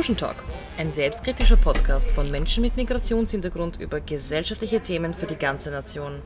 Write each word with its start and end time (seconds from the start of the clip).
Talk, 0.00 0.36
ein 0.78 0.92
selbstkritischer 0.92 1.58
Podcast 1.58 2.12
von 2.12 2.30
Menschen 2.30 2.62
mit 2.62 2.74
Migrationshintergrund 2.74 3.78
über 3.78 4.00
gesellschaftliche 4.00 4.80
Themen 4.80 5.12
für 5.12 5.26
die 5.26 5.36
ganze 5.36 5.70
Nation. 5.70 6.22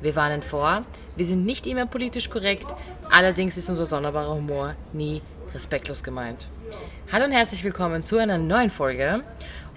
Wir 0.00 0.16
warnen 0.16 0.42
vor, 0.42 0.86
wir 1.16 1.26
sind 1.26 1.44
nicht 1.44 1.66
immer 1.66 1.84
politisch 1.84 2.30
korrekt, 2.30 2.66
allerdings 3.10 3.58
ist 3.58 3.68
unser 3.68 3.84
sonderbarer 3.84 4.34
Humor 4.34 4.74
nie 4.94 5.20
respektlos 5.54 6.02
gemeint. 6.02 6.48
Hallo 7.12 7.26
und 7.26 7.32
herzlich 7.32 7.62
willkommen 7.62 8.04
zu 8.04 8.16
einer 8.16 8.38
neuen 8.38 8.70
Folge. 8.70 9.22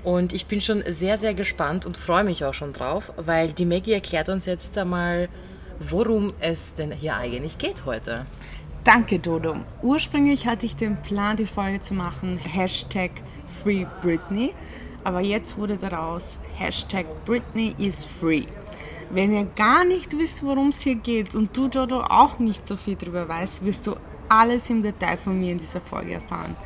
Und 0.05 0.31
ich 0.31 0.45
bin 0.45 0.61
schon 0.61 0.81
sehr, 0.87 1.17
sehr 1.17 1.33
gespannt 1.33 1.85
und 1.85 1.97
freue 1.97 2.23
mich 2.23 2.45
auch 2.45 2.53
schon 2.53 2.71
drauf, 2.71 3.11
weil 3.17 3.51
die 3.51 3.65
Maggie 3.65 3.91
erklärt 3.91 4.29
uns 4.29 4.45
jetzt 4.45 4.77
einmal, 4.77 5.27
worum 5.81 6.33
es 6.39 6.75
denn 6.75 6.93
hier 6.93 7.17
eigentlich 7.17 7.57
geht 7.57 7.83
heute. 7.85 8.23
Danke, 8.83 9.17
Dodo. 9.17 9.55
Ursprünglich 9.81 10.45
hatte 10.45 10.65
ich 10.65 10.75
den 10.75 10.97
Plan, 10.97 11.37
die 11.37 11.45
Folge 11.45 11.81
zu 11.81 11.93
machen, 11.93 12.37
Hashtag 12.37 13.11
Free 13.63 13.85
Britney, 14.01 14.53
aber 15.05 15.21
jetzt 15.21 15.57
wurde 15.57 15.77
daraus 15.77 16.37
Hashtag 16.57 17.05
Britney 17.23 17.73
is 17.77 18.03
free. 18.03 18.43
Wenn 19.09 19.33
ihr 19.33 19.45
gar 19.55 19.85
nicht 19.85 20.17
wisst, 20.17 20.43
worum 20.43 20.67
es 20.67 20.81
hier 20.81 20.95
geht 20.95 21.33
und 21.33 21.55
du, 21.55 21.69
Dodo, 21.69 22.01
auch 22.01 22.39
nicht 22.39 22.67
so 22.67 22.75
viel 22.75 22.95
darüber 22.95 23.29
weißt, 23.29 23.63
wirst 23.63 23.87
du 23.87 23.95
alles 24.27 24.69
im 24.69 24.81
Detail 24.81 25.15
von 25.15 25.39
mir 25.39 25.53
in 25.53 25.59
dieser 25.59 25.79
Folge 25.79 26.15
erfahren. 26.15 26.57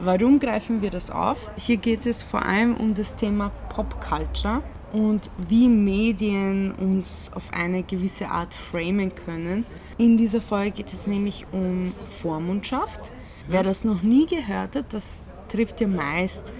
Warum 0.00 0.40
greifen 0.40 0.82
wir 0.82 0.90
das 0.90 1.08
auf? 1.12 1.52
Hier 1.56 1.76
geht 1.76 2.04
es 2.04 2.24
vor 2.24 2.44
allem 2.44 2.74
um 2.78 2.94
das 2.94 3.14
Thema 3.14 3.52
Pop 3.68 4.00
Culture 4.00 4.60
und 4.92 5.30
wie 5.48 5.68
Medien 5.68 6.72
uns 6.72 7.30
auf 7.32 7.52
eine 7.52 7.84
gewisse 7.84 8.28
Art 8.28 8.54
framen 8.54 9.14
können. 9.14 9.64
In 10.00 10.16
dieser 10.16 10.40
Folge 10.40 10.70
geht 10.70 10.94
es 10.94 11.06
nämlich 11.06 11.44
um 11.52 11.92
Vormundschaft. 12.06 13.12
Wer 13.48 13.62
das 13.62 13.84
noch 13.84 14.00
nie 14.00 14.24
gehört 14.24 14.74
hat, 14.74 14.94
das 14.94 15.22
trifft 15.50 15.82
ja 15.82 15.88
meist 15.88 16.54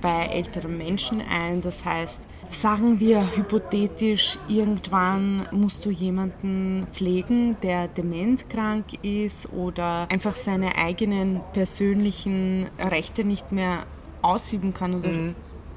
bei 0.00 0.26
älteren 0.26 0.78
Menschen 0.78 1.20
ein. 1.20 1.62
Das 1.62 1.84
heißt, 1.84 2.20
sagen 2.50 3.00
wir 3.00 3.36
hypothetisch, 3.36 4.38
irgendwann 4.46 5.48
musst 5.50 5.84
du 5.84 5.90
jemanden 5.90 6.86
pflegen, 6.92 7.56
der 7.60 7.88
dementkrank 7.88 8.84
ist 9.02 9.52
oder 9.52 10.06
einfach 10.08 10.36
seine 10.36 10.76
eigenen 10.76 11.40
persönlichen 11.54 12.68
Rechte 12.78 13.24
nicht 13.24 13.50
mehr 13.50 13.84
ausüben 14.22 14.72
kann 14.72 14.94
oder 14.94 15.08
mhm 15.08 15.34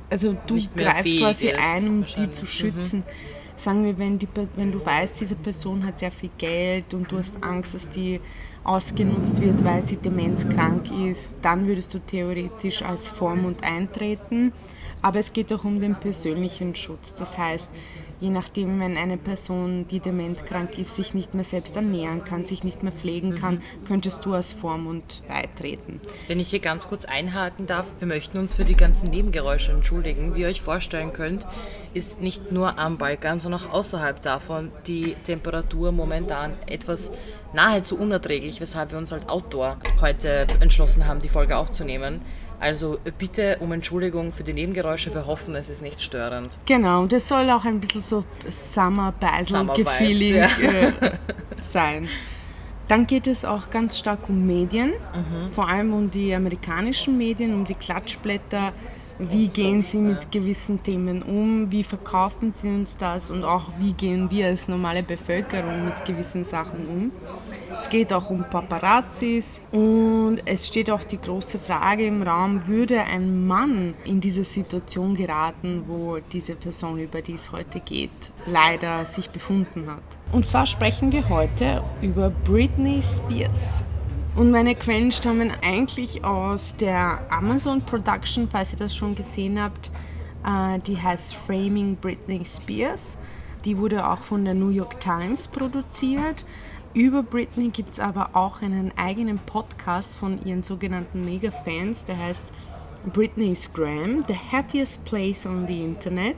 also 0.10 0.36
du 0.48 0.60
greifst 0.76 1.18
quasi 1.20 1.52
ein, 1.52 1.88
um 1.88 2.06
die 2.06 2.32
zu 2.32 2.44
mhm. 2.44 2.48
schützen. 2.48 3.00
Mhm. 3.00 3.04
Sagen 3.60 3.84
wir, 3.84 4.00
wenn, 4.00 4.18
die, 4.18 4.28
wenn 4.56 4.72
du 4.72 4.86
weißt, 4.86 5.20
diese 5.20 5.36
Person 5.36 5.86
hat 5.86 6.00
sehr 6.00 6.12
viel 6.12 6.30
Geld 6.38 6.94
und 6.94 7.12
du 7.12 7.18
hast 7.18 7.34
Angst, 7.44 7.76
dass 7.76 7.90
die 7.90 8.22
ausgenutzt 8.64 9.42
wird, 9.42 9.66
weil 9.66 9.84
sie 9.84 9.98
demenzkrank 9.98 10.90
ist, 11.06 11.36
dann 11.42 11.68
würdest 11.68 11.94
du 11.94 12.00
theoretisch 12.00 12.82
als 12.82 13.10
Vormund 13.10 13.62
eintreten. 13.62 14.54
Aber 15.02 15.20
es 15.20 15.34
geht 15.34 15.52
auch 15.54 15.64
um 15.64 15.80
den 15.80 15.96
persönlichen 15.96 16.76
Schutz. 16.76 17.16
Das 17.16 17.38
heißt, 17.38 17.72
je 18.20 18.30
nachdem, 18.30 18.80
wenn 18.80 18.98
eine 18.98 19.18
Person, 19.18 19.88
die 19.88 20.00
dementkrank 20.00 20.78
ist, 20.78 20.96
sich 20.96 21.14
nicht 21.14 21.34
mehr 21.34 21.44
selbst 21.44 21.76
ernähren 21.76 22.24
kann, 22.24 22.46
sich 22.46 22.64
nicht 22.64 22.84
mehr 22.84 22.92
pflegen 22.92 23.36
kann, 23.36 23.62
könntest 23.88 24.26
du 24.26 24.34
als 24.34 24.54
Vormund 24.54 25.24
beitreten. 25.28 26.02
Wenn 26.28 26.40
ich 26.40 26.50
hier 26.50 26.60
ganz 26.60 26.88
kurz 26.88 27.06
einhaken 27.06 27.66
darf, 27.66 27.88
wir 28.00 28.08
möchten 28.08 28.38
uns 28.38 28.56
für 28.56 28.66
die 28.66 28.76
ganzen 28.76 29.10
Nebengeräusche 29.10 29.72
entschuldigen. 29.72 30.36
Wie 30.36 30.42
ihr 30.42 30.48
euch 30.48 30.62
vorstellen 30.62 31.14
könnt, 31.14 31.48
ist 31.94 32.22
nicht 32.22 32.52
nur 32.52 32.78
am 32.78 32.98
Balkan, 32.98 33.40
sondern 33.40 33.62
auch 33.62 33.74
außerhalb 33.74 34.22
davon 34.22 34.72
die 34.86 35.16
Temperatur 35.24 35.92
momentan 35.92 36.54
etwas 36.68 37.12
nahezu 37.54 37.98
unerträglich, 37.98 38.60
weshalb 38.62 38.92
wir 38.92 38.98
uns 38.98 39.12
halt 39.12 39.30
outdoor 39.30 39.78
heute 40.02 40.46
entschlossen 40.60 41.08
haben, 41.08 41.22
die 41.22 41.30
Folge 41.30 41.58
aufzunehmen. 41.58 42.22
Also 42.60 43.00
bitte 43.18 43.58
um 43.62 43.72
Entschuldigung 43.72 44.34
für 44.34 44.44
die 44.44 44.54
Nebengeräusche. 44.54 45.14
Wir 45.14 45.26
hoffen, 45.26 45.56
es 45.56 45.70
ist 45.70 45.82
nicht 45.82 46.02
störend. 46.02 46.58
Genau, 46.66 47.06
das 47.06 47.28
soll 47.28 47.50
auch 47.50 47.64
ein 47.64 47.80
bisschen 47.80 48.02
so 48.02 48.26
Summer 48.50 49.14
Basil 49.20 49.86
Feeling 49.98 50.36
ja. 50.36 50.48
Äh, 50.62 51.12
sein. 51.62 52.10
Dann 52.90 53.06
geht 53.06 53.28
es 53.28 53.46
auch 53.46 53.70
ganz 53.70 54.00
stark 54.00 54.30
um 54.30 54.46
Medien, 54.48 54.90
mhm. 54.90 55.50
vor 55.52 55.70
allem 55.70 55.94
um 55.94 56.12
die 56.12 56.34
amerikanischen 56.34 57.18
Medien, 57.18 57.54
um 57.54 57.64
die 57.64 57.76
Klatschblätter. 57.76 58.74
Wie 59.22 59.50
gehen 59.50 59.84
sie 59.84 60.00
mit 60.00 60.32
gewissen 60.32 60.82
Themen 60.82 61.22
um? 61.22 61.70
Wie 61.70 61.84
verkaufen 61.84 62.54
sie 62.54 62.70
uns 62.70 62.96
das? 62.96 63.30
Und 63.30 63.44
auch 63.44 63.66
wie 63.78 63.92
gehen 63.92 64.32
wir 64.32 64.48
als 64.48 64.70
normale 64.70 65.04
Bevölkerung 65.04 65.84
mit 65.84 66.06
gewissen 66.06 66.46
Sachen 66.46 66.88
um? 66.88 67.12
Es 67.78 67.90
geht 67.90 68.14
auch 68.14 68.30
um 68.30 68.46
Paparazzis 68.50 69.60
und 69.74 70.40
es 70.46 70.68
steht 70.68 70.90
auch 70.90 71.04
die 71.04 71.20
große 71.20 71.60
Frage 71.60 72.06
im 72.06 72.22
Raum, 72.22 72.66
würde 72.66 73.02
ein 73.02 73.46
Mann 73.46 73.94
in 74.06 74.22
diese 74.22 74.46
Situation 74.46 75.16
geraten, 75.16 75.84
wo 75.88 76.20
diese 76.32 76.56
Person, 76.56 76.98
über 76.98 77.22
die 77.22 77.34
es 77.34 77.52
heute 77.52 77.82
geht, 77.82 78.12
leider 78.46 79.06
sich 79.06 79.30
befunden 79.30 79.88
hat. 79.88 80.04
Und 80.32 80.46
zwar 80.46 80.66
sprechen 80.66 81.12
wir 81.12 81.28
heute 81.28 81.84
über 82.02 82.30
Britney 82.30 83.02
Spears. 83.04 83.84
Und 84.36 84.52
meine 84.52 84.76
Quellen 84.76 85.12
stammen 85.12 85.52
eigentlich 85.62 86.24
aus 86.24 86.76
der 86.76 87.22
Amazon 87.32 87.82
Production, 87.82 88.48
falls 88.50 88.72
ihr 88.72 88.78
das 88.78 88.96
schon 88.96 89.16
gesehen 89.16 89.62
habt. 89.62 89.92
Äh, 90.46 90.80
die 90.80 90.98
heißt 90.98 91.36
Framing 91.36 91.96
Britney 91.96 92.46
Spears. 92.46 93.18
Die 93.66 93.78
wurde 93.78 94.08
auch 94.08 94.20
von 94.20 94.46
der 94.46 94.54
New 94.54 94.70
York 94.70 95.00
Times 95.00 95.48
produziert. 95.48 96.46
Über 96.94 97.22
Britney 97.22 97.70
gibt 97.70 97.94
es 97.94 98.00
aber 98.00 98.32
auch 98.34 98.62
einen 98.62 98.92
eigenen 98.98 99.38
Podcast 99.38 100.16
von 100.16 100.44
ihren 100.46 100.64
sogenannten 100.64 101.24
Mega-Fans, 101.24 102.06
der 102.06 102.18
heißt 102.18 102.44
Britney's 103.14 103.72
Gram, 103.72 104.26
the 104.28 104.36
happiest 104.36 105.04
place 105.06 105.46
on 105.46 105.68
the 105.68 105.84
Internet. 105.84 106.38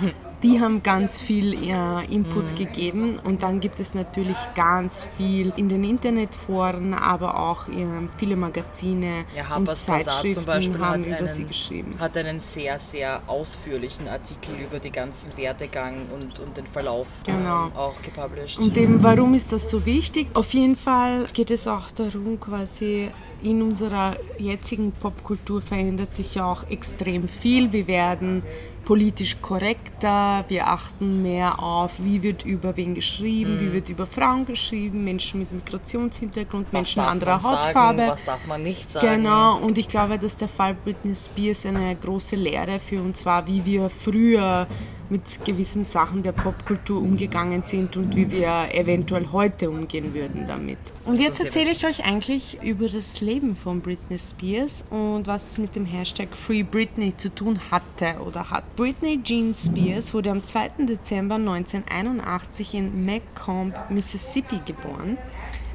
Die 0.42 0.60
haben 0.60 0.84
ganz 0.84 1.20
viel 1.20 1.54
äh, 1.54 2.04
Input 2.12 2.52
mhm. 2.52 2.56
gegeben 2.56 3.18
und 3.24 3.42
dann 3.42 3.58
gibt 3.58 3.80
es 3.80 3.94
natürlich 3.94 4.36
ganz 4.54 5.08
viel 5.16 5.52
in 5.56 5.68
den 5.68 5.82
Internetforen, 5.82 6.94
aber 6.94 7.38
auch 7.40 7.66
äh, 7.68 7.86
viele 8.18 8.36
Magazine 8.36 9.24
ja, 9.36 9.56
und 9.56 9.74
Zeitschriften 9.74 10.78
haben 10.78 11.04
über 11.04 11.16
einen, 11.16 11.28
sie 11.28 11.44
geschrieben. 11.44 11.96
Hat 11.98 12.16
einen 12.16 12.40
sehr, 12.40 12.78
sehr 12.78 13.20
ausführlichen 13.26 14.06
Artikel 14.06 14.54
über 14.60 14.78
den 14.78 14.92
ganzen 14.92 15.36
Werdegang 15.36 16.06
und, 16.14 16.38
und 16.38 16.56
den 16.56 16.66
Verlauf 16.66 17.08
genau. 17.24 17.66
ähm, 17.66 17.72
auch 17.76 18.00
gepublished. 18.02 18.58
Und 18.58 18.76
eben, 18.76 19.02
warum 19.02 19.34
ist 19.34 19.52
das 19.52 19.68
so 19.68 19.84
wichtig? 19.84 20.28
Auf 20.34 20.54
jeden 20.54 20.76
Fall 20.76 21.26
geht 21.32 21.50
es 21.50 21.66
auch 21.66 21.90
darum, 21.90 22.38
quasi 22.38 23.08
in 23.42 23.62
unserer 23.62 24.16
jetzigen 24.38 24.92
Popkultur 24.92 25.62
verändert 25.62 26.14
sich 26.14 26.36
ja 26.36 26.50
auch 26.50 26.68
extrem 26.70 27.28
viel. 27.28 27.72
Wir 27.72 27.86
werden 27.86 28.42
politisch 28.88 29.36
korrekter, 29.42 30.46
wir 30.48 30.66
achten 30.68 31.22
mehr 31.22 31.62
auf, 31.62 32.02
wie 32.02 32.22
wird 32.22 32.46
über 32.46 32.74
wen 32.78 32.94
geschrieben, 32.94 33.56
mhm. 33.56 33.60
wie 33.60 33.72
wird 33.74 33.90
über 33.90 34.06
Frauen 34.06 34.46
geschrieben, 34.46 35.04
Menschen 35.04 35.40
mit 35.40 35.52
Migrationshintergrund, 35.52 36.68
was 36.68 36.72
Menschen 36.72 37.00
anderer 37.00 37.42
Hautfarbe. 37.42 37.98
Sagen, 37.98 38.12
was 38.12 38.24
darf 38.24 38.46
man 38.46 38.62
nicht 38.62 38.90
sagen? 38.90 39.06
Genau, 39.06 39.58
und 39.58 39.76
ich 39.76 39.88
glaube, 39.88 40.18
dass 40.18 40.38
der 40.38 40.48
Fall 40.48 40.72
Britney 40.72 41.14
Spears 41.14 41.66
eine 41.66 41.96
große 41.96 42.34
Lehre 42.34 42.80
für 42.80 43.02
uns 43.02 43.26
war, 43.26 43.46
wie 43.46 43.62
wir 43.62 43.90
früher 43.90 44.66
mit 45.10 45.44
gewissen 45.44 45.84
Sachen 45.84 46.22
der 46.22 46.32
Popkultur 46.32 47.00
umgegangen 47.00 47.62
sind 47.62 47.96
und 47.96 48.14
wie 48.16 48.30
wir 48.30 48.68
eventuell 48.72 49.28
heute 49.32 49.70
umgehen 49.70 50.14
würden 50.14 50.46
damit. 50.46 50.78
Und 51.04 51.20
jetzt 51.20 51.42
erzähle 51.42 51.70
ich 51.70 51.86
euch 51.86 52.04
eigentlich 52.04 52.58
über 52.62 52.88
das 52.88 53.20
Leben 53.20 53.56
von 53.56 53.80
Britney 53.80 54.18
Spears 54.18 54.84
und 54.90 55.26
was 55.26 55.52
es 55.52 55.58
mit 55.58 55.74
dem 55.74 55.86
Hashtag 55.86 56.28
Free 56.34 56.62
Britney 56.62 57.16
zu 57.16 57.34
tun 57.34 57.58
hatte 57.70 58.16
oder 58.24 58.50
hat. 58.50 58.64
Britney 58.76 59.20
Jean 59.22 59.54
Spears 59.54 60.12
wurde 60.14 60.30
am 60.30 60.44
2. 60.44 60.70
Dezember 60.86 61.36
1981 61.36 62.74
in 62.74 63.06
Macomb, 63.06 63.74
Mississippi 63.90 64.60
geboren. 64.64 65.18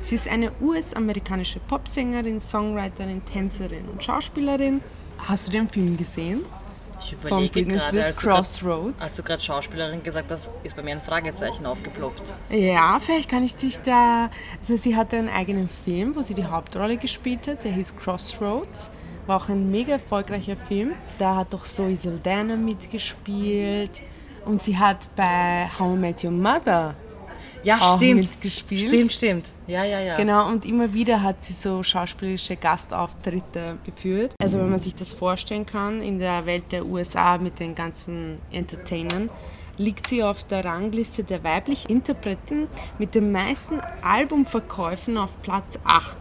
Sie 0.02 0.16
ist 0.16 0.28
eine 0.28 0.52
US-amerikanische 0.62 1.60
Popsängerin, 1.62 2.42
Songwriterin, 2.42 3.24
Tänzerin 3.24 3.86
und 3.90 4.04
Schauspielerin. 4.04 4.82
Hast 5.18 5.48
du 5.48 5.52
den 5.54 5.70
Film 5.70 5.96
gesehen? 5.96 6.42
Ich 7.04 7.16
von 7.28 7.50
Britney 7.50 7.80
Spears 7.80 8.08
als 8.08 8.18
Crossroads. 8.18 8.98
Grad, 8.98 9.08
als 9.08 9.16
du 9.16 9.24
gerade 9.24 9.42
Schauspielerin 9.42 10.04
gesagt 10.04 10.32
hast, 10.32 10.52
ist 10.64 10.76
bei 10.76 10.84
mir 10.84 10.92
ein 10.92 11.02
Fragezeichen 11.02 11.66
aufgeploppt. 11.66 12.34
Ja, 12.50 13.00
vielleicht 13.00 13.30
kann 13.30 13.44
ich 13.44 13.56
dich 13.56 13.80
da. 13.84 14.30
Also, 14.60 14.76
sie 14.78 14.96
hatte 14.96 15.18
einen 15.18 15.30
eigenen 15.30 15.70
Film, 15.70 16.16
wo 16.16 16.22
sie 16.22 16.34
die 16.34 16.46
Hauptrolle 16.46 16.98
gespielt 16.98 17.48
hat, 17.48 17.64
der 17.64 17.72
hieß 17.72 17.98
Crossroads. 17.98 18.92
War 19.26 19.38
auch 19.38 19.50
ein 19.50 19.72
mega 19.72 19.94
erfolgreicher 19.94 20.58
Film. 20.58 20.92
Da 21.18 21.36
hat 21.36 21.54
doch 21.54 21.66
Zoe 21.66 21.96
Saldana 21.96 22.56
mitgespielt. 22.56 24.02
Und 24.46 24.62
sie 24.62 24.78
hat 24.78 25.08
bei 25.16 25.70
How 25.80 25.96
I 25.96 25.98
Met 25.98 26.24
Your 26.24 26.32
Mother 26.32 26.96
ja, 27.64 27.78
auch 27.80 27.98
stimmt. 27.98 28.22
mitgespielt. 28.22 28.88
Stimmt, 28.88 29.14
stimmt. 29.14 29.50
Ja, 29.68 29.84
ja, 29.84 30.00
ja. 30.00 30.16
Genau, 30.16 30.48
und 30.48 30.66
immer 30.66 30.94
wieder 30.94 31.22
hat 31.22 31.44
sie 31.44 31.54
so 31.54 31.84
schauspielerische 31.84 32.56
Gastauftritte 32.56 33.78
geführt. 33.86 34.34
Also 34.42 34.60
wenn 34.60 34.70
man 34.70 34.80
sich 34.80 34.96
das 34.96 35.14
vorstellen 35.14 35.66
kann, 35.66 36.02
in 36.02 36.20
der 36.20 36.46
Welt 36.46 36.72
der 36.72 36.86
USA 36.86 37.38
mit 37.38 37.60
den 37.60 37.76
ganzen 37.76 38.38
Entertainern, 38.52 39.30
liegt 39.78 40.08
sie 40.08 40.24
auf 40.24 40.44
der 40.44 40.66
Rangliste 40.66 41.24
der 41.24 41.44
weiblichen 41.44 41.90
Interpreten 41.90 42.68
mit 43.00 43.16
den 43.16 43.32
meisten 43.32 43.80
Albumverkäufen 44.02 45.18
auf 45.18 45.42
Platz 45.42 45.80
8. 45.84 46.18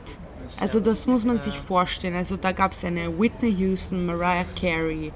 Also 0.60 0.80
das 0.80 1.06
muss 1.06 1.24
man 1.24 1.40
sich 1.40 1.58
vorstellen. 1.58 2.14
Also 2.14 2.36
da 2.36 2.52
gab 2.52 2.72
es 2.72 2.84
eine 2.84 3.18
Whitney 3.18 3.52
Houston, 3.52 4.06
Mariah 4.06 4.44
Carey, 4.58 5.12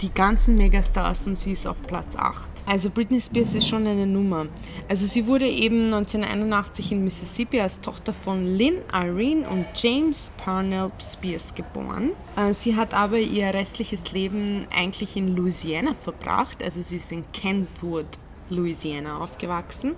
die 0.00 0.12
ganzen 0.12 0.54
Megastars 0.56 1.26
und 1.26 1.38
sie 1.38 1.52
ist 1.52 1.66
auf 1.66 1.80
Platz 1.82 2.16
8. 2.16 2.50
Also 2.66 2.88
Britney 2.88 3.20
Spears 3.20 3.54
ist 3.54 3.68
schon 3.68 3.86
eine 3.86 4.06
Nummer. 4.06 4.46
Also 4.88 5.06
sie 5.06 5.26
wurde 5.26 5.46
eben 5.46 5.86
1981 5.86 6.92
in 6.92 7.04
Mississippi 7.04 7.60
als 7.60 7.80
Tochter 7.80 8.14
von 8.14 8.46
Lynn 8.46 8.78
Irene 8.92 9.48
und 9.48 9.66
James 9.74 10.32
Parnell 10.38 10.90
Spears 10.98 11.54
geboren. 11.54 12.12
Äh, 12.36 12.54
sie 12.54 12.74
hat 12.74 12.94
aber 12.94 13.18
ihr 13.18 13.52
restliches 13.52 14.12
Leben 14.12 14.66
eigentlich 14.74 15.16
in 15.16 15.36
Louisiana 15.36 15.94
verbracht. 15.94 16.62
Also 16.62 16.80
sie 16.80 16.96
ist 16.96 17.12
in 17.12 17.24
Kentwood, 17.32 18.06
Louisiana 18.48 19.18
aufgewachsen. 19.18 19.94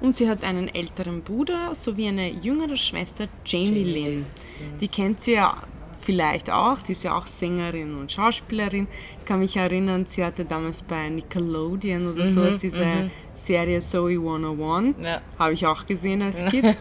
Und 0.00 0.16
sie 0.16 0.28
hat 0.28 0.44
einen 0.44 0.68
älteren 0.68 1.22
Bruder 1.22 1.74
sowie 1.74 2.08
eine 2.08 2.30
jüngere 2.30 2.76
Schwester, 2.76 3.26
Jamie 3.44 3.82
Lynn. 3.82 4.26
Die 4.80 4.88
kennt 4.88 5.22
sie 5.22 5.34
ja 5.34 5.56
vielleicht 6.08 6.48
auch, 6.48 6.80
die 6.80 6.92
ist 6.92 7.04
ja 7.04 7.18
auch 7.18 7.26
Sängerin 7.26 7.94
und 7.94 8.10
Schauspielerin. 8.10 8.86
Ich 9.18 9.26
kann 9.26 9.40
mich 9.40 9.58
erinnern, 9.58 10.06
sie 10.08 10.24
hatte 10.24 10.46
damals 10.46 10.80
bei 10.80 11.10
Nickelodeon 11.10 12.14
oder 12.14 12.24
mhm, 12.24 12.32
so 12.32 12.56
diese 12.56 12.82
mhm. 12.82 13.10
Serie 13.34 13.80
Zoe 13.80 14.12
101. 14.12 14.94
Ja. 15.04 15.20
Habe 15.38 15.52
ich 15.52 15.66
auch 15.66 15.84
gesehen 15.84 16.22
als 16.22 16.42
Kind. 16.50 16.78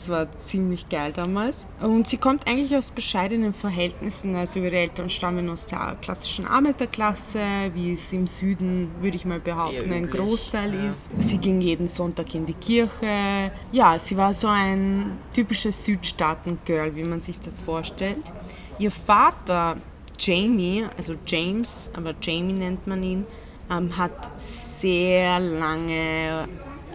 Das 0.00 0.08
war 0.08 0.28
ziemlich 0.38 0.88
geil 0.88 1.12
damals. 1.12 1.66
Und 1.78 2.08
sie 2.08 2.16
kommt 2.16 2.48
eigentlich 2.48 2.74
aus 2.74 2.90
bescheidenen 2.90 3.52
Verhältnissen. 3.52 4.34
Also 4.34 4.58
ihre 4.58 4.76
Eltern 4.76 5.10
stammen 5.10 5.50
aus 5.50 5.66
der 5.66 5.94
klassischen 6.00 6.46
Arbeiterklasse, 6.46 7.38
wie 7.74 7.92
es 7.92 8.10
im 8.14 8.26
Süden, 8.26 8.88
würde 9.02 9.18
ich 9.18 9.26
mal 9.26 9.40
behaupten, 9.40 9.92
ein 9.92 10.08
Großteil 10.08 10.74
ja. 10.74 10.88
ist. 10.88 11.10
Sie 11.18 11.36
ging 11.36 11.60
jeden 11.60 11.88
Sonntag 11.88 12.34
in 12.34 12.46
die 12.46 12.54
Kirche. 12.54 13.52
Ja, 13.72 13.98
sie 13.98 14.16
war 14.16 14.32
so 14.32 14.46
ein 14.48 15.18
typisches 15.34 15.84
Südstaaten-Girl, 15.84 16.96
wie 16.96 17.04
man 17.04 17.20
sich 17.20 17.38
das 17.38 17.60
vorstellt. 17.60 18.32
Ihr 18.78 18.92
Vater, 18.92 19.76
Jamie, 20.18 20.86
also 20.96 21.12
James, 21.26 21.90
aber 21.94 22.14
Jamie 22.22 22.54
nennt 22.54 22.86
man 22.86 23.02
ihn, 23.02 23.26
ähm, 23.70 23.94
hat 23.98 24.40
sehr 24.40 25.38
lange 25.40 26.48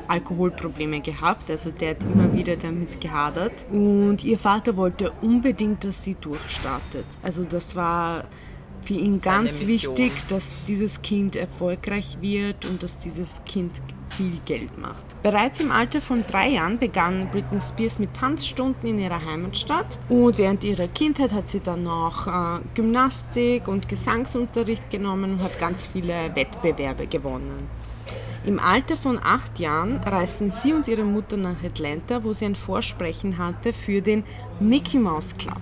Alkoholprobleme 0.07 1.01
gehabt, 1.01 1.49
also 1.49 1.71
der 1.71 1.91
hat 1.91 2.03
immer 2.03 2.33
wieder 2.33 2.55
damit 2.55 3.01
gehadert. 3.01 3.65
Und 3.71 4.23
ihr 4.23 4.37
Vater 4.37 4.77
wollte 4.77 5.11
unbedingt, 5.21 5.83
dass 5.83 6.03
sie 6.03 6.15
durchstartet. 6.15 7.05
Also 7.23 7.43
das 7.43 7.75
war 7.75 8.25
für 8.83 8.93
ihn 8.93 9.15
Seine 9.15 9.47
ganz 9.47 9.61
Mission. 9.61 9.97
wichtig, 9.97 10.27
dass 10.27 10.57
dieses 10.67 11.01
Kind 11.01 11.35
erfolgreich 11.35 12.17
wird 12.21 12.65
und 12.65 12.83
dass 12.83 12.97
dieses 12.97 13.41
Kind 13.45 13.71
viel 14.15 14.39
Geld 14.45 14.77
macht. 14.77 15.05
Bereits 15.23 15.59
im 15.59 15.71
Alter 15.71 15.99
von 16.01 16.23
drei 16.27 16.49
Jahren 16.49 16.77
begann 16.79 17.29
Britney 17.31 17.59
Spears 17.59 17.99
mit 17.99 18.13
Tanzstunden 18.13 18.87
in 18.87 18.99
ihrer 18.99 19.25
Heimatstadt 19.25 19.97
und 20.07 20.37
während 20.37 20.63
ihrer 20.63 20.87
Kindheit 20.87 21.33
hat 21.33 21.49
sie 21.49 21.59
dann 21.59 21.83
noch 21.83 22.27
äh, 22.27 22.61
Gymnastik 22.75 23.67
und 23.67 23.89
Gesangsunterricht 23.89 24.89
genommen 24.89 25.33
und 25.33 25.43
hat 25.43 25.59
ganz 25.59 25.87
viele 25.87 26.35
Wettbewerbe 26.35 27.07
gewonnen. 27.07 27.67
Im 28.45 28.59
Alter 28.59 28.95
von 28.95 29.19
acht 29.23 29.57
Jahren 29.59 29.97
reisten 29.97 30.51
sie 30.51 30.73
und 30.73 30.87
ihre 30.87 31.03
Mutter 31.03 31.35
nach 31.35 31.63
Atlanta, 31.63 32.23
wo 32.23 32.31
sie 32.31 32.45
ein 32.45 32.55
Vorsprechen 32.55 33.39
hatte 33.39 33.73
für 33.73 34.01
den 34.01 34.23
Mickey 34.59 34.99
Mouse 34.99 35.35
Club. 35.35 35.61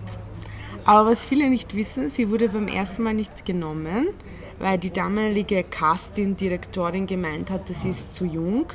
Aber 0.83 1.11
was 1.11 1.23
viele 1.23 1.49
nicht 1.49 1.75
wissen, 1.77 2.09
sie 2.09 2.29
wurde 2.29 2.49
beim 2.49 2.67
ersten 2.67 3.03
Mal 3.03 3.13
nicht 3.13 3.45
genommen, 3.45 4.09
weil 4.59 4.77
die 4.77 4.91
damalige 4.91 5.63
Casting-Direktorin 5.63 7.07
gemeint 7.07 7.49
hatte, 7.49 7.73
sie 7.73 7.89
ist 7.89 8.13
zu 8.13 8.25
jung. 8.25 8.65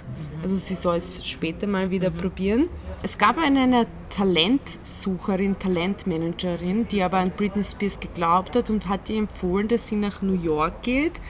Also 0.42 0.56
sie 0.56 0.74
soll 0.74 0.96
es 0.96 1.26
später 1.28 1.66
mal 1.66 1.90
wieder 1.90 2.08
mhm. 2.08 2.16
probieren. 2.16 2.68
Es 3.02 3.18
gab 3.18 3.36
eine, 3.36 3.60
eine 3.60 3.86
Talentsucherin, 4.08 5.58
Talentmanagerin, 5.58 6.88
die 6.88 7.02
aber 7.02 7.18
an 7.18 7.30
Britney 7.30 7.64
Spears 7.64 8.00
geglaubt 8.00 8.56
hat 8.56 8.70
und 8.70 8.88
hat 8.88 9.10
ihr 9.10 9.18
empfohlen, 9.18 9.68
dass 9.68 9.88
sie 9.88 9.96
nach 9.96 10.22
New 10.22 10.40
York 10.40 10.82
geht, 10.82 11.20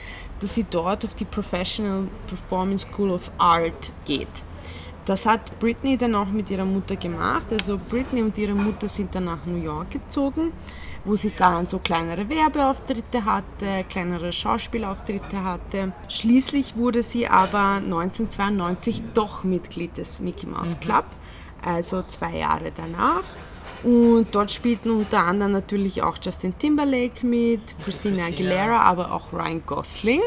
dass 0.41 0.55
sie 0.55 0.65
dort 0.71 1.05
auf 1.05 1.15
die 1.15 1.25
Professional 1.25 2.05
Performance 2.27 2.87
School 2.87 3.11
of 3.11 3.31
Art 3.39 3.93
geht. 4.05 4.29
Das 5.09 5.25
hat 5.25 5.59
Britney 5.59 5.97
dann 5.97 6.15
auch 6.15 6.29
mit 6.29 6.51
ihrer 6.51 6.67
Mutter 6.67 6.97
gemacht. 6.97 7.47
Also 7.51 7.79
Britney 7.79 8.21
und 8.21 8.37
ihre 8.37 8.53
Mutter 8.53 8.89
sind 8.89 9.15
dann 9.15 9.25
nach 9.25 9.47
New 9.47 9.57
York 9.57 9.93
gezogen, 9.93 10.53
wo 11.03 11.17
sie 11.17 11.31
dann 11.31 11.67
so 11.67 11.79
kleinere 11.79 12.29
Werbeauftritte 12.29 13.25
hatte, 13.25 13.87
kleinere 13.89 14.35
Schauspielauftritte 14.35 15.43
hatte. 15.43 15.93
Schließlich 16.11 16.77
wurde 16.77 17.03
sie 17.03 17.27
aber 17.27 17.81
1992 17.83 19.03
doch 19.15 19.45
Mitglied 19.45 19.97
des 19.97 20.21
Mickey 20.21 20.47
Mouse 20.47 20.75
mhm. 20.75 20.81
Club, 20.81 21.07
also 21.63 22.03
zwei 22.03 22.37
Jahre 22.37 22.71
danach. 22.77 23.25
Und 23.85 24.29
dort 24.33 24.51
spielten 24.51 24.91
unter 24.91 25.21
anderem 25.21 25.53
natürlich 25.53 26.03
auch 26.03 26.17
Justin 26.21 26.59
Timberlake 26.59 27.25
mit, 27.25 27.61
Christina. 27.83 28.25
Aguilera, 28.25 28.81
aber 28.81 29.13
auch 29.13 29.33
Ryan 29.33 29.63
Gosling. 29.65 30.21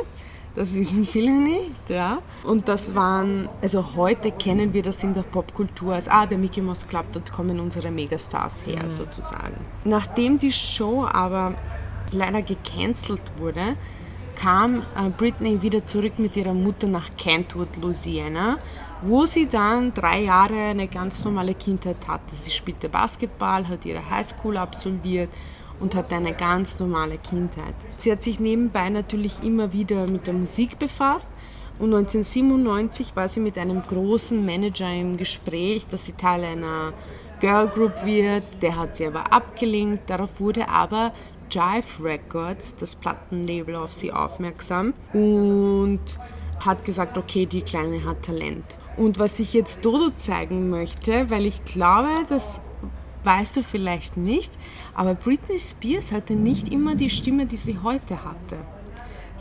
Das 0.56 0.74
wissen 0.74 1.06
viele 1.06 1.32
nicht, 1.32 1.90
ja. 1.90 2.20
Und 2.44 2.68
das 2.68 2.94
waren, 2.94 3.48
also 3.62 3.96
heute 3.96 4.32
kennen 4.32 4.74
wir 4.74 4.84
das 4.84 5.02
in 5.02 5.14
der 5.14 5.22
Popkultur 5.22 5.94
als, 5.94 6.10
ah, 6.10 6.26
der 6.26 6.38
Mickey 6.38 6.62
Mouse 6.62 6.86
Club, 6.88 7.06
dort 7.14 7.32
kommen 7.32 7.60
unsere 7.60 7.90
Megastars 7.90 8.66
her, 8.66 8.84
mhm. 8.84 8.96
sozusagen. 8.96 9.56
Nachdem 9.86 10.40
die 10.40 10.52
Show 10.52 11.06
aber 11.10 11.56
leider 12.12 12.42
gecancelt 12.42 13.22
wurde, 13.38 13.78
kam 14.36 14.80
äh, 14.80 15.10
Britney 15.16 15.62
wieder 15.62 15.86
zurück 15.86 16.14
mit 16.18 16.36
ihrer 16.36 16.54
Mutter 16.54 16.88
nach 16.88 17.10
Kentwood, 17.18 17.70
Louisiana, 17.82 18.58
wo 19.02 19.26
sie 19.26 19.48
dann 19.48 19.94
drei 19.94 20.24
Jahre 20.24 20.60
eine 20.70 20.88
ganz 20.88 21.24
normale 21.26 21.56
Kindheit 21.56 22.08
hatte. 22.08 22.36
Sie 22.36 22.52
spielte 22.52 22.90
Basketball, 22.90 23.68
hat 23.68 23.86
ihre 23.86 24.10
Highschool 24.10 24.58
absolviert 24.58 25.30
und 25.80 25.96
hatte 25.96 26.16
eine 26.16 26.34
ganz 26.34 26.80
normale 26.80 27.18
Kindheit. 27.18 27.74
Sie 27.98 28.12
hat 28.12 28.22
sich 28.24 28.40
nebenbei 28.40 28.90
natürlich 28.90 29.44
immer 29.44 29.74
wieder 29.74 30.08
mit 30.08 30.28
der 30.28 30.34
Musik 30.34 30.78
befasst 30.78 31.30
und 31.80 31.94
1997 31.96 33.16
war 33.16 33.28
sie 33.28 33.40
mit 33.40 33.58
einem 33.58 33.82
großen 33.82 34.46
Manager 34.46 34.94
im 34.94 35.18
Gespräch, 35.18 35.88
dass 35.90 36.06
sie 36.06 36.14
Teil 36.14 36.44
einer 36.44 36.94
Girl 37.40 37.68
Group 37.70 38.06
wird. 38.06 38.44
Der 38.62 38.78
hat 38.78 38.96
sie 38.96 39.08
aber 39.08 39.34
abgelehnt. 39.34 40.02
Darauf 40.06 40.40
wurde 40.40 40.70
aber 40.70 41.12
Jive 41.50 42.04
Records, 42.04 42.76
das 42.76 42.96
Plattenlabel, 42.96 43.76
auf 43.76 43.92
sie 43.92 44.14
aufmerksam 44.14 44.94
und 45.12 46.02
hat 46.60 46.86
gesagt, 46.86 47.18
okay, 47.18 47.48
die 47.48 47.64
Kleine 47.64 48.06
hat 48.06 48.22
Talent. 48.22 48.64
Und 48.98 49.20
was 49.20 49.40
ich 49.40 49.54
jetzt 49.54 49.86
Dodo 49.86 50.12
zeigen 50.18 50.70
möchte, 50.70 51.30
weil 51.30 51.46
ich 51.46 51.64
glaube, 51.64 52.26
das 52.30 52.60
weißt 53.24 53.58
du 53.58 53.64
vielleicht 53.64 54.18
nicht, 54.18 54.52
aber 54.94 55.14
Britney 55.14 55.60
Spears 55.60 56.12
hatte 56.12 56.34
nicht 56.34 56.70
immer 56.70 56.96
die 56.96 57.10
Stimme, 57.10 57.46
die 57.46 57.58
sie 57.58 57.78
heute 57.84 58.24
hatte. 58.24 58.58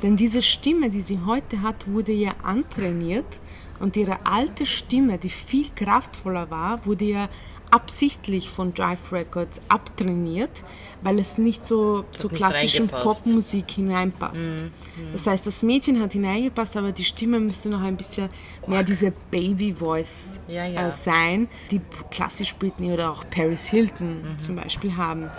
Denn 0.03 0.17
diese 0.17 0.43
Stimme, 0.43 0.91
die 0.91 1.03
sie 1.03 1.21
heute 1.27 1.63
hat, 1.63 1.91
wurde 1.91 2.13
ihr 2.13 2.33
antrainiert 2.43 3.41
und 3.81 3.97
ihre 3.97 4.25
alte 4.27 4.67
Stimme, 4.67 5.19
die 5.19 5.31
viel 5.31 5.67
kraftvoller 5.75 6.51
war, 6.51 6.87
wurde 6.87 7.05
ihr 7.05 7.29
absichtlich 7.71 8.49
von 8.49 8.75
Drive 8.75 9.13
Records 9.13 9.61
abtrainiert, 9.69 10.65
weil 11.03 11.19
es 11.19 11.39
nicht 11.39 11.65
so 11.65 12.05
zur 12.13 12.31
klassischen 12.31 12.89
Popmusik 12.89 13.71
hineinpasst. 13.71 14.41
Mm, 14.41 15.03
mm. 15.03 15.13
Das 15.13 15.27
heißt, 15.27 15.47
das 15.47 15.63
Mädchen 15.63 16.01
hat 16.01 16.13
hineingepasst, 16.13 16.77
aber 16.77 16.93
die 16.93 17.05
Stimme 17.05 17.41
müsste 17.41 17.69
noch 17.71 17.81
ein 17.81 17.97
bisschen 17.97 18.29
mehr 18.67 18.83
diese 18.83 19.13
Baby-Voice 19.31 20.41
ja, 20.49 20.67
ja. 20.67 20.89
äh, 20.89 20.93
sein, 20.93 21.49
die 21.71 21.81
klassisch 22.11 22.55
Britney 22.55 22.93
oder 22.93 23.11
auch 23.13 23.25
Paris 23.31 23.67
Hilton 23.67 24.23
mhm. 24.23 24.39
zum 24.41 24.57
Beispiel 24.57 24.97
haben. 24.97 25.31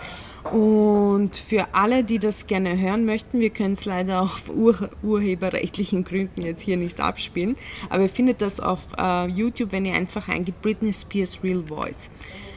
Und 0.43 1.37
für 1.37 1.67
alle, 1.73 2.03
die 2.03 2.17
das 2.17 2.47
gerne 2.47 2.79
hören 2.79 3.05
möchten, 3.05 3.39
wir 3.39 3.51
können 3.51 3.75
es 3.75 3.85
leider 3.85 4.21
auf 4.21 4.49
ur 4.49 4.89
urheberrechtlichen 5.03 6.03
Gründen 6.03 6.41
jetzt 6.41 6.61
hier 6.61 6.77
nicht 6.77 6.99
abspielen, 6.99 7.55
aber 7.89 8.03
ihr 8.03 8.09
findet 8.09 8.41
das 8.41 8.59
auf 8.59 8.79
uh, 8.99 9.27
YouTube, 9.27 9.71
wenn 9.71 9.85
ihr 9.85 9.93
einfach 9.93 10.27
eingebt 10.27 10.61
Britney 10.61 10.93
Spears 10.93 11.43
Real 11.43 11.63
Voice. 11.63 12.09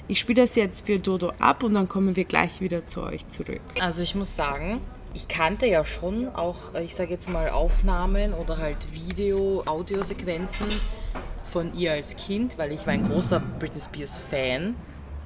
Ich 0.08 0.18
spiele 0.18 0.42
das 0.42 0.54
jetzt 0.56 0.86
für 0.86 0.98
Dodo 0.98 1.32
ab 1.38 1.62
und 1.62 1.74
dann 1.74 1.88
kommen 1.88 2.16
wir 2.16 2.24
gleich 2.24 2.60
wieder 2.60 2.86
zu 2.86 3.02
euch 3.02 3.28
zurück. 3.28 3.60
Also 3.80 4.02
ich 4.02 4.14
muss 4.14 4.34
sagen, 4.34 4.80
ich 5.14 5.28
kannte 5.28 5.66
ja 5.66 5.84
schon 5.84 6.28
auch, 6.34 6.74
ich 6.74 6.94
sage 6.94 7.10
jetzt 7.10 7.30
mal 7.30 7.50
Aufnahmen 7.50 8.34
oder 8.34 8.58
halt 8.58 8.76
Video, 8.92 9.62
Audiosequenzen 9.64 10.66
von 11.46 11.74
ihr 11.74 11.92
als 11.92 12.16
Kind, 12.16 12.58
weil 12.58 12.72
ich 12.72 12.86
war 12.86 12.94
ein 12.94 13.08
großer 13.08 13.40
Britney 13.58 13.80
Spears 13.80 14.18
Fan 14.18 14.74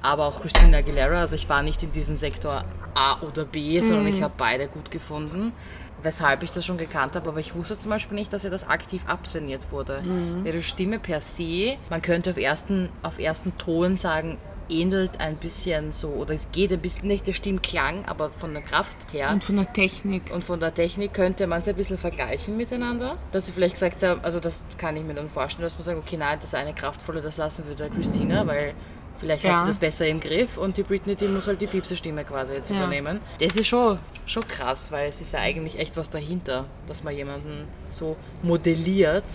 aber 0.01 0.25
auch 0.25 0.41
Christina 0.41 0.79
Aguilera. 0.79 1.19
Also 1.19 1.35
ich 1.35 1.49
war 1.49 1.61
nicht 1.61 1.83
in 1.83 1.91
diesem 1.91 2.17
Sektor 2.17 2.63
A 2.93 3.21
oder 3.21 3.45
B, 3.45 3.81
sondern 3.81 4.05
mhm. 4.05 4.13
ich 4.13 4.21
habe 4.21 4.33
beide 4.37 4.67
gut 4.67 4.91
gefunden. 4.91 5.53
Weshalb 6.01 6.43
ich 6.43 6.51
das 6.51 6.65
schon 6.65 6.77
gekannt 6.77 7.17
habe, 7.17 7.27
aber 7.27 7.41
ich 7.41 7.53
wusste 7.55 7.77
zum 7.77 7.91
Beispiel 7.91 8.17
nicht, 8.17 8.31
dass 8.31 8.45
ihr 8.45 8.49
das 8.49 8.69
aktiv 8.69 9.03
abtrainiert 9.07 9.69
wurde. 9.69 10.01
Mhm. 10.01 10.45
Ihre 10.45 10.61
Stimme 10.61 10.97
per 10.97 11.19
se, 11.19 11.75
man 11.89 12.01
könnte 12.01 12.29
auf 12.29 12.37
ersten, 12.37 12.87
auf 13.03 13.19
ersten 13.19 13.57
Ton 13.57 13.97
sagen, 13.97 14.37
ähnelt 14.69 15.19
ein 15.19 15.35
bisschen 15.35 15.91
so, 15.91 16.09
oder 16.09 16.35
es 16.35 16.47
geht 16.51 16.71
ein 16.71 16.79
bisschen, 16.79 17.07
nicht 17.07 17.27
der 17.27 17.33
Stimmklang, 17.33 18.05
aber 18.05 18.29
von 18.29 18.53
der 18.53 18.63
Kraft 18.63 18.97
her. 19.11 19.31
Und 19.31 19.43
von 19.43 19.57
der 19.57 19.71
Technik. 19.73 20.31
Und 20.33 20.43
von 20.43 20.59
der 20.59 20.73
Technik 20.73 21.13
könnte 21.13 21.47
man 21.47 21.61
es 21.61 21.67
ein 21.67 21.75
bisschen 21.75 21.97
vergleichen 21.97 22.55
miteinander. 22.55 23.17
Dass 23.31 23.47
sie 23.47 23.51
vielleicht 23.51 23.73
gesagt 23.73 24.03
haben, 24.03 24.21
also 24.21 24.39
das 24.39 24.63
kann 24.77 24.95
ich 24.95 25.03
mir 25.03 25.15
dann 25.15 25.29
vorstellen, 25.29 25.65
dass 25.65 25.75
man 25.75 25.83
sagt, 25.83 25.97
okay, 25.97 26.17
nein, 26.17 26.37
das 26.41 26.53
eine 26.53 26.73
kraftvolle, 26.73 27.21
das 27.21 27.37
lassen 27.37 27.67
wir 27.67 27.75
der 27.75 27.89
Christina, 27.89 28.45
weil 28.47 28.73
Vielleicht 29.19 29.43
hat 29.43 29.51
Ja. 29.51 29.61
sie 29.61 29.67
das 29.67 29.77
besser 29.79 30.07
im 30.07 30.19
Griff 30.19 30.57
und 30.57 30.77
die 30.77 30.83
Britney, 30.83 31.15
die 31.15 31.27
muss 31.27 31.47
halt 31.47 31.59
die 31.61 31.67
Piepse-Stimme 31.67 32.23
quasi 32.23 32.53
jetzt 32.53 32.69
Ja. 32.69 32.77
übernehmen. 32.77 33.19
Das 33.39 33.55
ist 33.55 33.67
schon, 33.67 33.99
schon 34.25 34.47
krass, 34.47 34.91
weil 34.91 35.09
es 35.09 35.19
ist 35.21 35.33
ja 35.33 35.39
eigentlich 35.39 35.77
echt 35.77 35.97
was 35.97 36.09
dahinter, 36.09 36.65
dass 36.87 37.03
man 37.03 37.15
jemanden 37.15 37.67
so 37.89 38.15
modelliert, 38.43 39.25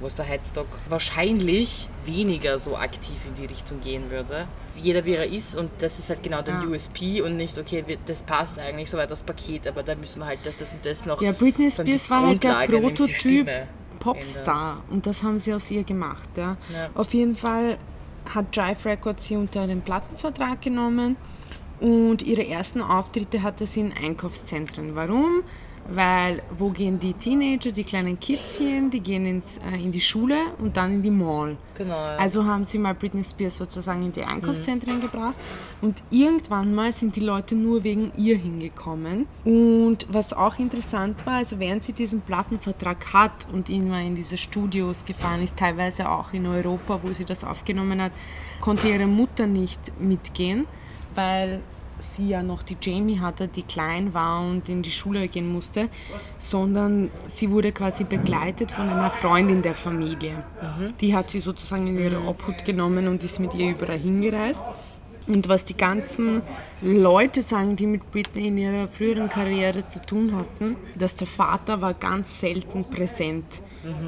wo 0.00 0.06
es 0.06 0.14
der 0.14 0.24
Headstock 0.24 0.66
wahrscheinlich 0.88 1.88
weniger 2.04 2.58
so 2.58 2.76
aktiv 2.76 3.16
in 3.26 3.34
die 3.34 3.46
Richtung 3.46 3.80
gehen 3.80 4.10
würde. 4.10 4.46
Jeder 4.76 5.04
wie 5.04 5.14
er 5.14 5.26
ist 5.26 5.56
und 5.56 5.70
das 5.80 5.98
ist 5.98 6.08
halt 6.08 6.22
genau 6.22 6.40
der 6.42 6.54
Ja. 6.54 6.64
USP 6.68 7.20
und 7.22 7.36
nicht, 7.36 7.58
okay, 7.58 7.84
das 8.06 8.22
passt 8.22 8.58
eigentlich 8.60 8.90
soweit 8.90 9.10
das 9.10 9.22
Paket, 9.24 9.66
aber 9.66 9.82
da 9.82 9.94
müssen 9.96 10.20
wir 10.20 10.26
halt 10.26 10.38
das, 10.44 10.56
das 10.56 10.72
und 10.74 10.84
das 10.86 11.04
noch. 11.04 11.20
Ja, 11.20 11.32
Britney 11.32 11.70
Spears 11.70 12.08
war 12.10 12.26
halt 12.26 12.42
der 12.44 12.66
Prototyp 12.80 13.48
Popstar 13.98 14.82
und 14.90 15.06
das 15.06 15.22
haben 15.22 15.38
sie 15.40 15.52
aus 15.52 15.68
ihr 15.70 15.82
gemacht. 15.82 16.28
Ja. 16.36 16.56
Ja. 16.72 16.88
Auf 16.94 17.12
jeden 17.14 17.34
Fall 17.34 17.78
hat 18.34 18.54
Jive 18.56 18.84
Records 18.90 19.26
sie 19.26 19.36
unter 19.36 19.66
den 19.66 19.82
Plattenvertrag 19.82 20.60
genommen 20.62 21.16
und 21.80 22.22
ihre 22.22 22.46
ersten 22.46 22.80
Auftritte 22.82 23.42
hatte 23.42 23.66
sie 23.66 23.80
in 23.80 23.92
Einkaufszentren. 23.92 24.94
Warum? 24.94 25.42
Weil 25.90 26.42
wo 26.58 26.68
gehen 26.68 27.00
die 27.00 27.14
Teenager, 27.14 27.72
die 27.72 27.82
kleinen 27.82 28.20
Kids 28.20 28.56
hin? 28.56 28.90
Die 28.90 29.00
gehen 29.00 29.24
ins, 29.24 29.56
äh, 29.58 29.82
in 29.82 29.90
die 29.90 30.00
Schule 30.02 30.36
und 30.58 30.76
dann 30.76 30.92
in 30.96 31.02
die 31.02 31.10
Mall. 31.10 31.56
Genau. 31.74 31.94
ja. 31.94 32.16
Also 32.16 32.44
haben 32.44 32.66
sie 32.66 32.78
mal 32.78 32.94
Britney 32.94 33.24
Spears 33.24 33.56
sozusagen 33.56 34.02
in 34.04 34.12
die 34.12 34.20
Mhm. 34.20 34.28
Einkaufszentren 34.28 35.00
gebracht 35.00 35.34
und 35.80 36.02
irgendwann 36.10 36.74
mal 36.74 36.92
sind 36.92 37.16
die 37.16 37.20
Leute 37.20 37.54
nur 37.54 37.84
wegen 37.84 38.12
ihr 38.18 38.36
hingekommen. 38.36 39.26
Und 39.46 40.06
was 40.10 40.34
auch 40.34 40.58
interessant 40.58 41.24
war, 41.24 41.36
also 41.36 41.58
während 41.58 41.84
sie 41.84 41.94
diesen 41.94 42.20
Plattenvertrag 42.20 43.14
hat 43.14 43.46
und 43.52 43.70
immer 43.70 44.02
in 44.02 44.14
diese 44.14 44.36
Studios 44.36 45.06
gefahren 45.06 45.42
ist, 45.42 45.56
teilweise 45.56 46.10
auch 46.10 46.34
in 46.34 46.46
Europa, 46.46 47.00
wo 47.02 47.12
sie 47.14 47.24
das 47.24 47.44
aufgenommen 47.44 48.02
hat, 48.02 48.12
konnte 48.60 48.88
ihre 48.88 49.06
Mutter 49.06 49.46
nicht 49.46 49.80
mitgehen, 49.98 50.66
weil 51.14 51.60
sie 52.00 52.28
ja 52.28 52.42
noch 52.42 52.62
die 52.62 52.76
Jamie 52.80 53.20
hatte, 53.20 53.48
die 53.48 53.62
klein 53.62 54.14
war 54.14 54.42
und 54.42 54.68
in 54.68 54.82
die 54.82 54.90
Schule 54.90 55.28
gehen 55.28 55.52
musste, 55.52 55.88
sondern 56.38 57.10
sie 57.26 57.50
wurde 57.50 57.72
quasi 57.72 58.04
begleitet 58.04 58.72
von 58.72 58.88
einer 58.88 59.10
Freundin 59.10 59.62
der 59.62 59.74
Familie. 59.74 60.44
Die 61.00 61.14
hat 61.14 61.30
sie 61.30 61.40
sozusagen 61.40 61.86
in 61.86 61.98
ihre 61.98 62.20
Obhut 62.26 62.64
genommen 62.64 63.08
und 63.08 63.24
ist 63.24 63.40
mit 63.40 63.54
ihr 63.54 63.70
überall 63.70 63.98
hingereist. 63.98 64.62
Und 65.26 65.48
was 65.48 65.66
die 65.66 65.76
ganzen 65.76 66.40
Leute 66.80 67.42
sagen, 67.42 67.76
die 67.76 67.86
mit 67.86 68.10
Britney 68.10 68.48
in 68.48 68.56
ihrer 68.56 68.88
früheren 68.88 69.28
Karriere 69.28 69.86
zu 69.86 70.00
tun 70.00 70.34
hatten, 70.34 70.76
dass 70.94 71.16
der 71.16 71.26
Vater 71.26 71.82
war 71.82 71.92
ganz 71.92 72.40
selten 72.40 72.84
präsent, 72.84 73.60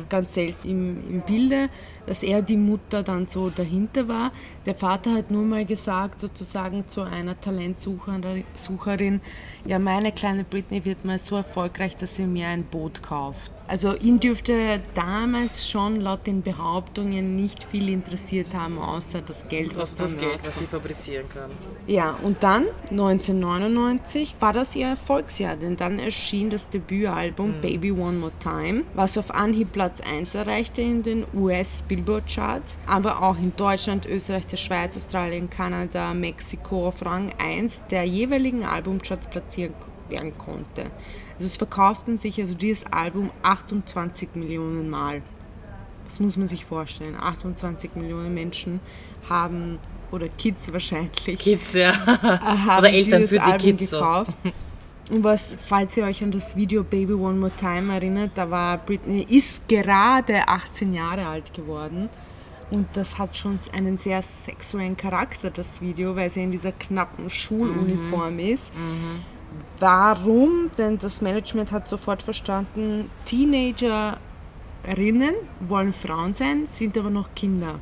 ganz 0.09 0.35
selten 0.35 0.69
im, 0.69 1.11
im 1.11 1.21
Bilde, 1.23 1.69
dass 2.07 2.23
er 2.23 2.43
die 2.43 2.57
Mutter 2.57 3.03
dann 3.03 3.27
so 3.27 3.51
dahinter 3.51 4.09
war. 4.09 4.33
Der 4.67 4.75
Vater 4.75 5.15
hat 5.15 5.31
nur 5.31 5.45
mal 5.45 5.65
gesagt, 5.65 6.21
sozusagen 6.21 6.89
zu 6.89 7.03
einer 7.03 7.41
Talentsucherin, 7.41 8.45
Sucherin, 8.55 9.21
ja, 9.65 9.79
meine 9.79 10.13
kleine 10.13 10.45
Britney 10.45 10.85
wird 10.85 11.05
mal 11.05 11.19
so 11.19 11.37
erfolgreich, 11.37 11.97
dass 11.97 12.17
sie 12.17 12.27
mir 12.27 12.49
ein 12.49 12.65
Boot 12.65 13.03
kauft. 13.03 13.53
Also 13.71 13.95
ihn 13.95 14.19
dürfte 14.19 14.81
damals 14.95 15.71
schon 15.71 15.95
laut 16.01 16.27
den 16.27 16.43
Behauptungen 16.43 17.37
nicht 17.37 17.63
viel 17.63 17.89
interessiert 17.89 18.49
haben, 18.53 18.81
außer 18.81 19.23
das 19.23 19.47
Geld, 19.47 19.77
was, 19.77 19.93
was 19.93 19.97
das 19.97 20.17
Geld, 20.19 20.33
rauskommt. 20.33 20.49
was 20.49 20.59
sie 20.59 20.67
fabrizieren 20.67 21.27
kann. 21.33 21.51
Ja, 21.87 22.17
und 22.25 22.43
dann 22.43 22.67
1999 22.91 24.35
war 24.41 24.53
das 24.53 24.75
ihr 24.75 24.89
Erfolgsjahr, 24.89 25.55
denn 25.55 25.77
dann 25.77 26.01
erschien 26.01 26.51
das 26.51 26.69
Debütalbum 26.69 27.61
Baby 27.61 27.93
One 27.93 28.19
More 28.19 28.33
Time, 28.41 28.83
was 28.95 29.17
auf 29.17 29.33
Anhieb 29.33 29.71
Platz 29.73 30.01
1 30.01 30.35
erreichte 30.35 30.83
in 30.83 31.05
den 31.05 31.25
US 31.33 31.83
Billboard 31.83 32.25
Charts, 32.27 32.77
aber 32.89 33.23
auch 33.23 33.39
in 33.39 33.53
Deutschland, 33.57 34.05
Österreich, 34.05 34.49
der 34.49 34.57
Schweiz, 34.57 34.97
Australien, 34.97 35.49
Kanada, 35.49 36.13
Mexiko 36.13 36.89
auf 36.89 37.07
Rang 37.07 37.33
1 37.39 37.83
der 37.89 38.03
jeweiligen 38.03 38.65
Albumcharts 38.65 39.31
platzieren 39.31 39.75
werden 40.09 40.37
konnte. 40.37 40.91
Also 41.41 41.47
es 41.49 41.57
verkauften 41.57 42.19
sich 42.19 42.39
also 42.39 42.53
dieses 42.53 42.85
Album 42.93 43.31
28 43.43 44.35
Millionen 44.35 44.91
Mal. 44.91 45.23
Das 46.05 46.21
muss 46.21 46.37
man 46.37 46.49
sich 46.49 46.67
vorstellen. 46.67 47.17
28 47.19 47.93
Millionen 47.95 48.35
Menschen 48.35 48.79
haben, 49.27 49.79
oder 50.13 50.29
Kids 50.29 50.71
wahrscheinlich, 50.71 51.39
Kids, 51.39 51.73
ja. 51.73 51.93
Oder 52.79 52.93
Eltern 52.93 53.27
für 53.27 53.37
die 53.37 53.41
Album 53.41 53.59
Kids 53.59 53.89
so. 53.89 53.97
gekauft. 53.97 54.33
Und 55.09 55.25
was, 55.25 55.57
falls 55.65 55.97
ihr 55.97 56.05
euch 56.05 56.23
an 56.23 56.31
das 56.31 56.57
Video 56.57 56.85
Baby 56.85 57.15
One 57.15 57.39
More 57.39 57.53
Time 57.59 57.91
erinnert, 57.95 58.33
da 58.35 58.51
war 58.51 58.77
Britney, 58.77 59.27
ist 59.31 59.67
gerade 59.67 60.47
18 60.47 60.93
Jahre 60.93 61.25
alt 61.27 61.55
geworden. 61.55 62.11
Und 62.71 62.87
das 62.93 63.17
hat 63.17 63.35
schon 63.35 63.59
einen 63.73 63.97
sehr 63.97 64.21
sexuellen 64.21 64.97
Charakter, 64.97 65.49
das 65.51 65.81
Video, 65.81 66.15
weil 66.17 66.29
sie 66.29 66.43
in 66.43 66.51
dieser 66.53 66.73
knappen 66.73 67.31
Schuluniform 67.31 68.35
Mhm. 68.35 68.41
ist. 68.41 68.73
Warum? 69.79 70.71
Denn 70.77 70.99
das 70.99 71.21
Management 71.21 71.73
hat 71.73 71.89
sofort 71.89 72.23
verstanden, 72.23 73.11
Teenagerinnen 73.25 74.19
wollen 75.61 75.93
Frauen 75.93 76.35
sein, 76.35 76.67
sind 76.67 76.97
aber 76.99 77.11
noch 77.11 77.35
Kinder. 77.35 77.81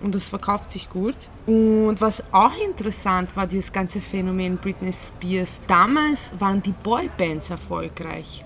Und 0.00 0.14
das 0.14 0.28
verkauft 0.28 0.70
sich 0.70 0.88
gut. 0.88 1.16
Und 1.46 1.96
was 2.00 2.22
auch 2.32 2.56
interessant 2.64 3.34
war, 3.36 3.48
dieses 3.48 3.72
ganze 3.72 4.00
Phänomen 4.00 4.56
Britney 4.58 4.92
Spears. 4.92 5.60
Damals 5.66 6.30
waren 6.38 6.62
die 6.62 6.70
Boybands 6.70 7.50
erfolgreich. 7.50 8.44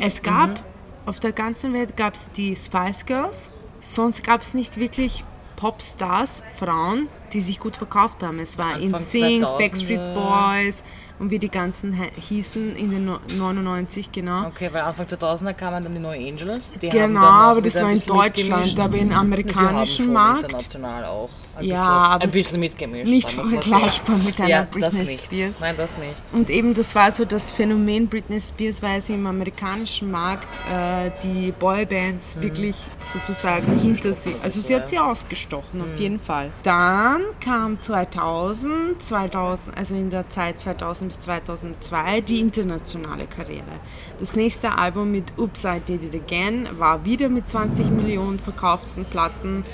Es 0.00 0.22
gab, 0.22 0.62
auf 1.06 1.18
der 1.20 1.32
ganzen 1.32 1.72
Welt 1.72 1.96
gab 1.96 2.14
es 2.14 2.30
die 2.32 2.54
Spice 2.54 3.04
Girls. 3.04 3.50
Sonst 3.80 4.22
gab 4.22 4.42
es 4.42 4.54
nicht 4.54 4.76
wirklich 4.78 5.24
Popstars, 5.56 6.42
Frauen, 6.56 7.08
die 7.32 7.40
sich 7.40 7.58
gut 7.60 7.76
verkauft 7.76 8.22
haben. 8.22 8.38
Es 8.38 8.56
war 8.58 8.78
InSync, 8.78 9.44
2000er. 9.44 9.58
Backstreet 9.58 10.14
Boys 10.14 10.82
und 11.20 11.30
wie 11.30 11.38
die 11.38 11.50
ganzen 11.50 11.92
hießen 11.92 12.74
in 12.76 12.90
den 12.90 13.04
no- 13.04 13.20
99, 13.36 14.10
genau. 14.10 14.46
Okay, 14.48 14.70
weil 14.72 14.80
Anfang 14.82 15.06
2000er 15.06 15.52
kamen 15.52 15.84
dann 15.84 15.94
die 15.94 16.00
No 16.00 16.08
Angels. 16.10 16.72
Die 16.80 16.88
Genau, 16.88 17.20
aber 17.20 17.60
das 17.60 17.74
war 17.80 17.90
in 17.92 18.02
Deutschland, 18.04 18.78
aber 18.80 18.96
im 18.98 19.12
amerikanischen 19.12 20.12
Markt 20.12 20.44
international 20.44 21.04
auch 21.04 21.28
ein, 21.56 21.64
Ja, 21.66 21.74
bisschen, 21.74 21.86
aber 21.88 22.24
ein 22.24 22.30
bisschen 22.30 22.60
mitgemischt. 22.60 23.10
nicht 23.10 23.30
vergleichbar 23.32 24.16
so. 24.16 24.22
mit 24.24 24.40
einer 24.40 24.48
ja, 24.48 24.66
Britney. 24.70 25.18
Spears. 25.18 25.54
Nein, 25.60 25.74
das 25.76 25.98
nicht. 25.98 26.14
Und 26.32 26.48
eben 26.48 26.74
das 26.74 26.94
war 26.94 27.12
so 27.12 27.24
das 27.24 27.52
Phänomen 27.52 28.08
Britney 28.08 28.40
Spears, 28.40 28.82
weil 28.82 29.02
sie 29.02 29.14
im 29.14 29.26
amerikanischen 29.26 30.10
Markt 30.10 30.48
äh, 30.72 31.10
die 31.22 31.52
Boybands 31.52 32.40
wirklich 32.40 32.76
sozusagen 33.12 33.78
hinter 33.78 34.12
sie, 34.14 34.34
also 34.42 34.60
sie 34.60 34.74
hat 34.74 34.88
sie 34.88 34.98
ausgestochen, 34.98 35.82
auf 35.82 35.98
jeden 35.98 36.20
Fall. 36.20 36.50
Dann 36.62 37.20
kam 37.44 37.78
2000, 37.80 39.02
2000, 39.02 39.76
also 39.76 39.94
in 39.94 40.08
der 40.10 40.28
Zeit 40.30 40.60
2000 40.60 41.09
bis 41.10 41.18
2002 41.20 42.20
die 42.20 42.38
internationale 42.38 43.26
Karriere. 43.26 43.80
Das 44.20 44.36
nächste 44.36 44.78
Album 44.78 45.10
mit 45.10 45.36
Oops, 45.36 45.64
I 45.64 45.80
Did 45.80 46.04
It 46.04 46.14
Again 46.14 46.68
war 46.78 47.04
wieder 47.04 47.28
mit 47.28 47.48
20 47.48 47.90
Millionen 47.90 48.38
verkauften 48.38 49.04
Platten 49.04 49.64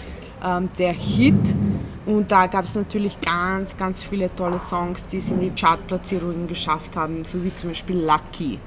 ähm, 0.42 0.70
der 0.78 0.94
Hit. 0.94 1.54
Und 2.06 2.32
da 2.32 2.46
gab 2.46 2.64
es 2.64 2.74
natürlich 2.74 3.20
ganz, 3.20 3.76
ganz 3.76 4.02
viele 4.02 4.34
tolle 4.34 4.58
Songs, 4.58 5.06
die 5.08 5.18
es 5.18 5.30
in 5.30 5.40
die 5.40 5.50
Chartplatzierungen 5.50 6.46
geschafft 6.46 6.96
haben, 6.96 7.24
so 7.24 7.44
wie 7.44 7.54
zum 7.54 7.70
Beispiel 7.70 7.96
Lucky. 7.96 8.58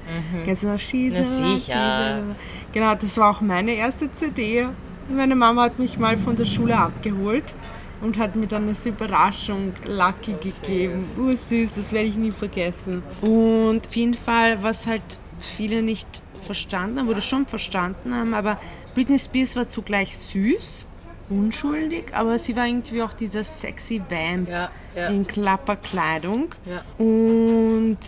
Kennst 0.44 0.62
du 0.62 0.68
noch 0.68 0.78
She's 0.78 1.14
Na 1.16 1.24
sicher. 1.24 2.18
Lucky? 2.20 2.34
Genau, 2.72 2.94
das 2.94 3.18
war 3.18 3.30
auch 3.30 3.40
meine 3.40 3.72
erste 3.72 4.12
CD. 4.12 4.68
Meine 5.08 5.34
Mama 5.34 5.62
hat 5.62 5.78
mich 5.80 5.98
mal 5.98 6.16
von 6.16 6.36
der 6.36 6.44
Schule 6.44 6.76
abgeholt 6.76 7.52
und 8.00 8.18
hat 8.18 8.36
mir 8.36 8.46
dann 8.46 8.68
als 8.68 8.86
Überraschung 8.86 9.72
Lucky 9.86 10.32
gegeben. 10.40 11.04
Oh 11.18 11.34
süß, 11.34 11.70
das 11.76 11.92
werde 11.92 12.08
ich 12.08 12.16
nie 12.16 12.32
vergessen. 12.32 13.02
Und 13.22 13.86
auf 13.86 13.96
jeden 13.96 14.14
Fall, 14.14 14.62
was 14.62 14.86
halt 14.86 15.02
viele 15.38 15.82
nicht 15.82 16.06
verstanden 16.44 16.98
haben 17.00 17.08
oder 17.08 17.20
schon 17.20 17.46
verstanden 17.46 18.14
haben, 18.14 18.34
aber 18.34 18.58
Britney 18.94 19.18
Spears 19.18 19.56
war 19.56 19.68
zugleich 19.68 20.16
süß, 20.16 20.86
unschuldig, 21.28 22.12
aber 22.12 22.38
sie 22.38 22.56
war 22.56 22.66
irgendwie 22.66 23.02
auch 23.02 23.12
dieser 23.12 23.44
sexy 23.44 24.00
Vamp 24.08 24.48
Ja, 24.48 24.70
ja. 24.96 25.08
in 25.08 25.26
Klapperkleidung. 25.26 26.48
Ja. 26.66 26.82
Und 26.98 27.98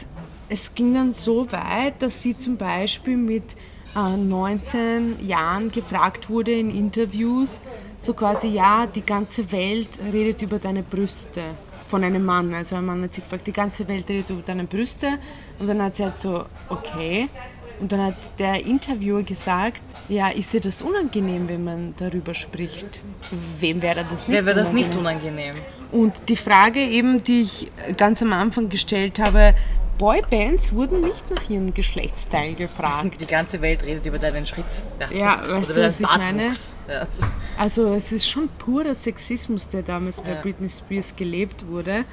es 0.49 0.75
ging 0.75 0.95
dann 0.95 1.15
so 1.15 1.51
weit, 1.53 2.03
dass 2.03 2.23
sie 2.23 2.37
zum 2.37 2.57
Beispiel 2.57 3.17
mit 3.17 3.45
äh, 3.97 4.17
19 4.17 5.25
Jahren 5.27 5.71
gefragt 5.71 6.29
wurde 6.29 6.53
in 6.53 6.75
Interviews, 6.75 7.61
so 8.03 8.15
quasi, 8.15 8.49
ja, 8.49 8.87
die 8.87 9.07
ganze 9.07 9.51
Welt 9.53 9.89
redet 10.13 10.43
über 10.43 10.59
deine 10.59 10.83
Brüste. 10.83 11.43
Von 11.89 12.03
einem 12.05 12.25
Mann. 12.25 12.53
Also 12.55 12.77
ein 12.77 12.87
Mann 12.87 13.03
hat 13.03 13.15
sie 13.15 13.21
gefragt, 13.21 13.47
die 13.47 13.53
ganze 13.53 13.87
Welt 13.87 14.09
redet 14.09 14.31
über 14.31 14.43
deine 14.43 14.65
Brüste. 14.65 15.19
Und 15.59 15.69
dann 15.69 15.81
hat 15.83 15.97
sie 15.97 16.05
halt 16.05 16.17
so, 16.17 16.47
okay. 16.69 17.29
Und 17.81 17.93
dann 17.93 18.03
hat 18.07 18.15
der 18.39 18.65
Interviewer 18.65 19.23
gesagt, 19.23 19.83
ja, 20.09 20.29
ist 20.29 20.53
dir 20.53 20.61
das 20.61 20.83
unangenehm, 20.83 21.49
wenn 21.49 21.65
man 21.65 21.95
darüber 21.99 22.35
spricht? 22.35 23.01
Wem 23.61 23.83
wäre 23.83 24.05
das 24.09 24.27
nicht 24.27 24.39
Wer 24.39 24.47
wäre 24.47 24.59
das 24.59 24.73
nicht 24.73 24.95
unangenehm? 24.97 25.51
unangenehm? 25.51 25.65
Und 25.93 26.15
die 26.29 26.37
Frage 26.37 26.81
eben, 26.81 27.23
die 27.23 27.43
ich 27.43 27.71
ganz 27.97 28.23
am 28.23 28.33
Anfang 28.33 28.69
gestellt 28.71 29.19
habe, 29.19 29.55
Boybands 30.03 30.73
wurden 30.73 31.01
nicht 31.03 31.31
nach 31.31 31.49
ihrem 31.49 31.73
Geschlechtsteil 31.73 32.57
gefragt. 32.57 33.21
Die 33.21 33.25
ganze 33.27 33.61
Welt 33.61 33.85
redet 33.87 34.05
über 34.05 34.19
deinen 34.19 34.45
Schritt. 34.49 34.65
Ja, 35.15 35.41
weißt 35.49 35.77
du, 35.77 35.81
was 35.81 36.01
ich 36.01 36.07
meine? 36.09 36.53
Also 37.57 37.95
es 37.95 38.11
ist 38.11 38.29
schon 38.29 38.49
purer 38.59 38.97
Sexismus, 38.97 39.69
der 39.69 39.83
damals 39.83 40.21
bei 40.21 40.35
Britney 40.35 40.69
Spears 40.69 41.15
gelebt 41.15 41.65
wurde. 41.69 42.05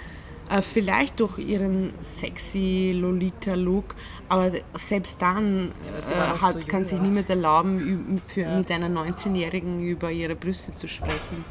Äh, 0.51 0.61
vielleicht 0.61 1.19
durch 1.19 1.39
ihren 1.39 1.93
sexy 1.99 2.91
Lolita-Look, 2.95 3.95
aber 4.29 4.51
selbst 4.75 5.19
dann 5.19 5.71
äh, 5.71 6.15
hat, 6.15 6.61
so 6.61 6.67
kann 6.67 6.85
sich 6.85 6.99
niemand 6.99 7.27
erlauben, 7.27 8.21
für, 8.27 8.41
ja. 8.41 8.55
mit 8.55 8.71
einer 8.71 8.89
19-Jährigen 8.89 9.81
über 9.81 10.11
ihre 10.11 10.35
Brüste 10.35 10.75
zu 10.75 10.87
sprechen. 10.87 11.43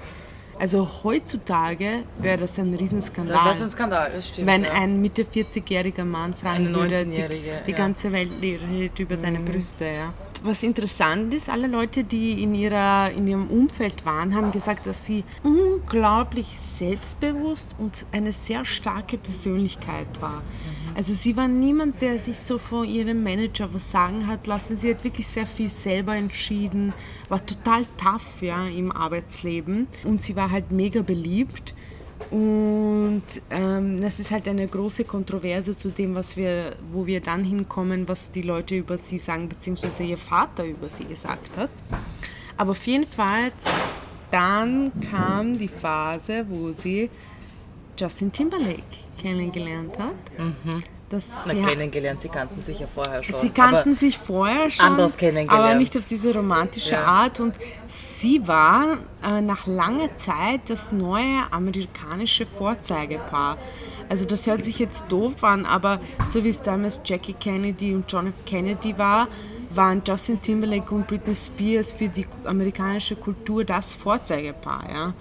Also 0.59 0.89
heutzutage 1.05 2.03
wäre 2.19 2.39
das 2.39 2.59
ein 2.59 2.75
Riesenskandal. 2.75 3.45
Das 3.45 3.59
ist 3.59 3.65
ein 3.65 3.71
Skandal, 3.71 4.11
das 4.15 4.29
stimmt. 4.29 4.47
Wenn 4.49 4.65
ja. 4.65 4.73
ein 4.73 5.01
Mitte 5.01 5.23
40-jähriger 5.23 6.05
Mann 6.05 6.35
fragen 6.35 6.75
würde, 6.75 7.05
die, 7.05 7.23
die 7.67 7.71
ja. 7.71 7.77
ganze 7.77 8.11
Welt 8.13 8.31
redet 8.43 8.99
über 8.99 9.17
mhm. 9.17 9.23
deine 9.23 9.41
Brüste. 9.41 9.85
Ja. 9.85 10.13
Was 10.43 10.63
interessant 10.63 11.33
ist, 11.33 11.49
alle 11.49 11.69
Leute, 11.69 12.05
die 12.05 12.43
in, 12.43 12.55
ihrer, 12.55 13.11
in 13.13 13.27
ihrem 13.29 13.49
Umfeld 13.49 14.05
waren, 14.05 14.35
haben 14.35 14.51
gesagt, 14.51 14.87
dass 14.87 15.07
sie 15.07 15.25
unglaublich 15.43 16.59
selbstbewusst 16.59 17.77
und 17.79 18.05
eine 18.13 18.33
sehr 18.33 18.65
starke 18.65 19.17
Persönlichkeit 19.17 20.21
war. 20.21 20.41
Mhm. 20.41 20.78
Also 20.99 21.13
sie 21.13 21.37
war 21.37 21.47
niemand, 21.47 22.03
der 22.03 22.19
sich 22.19 22.37
so 22.37 22.59
von 22.59 22.85
ihrem 22.85 23.23
Manager 23.23 23.73
was 23.73 23.89
sagen 23.89 24.27
hat 24.27 24.49
lassen. 24.49 24.75
Sie 24.75 24.91
hat 24.91 25.05
wirklich 25.05 25.29
sehr 25.29 25.47
viel 25.47 25.69
selber 25.69 26.17
entschieden, 26.17 26.93
war 27.29 27.47
total 27.47 27.85
tough 27.97 28.43
ja, 28.43 28.67
im 28.67 28.91
Arbeitsleben 28.91 29.87
und 30.03 30.25
sie 30.25 30.35
war 30.35 30.51
halt 30.51 30.73
mega 30.73 31.03
beliebt. 31.03 31.73
Und 32.33 33.23
ähm, 33.51 34.01
das 34.01 34.19
ist 34.19 34.33
halt 34.33 34.49
eine 34.49 34.67
große 34.67 35.05
Kontroverse 35.05 35.79
zu 35.79 35.91
dem, 35.91 36.17
was 36.17 36.37
wir, 36.37 36.75
wo 36.93 37.07
wir 37.07 37.21
dann 37.21 37.45
hinkommen, 37.45 38.09
was 38.09 38.33
die 38.33 38.43
Leute 38.43 38.75
über 38.75 38.99
sie 38.99 39.19
sagen, 39.19 39.49
beziehungsweise 39.49 40.03
ihr 40.03 40.19
Vater 40.19 40.65
über 40.65 40.89
sie 40.89 41.05
gesagt 41.05 41.57
hat. 41.57 41.71
Aber 42.57 42.73
auf 42.73 42.85
jeden 42.89 43.07
Fall, 43.07 43.53
dann 44.33 44.91
kam 45.13 45.57
die 45.57 45.69
Phase, 45.69 46.45
wo 46.49 46.73
sie 46.73 47.09
Justin 47.97 48.33
Timberlake 48.33 49.08
kennengelernt 49.19 49.99
hat. 49.99 50.39
Mhm. 50.39 50.83
Na, 51.11 51.21
sie 51.21 51.63
kennengelernt, 51.63 52.21
sie 52.21 52.29
kannten 52.29 52.63
sich 52.63 52.81
ja 52.81 52.87
vorher 52.87 53.23
schon. 53.23 53.41
Sie 53.41 53.49
kannten 53.49 53.95
sich 53.95 54.19
vorher 54.19 54.71
schon, 54.71 54.85
anders 54.85 55.17
kennengelernt. 55.17 55.67
aber 55.67 55.75
nicht 55.75 55.97
auf 55.97 56.07
diese 56.07 56.35
romantische 56.35 56.93
ja. 56.93 57.05
Art. 57.05 57.41
Und 57.41 57.55
sie 57.87 58.47
war 58.47 58.99
äh, 59.25 59.41
nach 59.41 59.67
langer 59.67 60.15
Zeit 60.19 60.61
das 60.69 60.93
neue 60.93 61.51
amerikanische 61.51 62.45
Vorzeigepaar. 62.45 63.57
Also 64.09 64.25
das 64.25 64.47
hört 64.47 64.65
sich 64.65 64.79
jetzt 64.79 65.11
doof 65.11 65.43
an, 65.45 65.65
aber 65.67 66.01
so 66.31 66.45
wie 66.45 66.49
es 66.49 66.63
damals 66.63 67.01
Jackie 67.05 67.35
Kennedy 67.35 67.95
und 67.95 68.11
John 68.11 68.29
F. 68.29 68.45
Kennedy 68.47 68.97
war, 68.97 69.29
waren 69.71 70.03
Justin 70.07 70.41
Timberlake 70.41 70.95
und 70.95 71.07
Britney 71.07 71.35
Spears 71.35 71.93
für 71.93 72.09
die 72.09 72.27
amerikanische 72.45 73.17
Kultur 73.17 73.65
das 73.65 73.95
Vorzeigepaar. 73.95 74.85
Ja? 74.91 75.15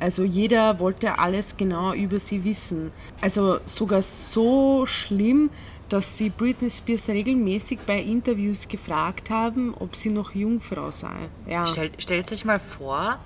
Also 0.00 0.24
jeder 0.24 0.78
wollte 0.78 1.18
alles 1.18 1.56
genau 1.56 1.92
über 1.92 2.18
sie 2.18 2.44
wissen. 2.44 2.92
Also 3.20 3.58
sogar 3.64 4.02
so 4.02 4.86
schlimm, 4.86 5.50
dass 5.88 6.18
sie 6.18 6.30
Britney 6.30 6.70
Spears 6.70 7.08
regelmäßig 7.08 7.80
bei 7.86 8.00
Interviews 8.00 8.68
gefragt 8.68 9.30
haben, 9.30 9.74
ob 9.78 9.96
sie 9.96 10.10
noch 10.10 10.34
Jungfrau 10.34 10.90
sei. 10.90 11.28
Ja. 11.46 11.66
Stellt, 11.66 12.00
stellt 12.02 12.30
euch 12.30 12.44
mal 12.44 12.60
vor, 12.60 13.18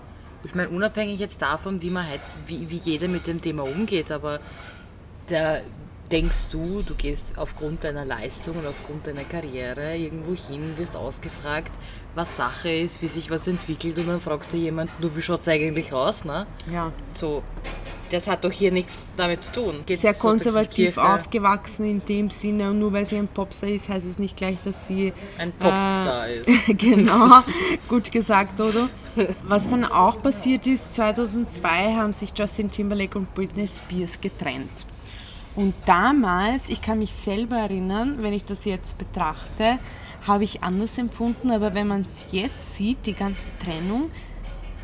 ich 0.45 0.55
meine, 0.55 0.71
unabhängig 0.71 1.19
jetzt 1.21 1.43
davon, 1.43 1.83
wie, 1.83 1.91
man 1.91 2.07
halt, 2.09 2.21
wie, 2.47 2.69
wie 2.71 2.77
jeder 2.77 3.09
mit 3.09 3.27
dem 3.27 3.41
Thema 3.41 3.63
umgeht, 3.65 4.11
aber 4.11 4.41
der, 5.29 5.63
denkst 6.11 6.49
du, 6.51 6.83
du 6.83 6.95
gehst 6.95 7.35
aufgrund 7.37 7.85
deiner 7.85 8.05
Leistung 8.05 8.57
und 8.57 8.67
aufgrund 8.67 9.07
deiner 9.07 9.25
Karriere 9.25 9.97
irgendwo 9.97 10.35
hin, 10.35 10.77
wirst 10.77 10.97
ausgefragt, 10.97 11.73
was 12.15 12.37
Sache 12.37 12.71
ist, 12.71 13.03
wie 13.03 13.09
sich 13.09 13.31
was 13.31 13.47
entwickelt 13.47 13.97
und 13.99 14.09
dann 14.09 14.21
fragt 14.21 14.53
dir 14.53 14.59
jemand, 14.59 14.91
du, 15.01 15.15
wie 15.17 15.23
schaut 15.23 15.41
es 15.41 15.49
eigentlich 15.49 15.93
aus? 15.93 16.25
Ne? 16.25 16.47
Ja. 16.71 16.93
So, 17.15 17.43
das 18.11 18.27
hat 18.27 18.45
doch 18.45 18.53
hier 18.53 18.71
nichts 18.71 19.07
damit 19.17 19.43
zu 19.43 19.53
tun. 19.53 19.83
Geht's 19.87 20.03
Sehr 20.03 20.13
konservativ 20.13 20.99
aufgewachsen 20.99 21.87
in 21.87 22.05
dem 22.05 22.29
Sinne 22.29 22.71
und 22.71 22.79
nur 22.79 22.93
weil 22.93 23.07
sie 23.07 23.17
ein 23.17 23.29
Popstar 23.29 23.71
ist, 23.71 23.89
heißt 23.89 24.07
es 24.07 24.19
nicht 24.19 24.37
gleich, 24.37 24.59
dass 24.65 24.87
sie 24.87 25.15
ein 25.39 25.51
Popstar 25.53 26.29
äh, 26.29 26.41
ist. 26.41 26.51
genau, 26.79 27.41
gut 27.89 28.13
gesagt, 28.13 28.61
oder? 28.61 28.91
Was 29.45 29.69
dann 29.69 29.85
auch 29.85 30.21
passiert 30.23 30.67
ist, 30.67 30.93
2002 30.93 31.95
haben 31.95 32.13
sich 32.13 32.33
Justin 32.37 32.71
Timberlake 32.71 33.17
und 33.17 33.35
Britney 33.35 33.67
Spears 33.67 34.21
getrennt. 34.21 34.85
Und 35.55 35.75
damals, 35.85 36.69
ich 36.71 36.81
kann 36.81 36.99
mich 36.99 37.13
selber 37.13 37.57
erinnern, 37.57 38.19
wenn 38.21 38.33
ich 38.33 38.45
das 38.45 38.65
jetzt 38.65 38.97
betrachte, 38.99 39.79
habe 40.27 40.45
ich 40.45 40.63
anders 40.63 40.99
empfunden, 40.99 41.51
aber 41.51 41.75
wenn 41.75 41.89
man 41.89 42.03
es 42.03 42.29
jetzt 42.31 42.77
sieht, 42.77 43.07
die 43.07 43.13
ganze 43.13 43.45
Trennung 43.63 44.11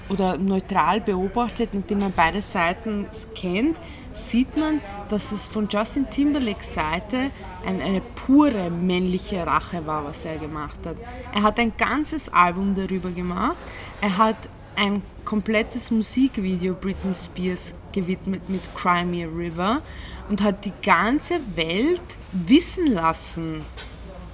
oder 0.09 0.37
neutral 0.37 1.00
beobachtet, 1.00 1.70
indem 1.72 2.00
man 2.00 2.12
beide 2.14 2.42
Seiten 2.42 3.07
kennt, 3.35 3.76
sieht 4.14 4.57
man, 4.57 4.81
dass 5.11 5.33
es 5.33 5.48
von 5.48 5.68
Justin 5.70 6.11
Timberlakes 6.11 6.74
Seite 6.74 7.31
eine, 7.64 7.85
eine 7.85 8.00
pure 8.00 8.70
männliche 8.70 9.46
Rache 9.46 9.87
war, 9.87 10.04
was 10.04 10.24
er 10.24 10.38
gemacht 10.38 10.81
hat. 10.85 10.96
Er 11.35 11.42
hat 11.42 11.59
ein 11.59 11.72
ganzes 11.76 12.28
Album 12.33 12.74
darüber 12.74 13.11
gemacht. 13.11 13.59
Er 14.00 14.18
hat 14.18 14.48
ein 14.76 15.02
komplettes 15.24 15.90
Musikvideo 15.90 16.74
Britney 16.74 17.14
Spears 17.14 17.74
gewidmet 17.92 18.48
mit 18.48 18.62
Cry 18.74 19.04
Me 19.04 19.24
River 19.24 19.83
und 20.28 20.42
hat 20.42 20.64
die 20.64 20.72
ganze 20.82 21.40
Welt 21.54 22.02
wissen 22.32 22.92
lassen, 22.92 23.62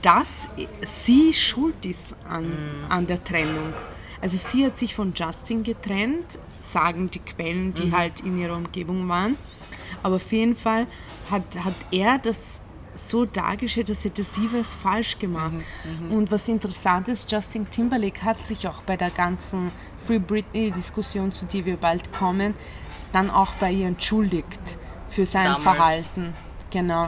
dass 0.03 0.49
sie 0.85 1.33
schuld 1.33 1.87
ist 1.87 2.15
an, 2.29 2.45
mhm. 2.45 2.91
an 2.91 3.07
der 3.07 3.23
Trennung. 3.23 3.73
Also 4.21 4.37
sie 4.37 4.65
hat 4.65 4.77
sich 4.77 4.95
von 4.95 5.13
Justin 5.15 5.63
getrennt, 5.63 6.39
sagen 6.63 7.11
die 7.11 7.21
Quellen, 7.21 7.75
die 7.75 7.87
mhm. 7.87 7.97
halt 7.97 8.21
in 8.21 8.39
ihrer 8.39 8.57
Umgebung 8.57 9.09
waren. 9.09 9.37
Aber 10.03 10.17
auf 10.17 10.33
jeden 10.33 10.57
Fall 10.57 10.87
hat, 11.31 11.43
hat 11.63 11.75
er 11.91 12.19
das 12.19 12.61
so 12.95 13.25
dargestellt, 13.25 13.89
als 13.91 14.05
hätte 14.05 14.23
sie 14.23 14.49
was 14.53 14.75
falsch 14.75 15.19
gemacht. 15.19 15.53
Mhm, 15.53 16.07
mhm, 16.07 16.13
Und 16.13 16.31
was 16.31 16.49
interessant 16.49 17.09
ist, 17.09 17.31
Justin 17.31 17.69
Timberlake 17.71 18.23
hat 18.23 18.47
sich 18.47 18.69
auch 18.69 18.83
bei 18.83 18.97
der 18.97 19.11
ganzen 19.11 19.73
Free 19.99 20.19
Britney-Diskussion, 20.19 21.33
zu 21.33 21.47
der 21.47 21.65
wir 21.65 21.77
bald 21.77 22.13
kommen, 22.13 22.55
dann 23.13 23.31
auch 23.31 23.53
bei 23.55 23.73
ihr 23.73 23.87
entschuldigt 23.87 24.61
für 25.15 25.27
sein 25.27 25.45
Damals 25.45 25.63
Verhalten. 25.63 26.35
Genau. 26.71 27.07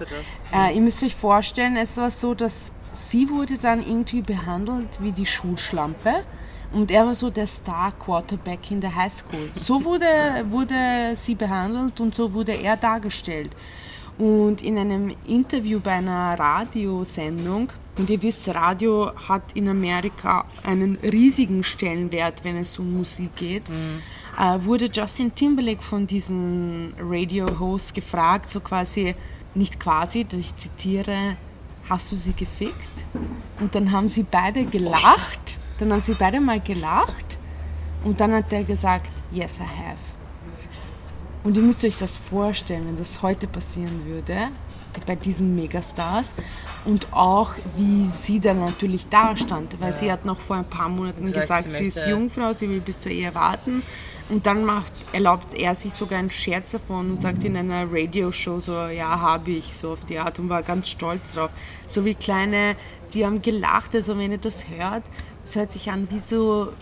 Äh, 0.55 0.75
ihr 0.75 0.81
müsst 0.81 1.03
euch 1.03 1.14
vorstellen, 1.14 1.77
es 1.77 1.97
war 1.97 2.11
so, 2.11 2.35
dass 2.35 2.73
sie 2.92 3.29
wurde 3.29 3.59
dann 3.59 3.81
irgendwie 3.81 4.23
behandelt 4.23 4.88
wie 5.01 5.12
die 5.12 5.27
Schulschlampe. 5.27 6.25
Und 6.73 6.90
er 6.90 7.07
war 7.07 7.14
so 7.14 7.31
der 7.31 7.47
Star-Quarterback 7.47 8.71
in 8.71 8.81
der 8.81 8.95
Highschool. 8.95 9.51
So 9.55 9.85
wurde, 9.85 10.07
wurde 10.51 11.14
sie 11.14 11.35
behandelt 11.35 12.01
und 12.01 12.14
so 12.14 12.33
wurde 12.33 12.53
er 12.53 12.77
dargestellt. 12.77 13.51
Und 14.19 14.62
in 14.62 14.79
einem 14.79 15.14
Interview 15.27 15.79
bei 15.81 15.92
einer 15.92 16.38
Radiosendung, 16.38 17.71
und 17.99 18.11
ihr 18.11 18.21
wisst, 18.21 18.49
Radio 18.55 19.11
hat 19.29 19.42
in 19.55 19.69
Amerika 19.69 20.45
einen 20.64 20.97
riesigen 21.03 21.64
Stellenwert, 21.64 22.45
wenn 22.45 22.57
es 22.57 22.79
um 22.79 22.97
Musik 22.97 23.37
geht, 23.37 23.69
mhm. 23.69 24.03
Äh, 24.38 24.64
wurde 24.64 24.90
Justin 24.92 25.35
Timberlake 25.35 25.83
von 25.83 26.07
diesem 26.07 26.92
Radio-Host 27.01 27.94
gefragt, 27.94 28.51
so 28.51 28.61
quasi, 28.61 29.14
nicht 29.55 29.81
quasi, 29.81 30.27
ich 30.38 30.55
zitiere, 30.57 31.37
hast 31.88 32.12
du 32.12 32.16
sie 32.16 32.33
gefickt? 32.33 32.75
Und 33.61 33.75
dann 33.75 33.92
haben 33.92 34.09
sie 34.09 34.25
beide 34.25 34.64
gelacht, 34.64 35.59
dann 35.79 35.92
haben 35.92 36.01
sie 36.01 36.14
beide 36.14 36.40
mal 36.40 36.61
gelacht 36.61 37.38
und 38.05 38.20
dann 38.20 38.33
hat 38.33 38.53
er 38.53 38.64
gesagt, 38.64 39.11
yes 39.33 39.57
I 39.57 39.62
have. 39.62 39.99
Und 41.44 41.57
ihr 41.57 41.62
müsst 41.62 41.85
euch 41.85 41.96
das 41.99 42.16
vorstellen, 42.16 42.87
wenn 42.88 42.99
das 42.99 43.22
heute 43.22 43.46
passieren 43.46 44.05
würde, 44.05 44.49
bei 45.07 45.14
diesen 45.14 45.55
Megastars 45.55 46.33
und 46.87 47.12
auch 47.12 47.53
wie 47.77 48.07
sie 48.07 48.40
dann 48.40 48.61
natürlich 48.61 49.09
da 49.09 49.37
stand, 49.37 49.79
weil 49.79 49.90
ja. 49.92 49.96
sie 49.96 50.11
hat 50.11 50.25
noch 50.25 50.40
vor 50.40 50.57
ein 50.57 50.64
paar 50.64 50.88
Monaten 50.88 51.27
gesagt, 51.27 51.46
gesagt 51.49 51.64
sie, 51.70 51.90
sie 51.90 52.01
ist 52.01 52.07
Jungfrau, 52.07 52.55
sie 52.55 52.68
will 52.70 52.81
bis 52.81 52.99
zur 53.01 53.12
Ehe 53.12 53.35
warten 53.35 53.83
und 54.29 54.47
dann 54.47 54.65
macht, 54.65 54.93
erlaubt 55.12 55.55
er 55.55 55.75
sich 55.75 55.93
sogar 55.93 56.19
einen 56.19 56.31
Scherz 56.31 56.73
davon 56.73 57.12
und 57.12 57.23
sagt 57.23 57.45
in 57.45 57.57
einer 57.57 57.87
Radioshow 57.91 58.61
so, 58.61 58.73
ja, 58.73 59.21
habe 59.21 59.53
ich, 59.53 59.73
so 59.73 59.93
auf 59.93 60.05
die 60.05 60.19
Art 60.19 60.39
und 60.39 60.49
war 60.49 60.62
ganz 60.62 60.89
stolz 60.89 61.33
drauf. 61.33 61.51
So 61.87 62.05
wie 62.05 62.15
kleine, 62.15 62.75
die 63.15 63.25
haben 63.25 63.41
gelacht, 63.41 63.95
also 63.95 64.19
wenn 64.19 64.33
ihr 64.33 64.39
das 64.39 64.65
hört, 64.69 65.05
es 65.45 65.55
hört 65.55 65.71
sich 65.71 65.91
an 65.91 66.09
wie 66.11 66.19
so 66.19 66.73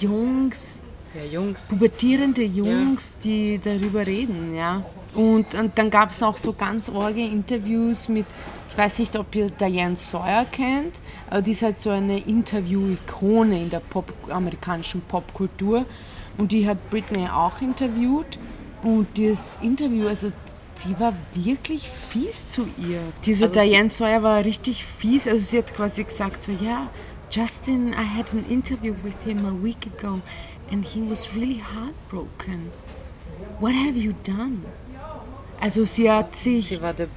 Jungs, 0.00 0.80
ja, 1.14 1.24
Jungs. 1.24 1.68
pubertierende 1.68 2.42
Jungs, 2.42 3.14
ja. 3.14 3.24
die 3.24 3.60
darüber 3.62 4.04
reden, 4.04 4.56
ja. 4.56 4.82
Und, 5.14 5.54
und 5.54 5.78
dann 5.78 5.90
gab 5.90 6.10
es 6.10 6.22
auch 6.22 6.36
so 6.36 6.52
ganz 6.52 6.88
orge 6.88 7.24
Interviews 7.24 8.08
mit, 8.08 8.26
ich 8.70 8.76
weiß 8.76 8.98
nicht, 8.98 9.16
ob 9.16 9.34
ihr 9.34 9.50
Diane 9.50 9.96
Sawyer 9.96 10.46
kennt, 10.50 10.94
aber 11.30 11.42
die 11.42 11.52
ist 11.52 11.62
halt 11.62 11.80
so 11.80 11.90
eine 11.90 12.18
Interview-Ikone 12.18 13.62
in 13.62 13.70
der 13.70 13.80
Pop, 13.80 14.12
amerikanischen 14.28 15.00
Popkultur. 15.02 15.86
Und 16.38 16.52
die 16.52 16.66
hat 16.68 16.78
Britney 16.90 17.28
auch 17.28 17.60
interviewt. 17.60 18.38
Und 18.82 19.06
das 19.18 19.58
Interview, 19.60 20.06
also 20.08 20.30
sie 20.76 20.98
war 21.00 21.12
wirklich 21.34 21.88
fies 21.88 22.48
zu 22.48 22.68
ihr. 22.78 23.00
Diese 23.24 23.44
Also- 23.44 23.60
Diane 23.60 23.90
Sawyer 23.90 24.22
war 24.22 24.44
richtig 24.44 24.84
fies. 24.84 25.26
Also 25.26 25.42
sie 25.42 25.58
hat 25.58 25.74
quasi 25.74 26.04
gesagt 26.04 26.42
so, 26.42 26.52
ja, 26.52 26.88
Justin, 27.30 27.88
I 27.92 28.18
had 28.18 28.32
an 28.32 28.44
interview 28.48 28.94
with 29.02 29.14
him 29.24 29.44
a 29.44 29.52
week 29.64 29.86
ago 29.98 30.20
and 30.70 30.86
he 30.86 31.02
was 31.08 31.34
really 31.34 31.60
heartbroken. 31.74 32.70
What 33.60 33.72
have 33.72 33.98
you 33.98 34.14
done? 34.24 34.62
Also 35.60 35.84
sie 35.84 36.10
hat 36.10 36.36
sich... 36.36 36.68
Sie 36.68 36.80
war 36.80 36.94
der 36.94 37.08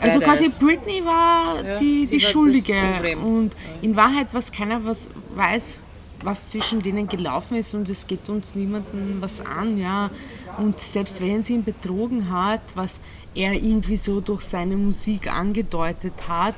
Also 0.00 0.20
quasi. 0.20 0.48
Britney 0.60 1.04
war 1.04 1.62
Ja, 1.64 1.78
die, 1.78 2.06
die 2.06 2.22
war 2.22 2.30
Schuldige. 2.30 3.16
Und 3.22 3.56
in 3.82 3.96
Wahrheit, 3.96 4.32
was 4.34 4.52
keiner 4.52 4.84
was 4.84 5.08
weiß, 5.34 5.80
was 6.22 6.48
zwischen 6.48 6.82
denen 6.82 7.08
gelaufen 7.08 7.56
ist 7.56 7.74
und 7.74 7.88
es 7.88 8.06
geht 8.06 8.28
uns 8.28 8.54
niemanden 8.54 9.18
was 9.20 9.40
an, 9.40 9.78
ja. 9.78 10.10
Und 10.58 10.80
selbst 10.80 11.20
wenn 11.20 11.42
sie 11.44 11.54
ihn 11.54 11.64
betrogen 11.64 12.30
hat, 12.30 12.60
was 12.74 13.00
er 13.34 13.54
irgendwie 13.54 13.96
so 13.96 14.20
durch 14.20 14.42
seine 14.42 14.76
Musik 14.76 15.32
angedeutet 15.32 16.14
hat, 16.28 16.54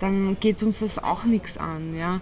dann 0.00 0.36
geht 0.40 0.62
uns 0.62 0.80
das 0.80 0.98
auch 0.98 1.24
nichts 1.24 1.56
an, 1.56 1.94
ja. 1.96 2.20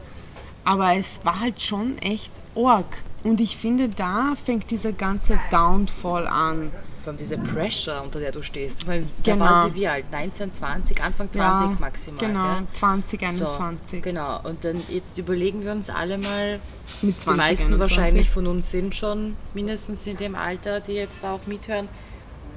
Aber 0.64 0.94
es 0.94 1.24
war 1.24 1.40
halt 1.40 1.62
schon 1.62 1.98
echt 1.98 2.32
org. 2.54 2.98
Und 3.22 3.40
ich 3.40 3.56
finde, 3.56 3.88
da 3.88 4.34
fängt 4.44 4.70
dieser 4.70 4.92
ganze 4.92 5.38
Downfall 5.50 6.26
an. 6.26 6.70
Vor 7.02 7.08
allem 7.08 7.16
diese 7.16 7.38
Pressure, 7.38 8.02
unter 8.02 8.20
der 8.20 8.30
du 8.32 8.42
stehst. 8.42 8.82
Ich 8.82 8.86
meine, 8.86 9.06
da 9.24 9.32
Genau. 9.32 9.44
war 9.44 9.68
sie 9.68 9.74
wie 9.74 9.88
alt? 9.88 10.04
19, 10.12 10.52
20, 10.52 11.02
Anfang 11.02 11.32
20 11.32 11.80
maximal. 11.80 12.18
Genau, 12.26 12.54
gell? 12.56 12.66
20, 12.74 13.20
So, 13.20 13.26
21. 13.48 14.02
genau. 14.02 14.40
Und 14.42 14.64
dann 14.64 14.82
jetzt 14.88 15.16
überlegen 15.18 15.64
wir 15.64 15.72
uns 15.72 15.88
alle 15.90 16.18
mal, 16.18 16.60
Mit 17.02 17.20
20, 17.20 17.22
die 17.22 17.30
meisten 17.38 17.72
21. 17.74 17.78
wahrscheinlich 17.80 18.30
von 18.30 18.46
uns 18.46 18.70
sind 18.70 18.94
schon 18.94 19.36
mindestens 19.54 20.06
in 20.06 20.16
dem 20.18 20.34
Alter, 20.34 20.80
die 20.80 20.92
jetzt 20.92 21.22
da 21.24 21.32
auch 21.34 21.46
mithören, 21.46 21.88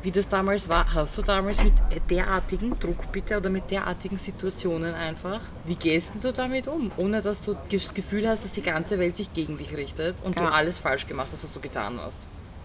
wie 0.02 0.12
das 0.12 0.28
damals 0.28 0.68
war. 0.68 0.94
Hast 0.94 1.18
du 1.18 1.22
damals 1.22 1.64
mit 1.64 1.72
derartigen 2.10 2.78
Druck 2.78 3.10
bitte 3.14 3.38
oder 3.38 3.50
mit 3.50 3.72
derartigen 3.72 4.18
Situationen 4.18 4.94
einfach? 4.94 5.40
Wie 5.64 5.76
gehst 5.76 6.16
denn 6.16 6.20
du 6.22 6.34
damit 6.34 6.68
um? 6.68 6.92
Ohne 6.98 7.22
dass 7.22 7.42
du 7.42 7.56
das 7.72 7.94
Gefühl 7.94 8.28
hast, 8.28 8.44
dass 8.44 8.52
die 8.52 8.62
ganze 8.62 9.00
Welt 9.00 9.16
sich 9.16 9.34
gegen 9.34 9.58
dich 9.58 9.78
richtet 9.78 10.16
und 10.26 10.36
Ja. 10.36 10.48
du 10.48 10.52
alles 10.54 10.80
falsch 10.80 11.08
gemacht 11.08 11.30
hast, 11.32 11.46
was 11.46 11.54
du 11.54 11.62
getan 11.62 11.98
hast. 12.06 12.20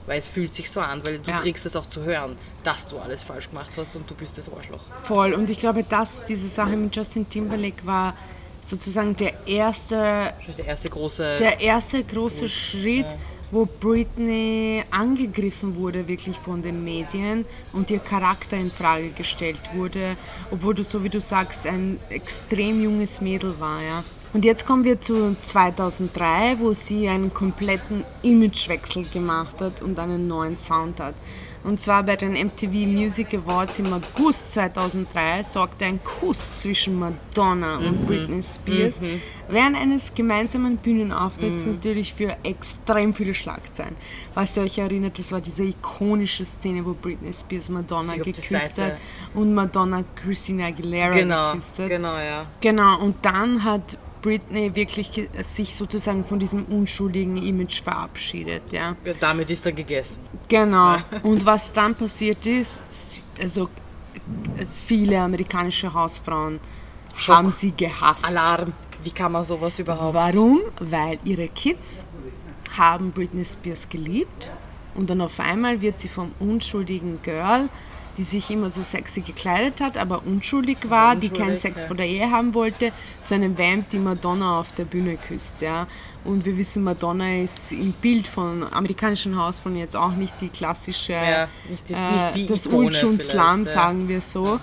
Weil 0.08 0.18
es 0.18 0.26
fühlt 0.26 0.54
sich 0.54 0.70
so 0.70 0.80
an, 0.80 1.06
weil 1.06 1.18
du 1.18 1.30
Ja. 1.30 1.38
kriegst 1.38 1.64
es 1.66 1.76
auch 1.76 1.86
zu 1.86 2.02
hören, 2.02 2.36
dass 2.64 2.88
du 2.88 2.98
alles 2.98 3.22
falsch 3.22 3.50
gemacht 3.50 3.70
hast 3.76 3.94
und 3.94 4.10
du 4.10 4.14
bist 4.14 4.38
das 4.38 4.50
Arschloch. 4.52 4.80
Voll. 5.04 5.34
Und 5.34 5.50
ich 5.50 5.58
glaube, 5.58 5.84
dass 5.84 6.24
diese 6.24 6.48
Sache 6.48 6.76
mit 6.76 6.96
Justin 6.96 7.28
Timberlake 7.28 7.84
war 7.86 8.16
sozusagen 8.66 9.14
der 9.16 9.46
erste, 9.46 10.32
der 10.56 10.66
erste 10.66 10.88
große. 10.90 11.36
der 11.38 11.60
erste 11.60 12.02
große 12.02 12.48
Schritt, 12.48 13.06
wo 13.50 13.64
Britney 13.66 14.82
angegriffen 14.90 15.76
wurde, 15.76 16.06
wirklich 16.08 16.36
von 16.38 16.62
den 16.62 16.84
Medien 16.84 17.46
und 17.72 17.90
ihr 17.90 17.98
Charakter 17.98 18.56
in 18.58 18.70
Frage 18.70 19.10
gestellt 19.10 19.60
wurde, 19.74 20.16
obwohl 20.50 20.74
du, 20.74 20.84
so 20.84 21.02
wie 21.02 21.08
du 21.08 21.20
sagst, 21.20 21.66
ein 21.66 21.98
extrem 22.10 22.82
junges 22.82 23.20
Mädel 23.20 23.58
war. 23.60 23.80
Ja. 23.82 24.04
Und 24.32 24.44
jetzt 24.44 24.66
kommen 24.66 24.84
wir 24.84 25.00
zu 25.00 25.36
2003, 25.44 26.58
wo 26.58 26.74
sie 26.74 27.08
einen 27.08 27.32
kompletten 27.32 28.04
Imagewechsel 28.22 29.04
gemacht 29.04 29.60
hat 29.60 29.80
und 29.80 29.98
einen 29.98 30.28
neuen 30.28 30.56
Sound 30.58 31.00
hat. 31.00 31.14
Und 31.64 31.80
zwar 31.80 32.02
bei 32.02 32.16
den 32.16 32.32
MTV 32.32 32.86
Music 32.86 33.34
Awards 33.34 33.78
im 33.78 33.92
August 33.92 34.52
2003 34.52 35.42
sorgte 35.42 35.86
ein 35.86 35.98
Kuss 36.02 36.60
zwischen 36.60 36.98
Madonna 36.98 37.78
und 37.78 38.06
Britney 38.06 38.42
Spears 38.42 39.00
während 39.48 39.76
eines 39.76 40.14
gemeinsamen 40.14 40.76
Bühnenauftritts 40.76 41.66
natürlich 41.66 42.14
für 42.14 42.36
extrem 42.42 43.12
viele 43.12 43.34
Schlagzeilen. 43.34 43.96
Falls 44.34 44.56
ihr 44.56 44.62
euch 44.62 44.78
erinnert, 44.78 45.18
das 45.18 45.32
war 45.32 45.40
diese 45.40 45.64
ikonische 45.64 46.46
Szene, 46.46 46.84
wo 46.84 46.94
Britney 46.94 47.32
Spears 47.32 47.68
Madonna 47.70 48.14
geküsst 48.16 48.80
hat 48.80 48.98
und 49.34 49.54
Madonna 49.54 50.04
Christina 50.14 50.66
Aguilera 50.66 51.10
genau, 51.10 51.52
geküsst 51.52 51.78
hat. 51.78 51.88
genau, 51.88 52.16
ja. 52.18 52.46
Genau, 52.60 53.00
und 53.00 53.16
dann 53.22 53.64
hat 53.64 53.98
Britney 54.22 54.74
wirklich 54.74 55.28
sich 55.54 55.74
sozusagen 55.74 56.24
von 56.24 56.38
diesem 56.38 56.64
unschuldigen 56.64 57.36
Image 57.36 57.82
verabschiedet, 57.82 58.72
ja. 58.72 58.96
ja. 59.04 59.12
Damit 59.20 59.50
ist 59.50 59.66
er 59.66 59.72
gegessen. 59.72 60.20
Genau. 60.48 60.96
Und 61.22 61.44
was 61.46 61.72
dann 61.72 61.94
passiert 61.94 62.44
ist, 62.46 62.82
also 63.40 63.68
viele 64.86 65.20
amerikanische 65.20 65.92
Hausfrauen 65.92 66.60
Schock. 67.16 67.36
haben 67.36 67.52
sie 67.52 67.72
gehasst. 67.72 68.24
Alarm. 68.24 68.72
Wie 69.02 69.10
kann 69.10 69.32
man 69.32 69.44
sowas 69.44 69.78
überhaupt? 69.78 70.14
Warum? 70.14 70.60
Weil 70.80 71.18
ihre 71.24 71.48
Kids 71.48 72.04
haben 72.76 73.10
Britney 73.10 73.44
Spears 73.44 73.88
geliebt 73.88 74.50
und 74.94 75.08
dann 75.10 75.20
auf 75.20 75.38
einmal 75.40 75.80
wird 75.80 76.00
sie 76.00 76.08
vom 76.08 76.32
unschuldigen 76.40 77.20
Girl, 77.22 77.68
die 78.18 78.24
sich 78.24 78.50
immer 78.50 78.68
so 78.68 78.82
sexy 78.82 79.20
gekleidet 79.20 79.80
hat, 79.80 79.96
aber 79.96 80.22
unschuldig 80.26 80.78
war, 80.88 81.14
die 81.16 81.28
keinen 81.28 81.52
Unschuldig, 81.52 81.60
Sex 81.62 81.82
ja. 81.82 81.86
vor 81.86 81.96
der 81.96 82.06
Ehe 82.06 82.30
haben 82.30 82.52
wollte, 82.52 82.92
zu 83.24 83.34
einem 83.34 83.56
Vamp, 83.56 83.88
die 83.90 83.98
Madonna 83.98 84.58
auf 84.60 84.72
der 84.72 84.84
Bühne 84.84 85.16
küsst. 85.16 85.60
Ja. 85.60 85.86
Und 86.24 86.44
wir 86.44 86.56
wissen, 86.58 86.82
Madonna 86.82 87.36
ist 87.42 87.70
im 87.72 87.92
Bild 87.92 88.26
von 88.26 88.64
amerikanischen 88.72 89.36
Hausfrauen 89.38 89.76
jetzt 89.76 89.96
auch 89.96 90.12
nicht 90.12 90.34
die 90.40 90.48
klassische, 90.48 91.12
Ja, 91.12 91.48
nicht 91.70 91.88
die- 91.88 91.94
äh, 91.94 92.12
nicht 92.12 92.36
die 92.36 92.46
das 92.48 92.66
Ulsch 92.66 93.04
und 93.04 93.22
Slum, 93.22 93.64
ja. 93.64 93.70
sagen 93.70 94.08
wir 94.08 94.20
so. 94.20 94.58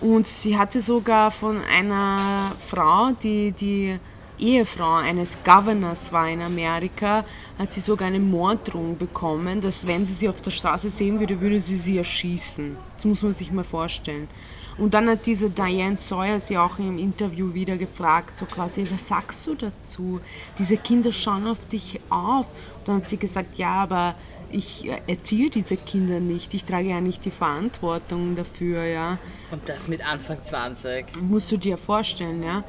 Und 0.00 0.26
sie 0.26 0.58
hatte 0.58 0.82
sogar 0.82 1.30
von 1.30 1.62
einer 1.64 2.52
Frau, 2.68 3.12
die 3.22 3.52
die 3.52 3.98
Ehefrau 4.38 4.94
eines 4.94 5.38
Governors 5.44 6.12
war 6.12 6.28
in 6.28 6.42
Amerika, 6.42 7.24
hat 7.58 7.72
sie 7.72 7.80
sogar 7.80 8.08
eine 8.08 8.18
Morddrohung 8.18 8.98
bekommen, 8.98 9.60
dass 9.60 9.86
wenn 9.86 10.06
sie 10.06 10.12
sie 10.12 10.28
auf 10.28 10.40
der 10.40 10.50
Straße 10.50 10.90
sehen 10.90 11.20
würde, 11.20 11.40
würde 11.40 11.60
sie 11.60 11.76
sie 11.76 11.98
erschießen. 11.98 12.76
Das 12.96 13.04
muss 13.04 13.22
man 13.22 13.32
sich 13.32 13.52
mal 13.52 13.64
vorstellen. 13.64 14.28
Und 14.76 14.92
dann 14.92 15.08
hat 15.08 15.24
diese 15.26 15.50
Diane 15.50 15.96
Sawyer 15.96 16.40
sie 16.40 16.58
auch 16.58 16.78
im 16.78 16.98
Interview 16.98 17.54
wieder 17.54 17.76
gefragt, 17.76 18.36
so 18.36 18.44
quasi, 18.44 18.84
was 18.90 19.06
sagst 19.06 19.46
du 19.46 19.54
dazu? 19.54 20.20
Diese 20.58 20.76
Kinder 20.76 21.12
schauen 21.12 21.46
auf 21.46 21.68
dich 21.68 22.00
auf. 22.10 22.46
Und 22.78 22.88
dann 22.88 22.96
hat 22.96 23.08
sie 23.08 23.16
gesagt, 23.16 23.56
ja, 23.56 23.74
aber 23.74 24.16
ich 24.50 24.88
äh, 24.88 25.00
erziehe 25.06 25.48
diese 25.50 25.76
Kinder 25.76 26.18
nicht. 26.18 26.54
Ich 26.54 26.64
trage 26.64 26.88
ja 26.88 27.00
nicht 27.00 27.24
die 27.24 27.30
Verantwortung 27.30 28.34
dafür, 28.34 28.84
ja. 28.84 29.18
Und 29.52 29.68
das 29.68 29.88
mit 29.88 30.04
Anfang 30.06 30.38
20. 30.42 31.06
Musst 31.22 31.52
du 31.52 31.56
dir 31.56 31.76
vorstellen, 31.76 32.42
ja. 32.42 32.64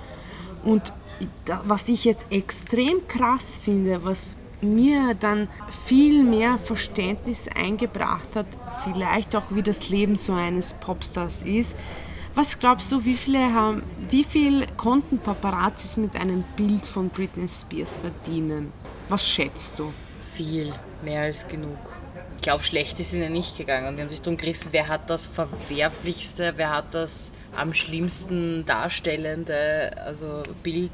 Und 0.64 0.94
was 1.66 1.88
ich 1.90 2.06
jetzt 2.06 2.28
extrem 2.30 3.08
krass 3.08 3.60
finde, 3.64 4.04
was 4.04 4.36
mir 4.62 5.14
dann 5.14 5.48
viel 5.86 6.24
mehr 6.24 6.58
Verständnis 6.58 7.48
eingebracht 7.48 8.36
hat, 8.36 8.48
vielleicht 8.84 9.36
auch 9.36 9.52
wie 9.52 9.64
das 9.64 9.90
Leben 9.90 10.16
so 10.16 10.34
eines 10.34 10.74
Popstars 10.74 11.42
ist. 11.42 11.76
Was 12.34 12.60
glaubst 12.60 12.92
du, 12.92 13.06
wie 13.06 13.16
viele 13.16 13.54
haben, 13.54 13.82
wie 14.10 14.26
viel 14.26 14.68
konnten 14.76 15.20
Paparazzis 15.20 15.96
mit 15.96 16.16
einem 16.16 16.44
Bild 16.58 16.86
von 16.86 17.10
Britney 17.10 17.48
Spears 17.48 17.98
verdienen? 17.98 18.74
Was 19.08 19.28
schätzt 19.28 19.80
du? 19.80 19.94
Viel, 20.34 20.74
mehr 21.04 21.22
als 21.22 21.48
genug. 21.48 21.78
Ich 22.36 22.42
glaube, 22.42 22.64
schlecht 22.64 23.00
ist 23.00 23.14
ihnen 23.14 23.32
nicht 23.32 23.58
gegangen. 23.58 23.96
Die 23.96 24.02
haben 24.02 24.10
sich 24.10 24.22
darum 24.22 24.38
gerissen, 24.38 24.70
wer 24.72 24.90
hat 24.90 25.10
das 25.10 25.28
Verwerflichste, 25.28 26.54
wer 26.58 26.72
hat 26.72 26.94
das 26.94 27.32
am 27.58 27.74
schlimmsten 27.74 28.66
darstellende 28.66 29.92
also 30.06 30.44
Bild, 30.64 30.92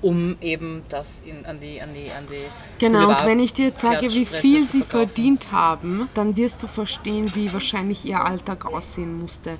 um 0.00 0.36
eben 0.40 0.82
das 0.88 1.22
in, 1.24 1.44
an 1.46 1.60
die 1.60 1.80
an 1.80 1.90
die 1.94 2.10
an 2.10 2.24
die 2.30 2.44
Genau, 2.78 3.08
und 3.10 3.24
wenn 3.26 3.38
ich 3.40 3.54
dir 3.54 3.66
jetzt 3.68 3.80
sage, 3.82 4.10
wie 4.12 4.26
viel 4.26 4.64
sie 4.64 4.82
verdient 4.82 5.52
haben, 5.52 6.08
dann 6.14 6.36
wirst 6.36 6.62
du 6.62 6.66
verstehen, 6.66 7.30
wie 7.34 7.52
wahrscheinlich 7.52 8.04
ihr 8.04 8.24
Alltag 8.24 8.66
aussehen 8.66 9.20
musste. 9.20 9.50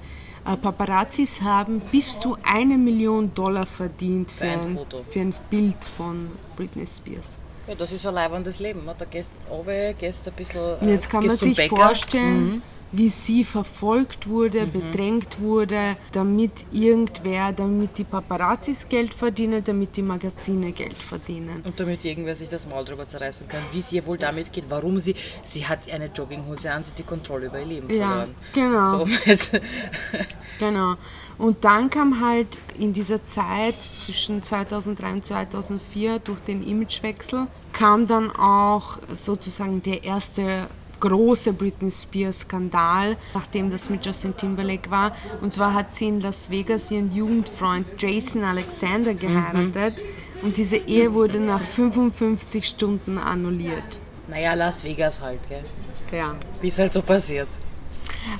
Äh, 0.44 0.56
Paparazzis 0.56 1.40
haben 1.42 1.80
bis 1.92 2.18
zu 2.18 2.36
eine 2.42 2.76
Million 2.76 3.32
Dollar 3.34 3.64
verdient 3.66 4.30
für, 4.32 4.44
ein 4.44 4.60
ein, 4.60 4.76
Foto. 4.76 5.04
für 5.08 5.20
ein 5.20 5.34
Bild 5.50 5.76
von 5.96 6.28
Britney 6.56 6.86
Spears. 6.86 7.30
Ja, 7.68 7.76
das 7.76 7.92
ist 7.92 8.04
ein 8.04 8.14
leibendes 8.14 8.58
Leben. 8.58 8.80
Da 8.98 9.04
gehst 9.04 9.30
du 9.48 9.54
runter, 9.54 9.92
gehst 9.94 10.26
ein 10.26 10.34
bisschen. 10.34 10.60
Und 10.80 10.88
jetzt 10.88 11.08
kann 11.08 11.24
man 11.24 11.36
sich 11.36 11.56
Bäcker. 11.56 11.76
vorstellen, 11.76 12.54
Mhm. 12.54 12.62
Wie 12.92 13.08
sie 13.08 13.42
verfolgt 13.44 14.28
wurde, 14.28 14.66
bedrängt 14.66 15.40
wurde, 15.40 15.96
damit 16.12 16.52
irgendwer, 16.72 17.52
damit 17.52 17.96
die 17.98 18.04
Paparazzis 18.04 18.88
Geld 18.88 19.14
verdienen, 19.14 19.64
damit 19.64 19.96
die 19.96 20.02
Magazine 20.02 20.72
Geld 20.72 20.96
verdienen. 20.96 21.62
Und 21.64 21.80
damit 21.80 22.04
irgendwer 22.04 22.36
sich 22.36 22.48
das 22.50 22.66
Maul 22.66 22.84
drüber 22.84 23.06
zerreißen 23.06 23.48
kann, 23.48 23.62
wie 23.72 23.78
es 23.78 23.92
ihr 23.92 24.04
wohl 24.06 24.18
damit 24.18 24.52
geht, 24.52 24.64
warum 24.68 24.98
sie, 24.98 25.14
sie 25.44 25.66
hat 25.66 25.90
eine 25.90 26.06
Jogginghose 26.06 26.70
an, 26.70 26.84
sie 26.84 26.90
hat 26.90 26.98
die 26.98 27.02
Kontrolle 27.02 27.46
über 27.46 27.60
ihr 27.60 27.66
Leben 27.66 27.88
Ja, 27.90 28.08
verloren. 28.08 28.34
genau. 28.52 28.98
So, 28.98 29.06
Genau. 30.58 30.94
Und 31.38 31.64
dann 31.64 31.90
kam 31.90 32.20
halt 32.20 32.58
in 32.78 32.92
dieser 32.92 33.24
Zeit 33.26 33.74
zwischen 33.82 34.42
2003 34.42 35.12
und 35.12 35.26
2004 35.26 36.18
durch 36.20 36.40
den 36.40 36.62
Imagewechsel, 36.62 37.46
kam 37.72 38.06
dann 38.06 38.30
auch 38.30 38.98
sozusagen 39.14 39.82
der 39.82 40.04
erste 40.04 40.68
große 41.02 41.52
Britney 41.52 41.90
Spears 41.90 42.40
Skandal, 42.40 43.16
nachdem 43.34 43.70
das 43.70 43.90
mit 43.90 44.06
Justin 44.06 44.36
Timberlake 44.36 44.90
war. 44.90 45.14
Und 45.42 45.52
zwar 45.52 45.74
hat 45.74 45.94
sie 45.94 46.06
in 46.08 46.20
Las 46.20 46.48
Vegas 46.50 46.90
ihren 46.90 47.12
Jugendfreund 47.12 47.86
Jason 47.98 48.44
Alexander 48.44 49.12
geheiratet. 49.12 49.94
Und 50.42 50.56
diese 50.56 50.76
Ehe 50.76 51.12
wurde 51.12 51.38
nach 51.40 51.60
55 51.60 52.66
Stunden 52.66 53.18
annulliert. 53.18 54.00
naja, 54.28 54.54
Las 54.54 54.82
Vegas 54.84 55.20
halt, 55.20 55.40
gell? 55.48 55.62
Ja. 56.12 56.34
wie 56.60 56.68
es 56.68 56.78
halt 56.78 56.92
so 56.92 57.02
passiert. 57.02 57.48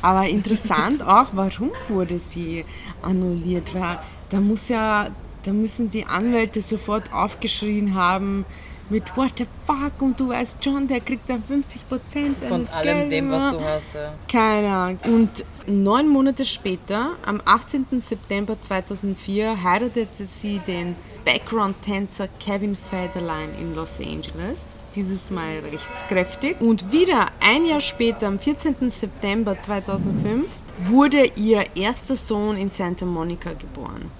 Aber 0.00 0.26
interessant 0.28 1.02
auch, 1.06 1.28
warum 1.32 1.70
wurde 1.88 2.18
sie 2.18 2.64
annulliert? 3.02 3.74
Weil 3.74 3.98
da 4.30 4.40
muss 4.40 4.68
ja, 4.68 5.08
da 5.44 5.52
müssen 5.52 5.90
die 5.90 6.04
Anwälte 6.06 6.60
sofort 6.62 7.12
aufgeschrien 7.12 7.94
haben 7.94 8.44
mit 8.92 9.16
What 9.16 9.32
the 9.38 9.46
fuck 9.66 10.00
und 10.00 10.20
du 10.20 10.28
weißt 10.28 10.62
schon, 10.62 10.86
der 10.86 11.00
kriegt 11.00 11.28
dann 11.28 11.42
50 11.42 11.88
Prozent 11.88 12.36
Von 12.46 12.68
allem 12.68 12.98
Geld 13.08 13.12
dem, 13.12 13.30
was 13.30 13.52
du 13.52 13.60
hast. 13.60 13.94
Ja. 13.94 14.12
Keine 14.28 14.68
Ahnung. 14.68 14.98
Und 15.04 15.44
neun 15.66 16.08
Monate 16.08 16.44
später, 16.44 17.12
am 17.24 17.40
18. 17.44 17.86
September 18.00 18.56
2004, 18.60 19.62
heiratete 19.64 20.26
sie 20.26 20.60
den 20.60 20.94
Background-Tänzer 21.24 22.28
Kevin 22.38 22.76
Federline 22.76 23.52
in 23.58 23.74
Los 23.74 23.98
Angeles. 23.98 24.66
Dieses 24.94 25.30
Mal 25.30 25.60
rechtskräftig. 25.60 26.60
Und 26.60 26.92
wieder 26.92 27.28
ein 27.40 27.64
Jahr 27.64 27.80
später, 27.80 28.26
am 28.26 28.38
14. 28.38 28.90
September 28.90 29.58
2005, 29.58 30.46
wurde 30.84 31.30
ihr 31.36 31.64
erster 31.74 32.16
Sohn 32.16 32.58
in 32.58 32.70
Santa 32.70 33.06
Monica 33.06 33.52
geboren. 33.54 34.10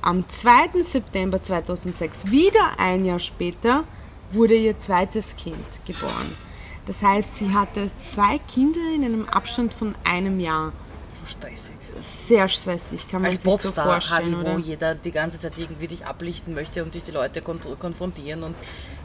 Am 0.00 0.26
2. 0.26 0.82
September 0.82 1.42
2006, 1.42 2.30
wieder 2.30 2.78
ein 2.78 3.04
Jahr 3.04 3.18
später, 3.18 3.84
wurde 4.32 4.54
ihr 4.54 4.78
zweites 4.78 5.36
Kind 5.36 5.64
geboren. 5.86 6.34
Das 6.86 7.02
heißt, 7.02 7.36
sie 7.38 7.52
hatte 7.52 7.90
zwei 8.02 8.38
Kinder 8.38 8.80
in 8.94 9.04
einem 9.04 9.28
Abstand 9.28 9.74
von 9.74 9.94
einem 10.04 10.38
Jahr. 10.40 10.72
Stressig. 11.26 11.74
Sehr 11.98 12.46
stressig, 12.48 13.08
kann 13.08 13.22
man 13.22 13.32
Als 13.32 13.42
sich 13.42 13.52
so 13.52 13.58
Popstar, 13.58 13.84
vorstellen, 13.84 14.36
Halli, 14.36 14.46
wo 14.46 14.50
oder? 14.52 14.58
jeder 14.58 14.94
die 14.94 15.10
ganze 15.10 15.40
Zeit 15.40 15.54
irgendwie 15.56 15.88
dich 15.88 16.06
ablichten 16.06 16.54
möchte 16.54 16.84
und 16.84 16.94
dich 16.94 17.02
die 17.02 17.10
Leute 17.10 17.42
kon 17.42 17.58
konfrontieren 17.80 18.44
und 18.44 18.54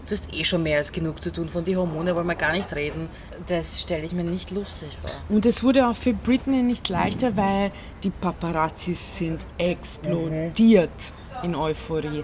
du 0.05 0.15
hast 0.15 0.31
eh 0.34 0.43
schon 0.43 0.62
mehr 0.62 0.77
als 0.77 0.91
genug 0.91 1.23
zu 1.23 1.31
tun. 1.31 1.49
Von 1.49 1.63
die 1.63 1.75
Hormone 1.75 2.15
wollen 2.15 2.27
wir 2.27 2.36
gar 2.36 2.51
nicht 2.51 2.75
reden. 2.75 3.10
Das 3.47 3.81
stelle 3.81 4.03
ich 4.03 4.12
mir 4.12 4.23
nicht 4.23 4.51
lustig 4.51 4.89
vor. 5.01 5.10
Und 5.29 5.45
es 5.45 5.63
wurde 5.63 5.88
auch 5.88 5.95
für 5.95 6.13
Britney 6.13 6.62
nicht 6.62 6.89
leichter, 6.89 7.36
weil 7.38 7.71
die 8.03 8.12
Paparazzis 8.12 9.17
sind 9.17 9.43
explodiert 9.57 10.91
in 11.43 11.55
Euphorie. 11.55 12.23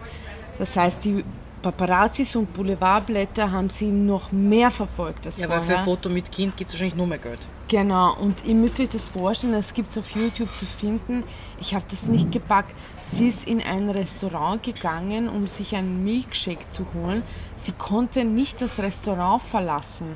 Das 0.60 0.76
heißt, 0.76 1.06
die 1.06 1.24
Paparazzis 1.62 2.36
und 2.36 2.54
Boulevardblätter 2.54 3.52
haben 3.52 3.70
sie 3.70 3.88
noch 3.88 4.32
mehr 4.32 4.70
verfolgt 4.72 5.26
als 5.26 5.38
Ja, 5.40 5.50
weil 5.50 5.60
für 5.60 5.66
vorher. 5.66 5.80
ein 5.80 5.86
Foto 5.86 6.10
mit 6.10 6.32
Kind 6.32 6.56
gibt 6.56 6.70
es 6.70 6.76
wahrscheinlich 6.76 6.96
nur 6.96 7.08
mehr 7.08 7.18
Geld. 7.18 7.40
Genau, 7.68 8.16
und 8.16 8.46
ihr 8.46 8.56
müsst 8.56 8.80
euch 8.80 8.90
das 8.90 9.10
vorstellen, 9.10 9.54
es 9.56 9.74
gibt 9.74 9.92
es 9.92 9.98
auf 9.98 10.10
YouTube 10.12 10.56
zu 10.56 10.66
finden. 10.66 11.24
Ich 11.60 11.74
habe 11.76 11.84
das 11.90 12.08
nicht 12.08 12.32
gepackt. 12.32 12.74
Sie 13.02 13.28
ist 13.28 13.48
in 13.48 13.62
ein 13.62 13.90
Restaurant 13.90 14.64
gegangen, 14.64 15.28
um 15.28 15.48
sich 15.48 15.76
einen 15.76 16.04
Milkshake 16.06 16.70
zu 16.70 16.86
holen. 16.94 17.24
Sie 17.58 17.74
konnte 17.74 18.24
nicht 18.24 18.62
das 18.62 18.80
Restaurant 18.80 19.42
verlassen. 19.42 20.16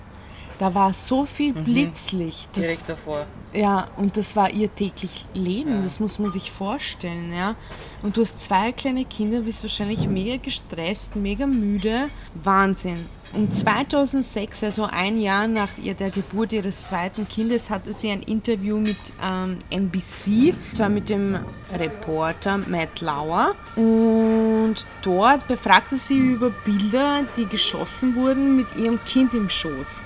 Da 0.62 0.76
war 0.76 0.94
so 0.94 1.26
viel 1.26 1.54
Blitzlicht. 1.54 2.56
Das, 2.56 2.68
Direkt 2.68 2.88
davor. 2.88 3.26
ja, 3.52 3.88
und 3.98 4.16
das 4.16 4.36
war 4.36 4.52
ihr 4.52 4.72
täglich 4.76 5.26
Leben, 5.34 5.82
das 5.84 6.00
muss 6.00 6.20
man 6.20 6.30
sich 6.30 6.52
vorstellen, 6.52 7.34
ja. 7.36 7.56
Und 8.04 8.16
du 8.16 8.22
hast 8.22 8.40
zwei 8.40 8.72
kleine 8.72 9.06
Kinder, 9.06 9.40
bist 9.40 9.64
wahrscheinlich 9.64 10.08
mega 10.08 10.38
gestresst, 10.38 11.16
mega 11.16 11.48
müde. 11.48 12.06
Wahnsinn. 12.44 13.08
Und 13.34 13.56
2006, 13.56 14.64
also 14.64 14.84
ein 14.84 15.20
Jahr 15.20 15.48
nach 15.48 15.80
ihr, 15.82 15.96
der 15.96 16.12
Geburt 16.12 16.54
ihres 16.54 16.84
zweiten 16.84 17.28
Kindes, 17.28 17.72
hatte 17.72 17.92
sie 17.92 18.12
ein 18.12 18.22
Interview 18.22 18.78
mit 18.78 18.98
ähm, 19.24 19.58
NBC, 19.72 20.54
zwar 20.74 20.90
mit 20.90 21.10
dem 21.10 21.40
Reporter 21.74 22.60
Matt 22.60 23.02
Lauer. 23.02 23.56
Und 23.76 24.31
dort 25.02 25.48
befragte 25.48 25.98
sie 25.98 26.18
über 26.18 26.50
Bilder, 26.50 27.24
die 27.38 27.46
geschossen 27.46 28.16
wurden 28.16 28.56
mit 28.58 28.68
ihrem 28.78 29.00
Kind 29.06 29.34
im 29.34 29.50
Schoß. 29.50 30.04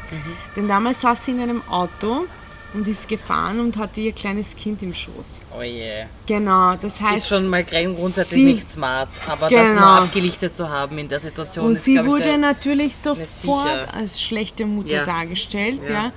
Denn 0.56 0.68
damals 0.68 1.02
saß 1.02 1.26
sie 1.26 1.32
in 1.32 1.42
einem 1.42 1.62
Auto 1.70 2.26
und 2.74 2.88
ist 2.88 3.08
gefahren 3.08 3.60
und 3.62 3.78
hatte 3.78 4.02
ihr 4.02 4.12
kleines 4.12 4.56
Kind 4.56 4.84
im 4.84 4.94
Schoß. 4.94 5.42
Oh 5.58 5.62
je. 5.62 6.04
Genau, 6.26 6.76
das 6.76 7.00
heißt. 7.00 7.18
Ist 7.24 7.28
schon 7.30 7.48
mal 7.48 7.64
gleich 7.64 7.86
grundsätzlich 7.96 8.44
sie- 8.44 8.54
nicht 8.54 8.70
smart, 8.70 9.08
aber 9.28 9.50
das 9.50 9.52
Genau. 9.52 9.74
nur 9.80 9.90
abgelichtet 10.04 10.56
zu 10.56 10.68
haben 10.70 10.98
in 10.98 11.08
der 11.08 11.20
Situation 11.22 11.68
und 11.68 11.76
ist, 11.76 11.86
sie 11.86 12.06
wurde 12.06 12.24
der, 12.24 12.38
natürlich 12.38 12.96
sofort 12.98 13.94
als 13.94 14.22
schlechte 14.22 14.66
Mutter 14.66 14.90
Ja. 14.90 15.06
dargestellt. 15.06 15.80
Ja. 15.88 15.94
Ja. 15.94 16.12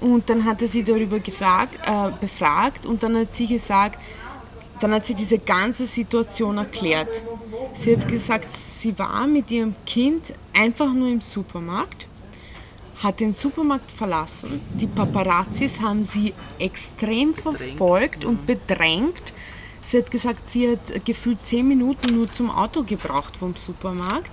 Und 0.00 0.28
dann 0.28 0.44
hat 0.44 0.60
er 0.60 0.66
sie 0.66 0.82
darüber 0.82 1.20
gefragt, 1.20 1.74
äh, 1.86 2.10
befragt 2.20 2.84
und 2.86 3.04
dann 3.04 3.16
hat 3.16 3.32
sie 3.32 3.46
gesagt, 3.46 4.00
dann 4.80 4.92
hat 4.92 5.06
sie 5.06 5.14
diese 5.14 5.38
ganze 5.38 5.86
Situation 5.86 6.58
erklärt. 6.58 7.22
Sie 7.74 7.96
hat 7.96 8.08
gesagt, 8.08 8.54
sie 8.56 8.98
war 8.98 9.26
mit 9.26 9.50
ihrem 9.50 9.74
Kind 9.86 10.32
einfach 10.52 10.92
nur 10.92 11.08
im 11.08 11.20
Supermarkt, 11.20 12.06
hat 13.02 13.20
den 13.20 13.32
Supermarkt 13.32 13.90
verlassen. 13.90 14.60
Die 14.74 14.86
Paparazzis 14.86 15.80
haben 15.80 16.04
sie 16.04 16.34
extrem 16.58 17.34
verfolgt 17.34 18.24
und 18.24 18.46
bedrängt. 18.46 19.32
Sie 19.82 19.98
hat 19.98 20.10
gesagt, 20.10 20.50
sie 20.50 20.70
hat 20.70 21.04
gefühlt 21.04 21.44
zehn 21.44 21.66
Minuten 21.66 22.14
nur 22.14 22.32
zum 22.32 22.50
Auto 22.50 22.84
gebraucht 22.84 23.36
vom 23.36 23.56
Supermarkt. 23.56 24.30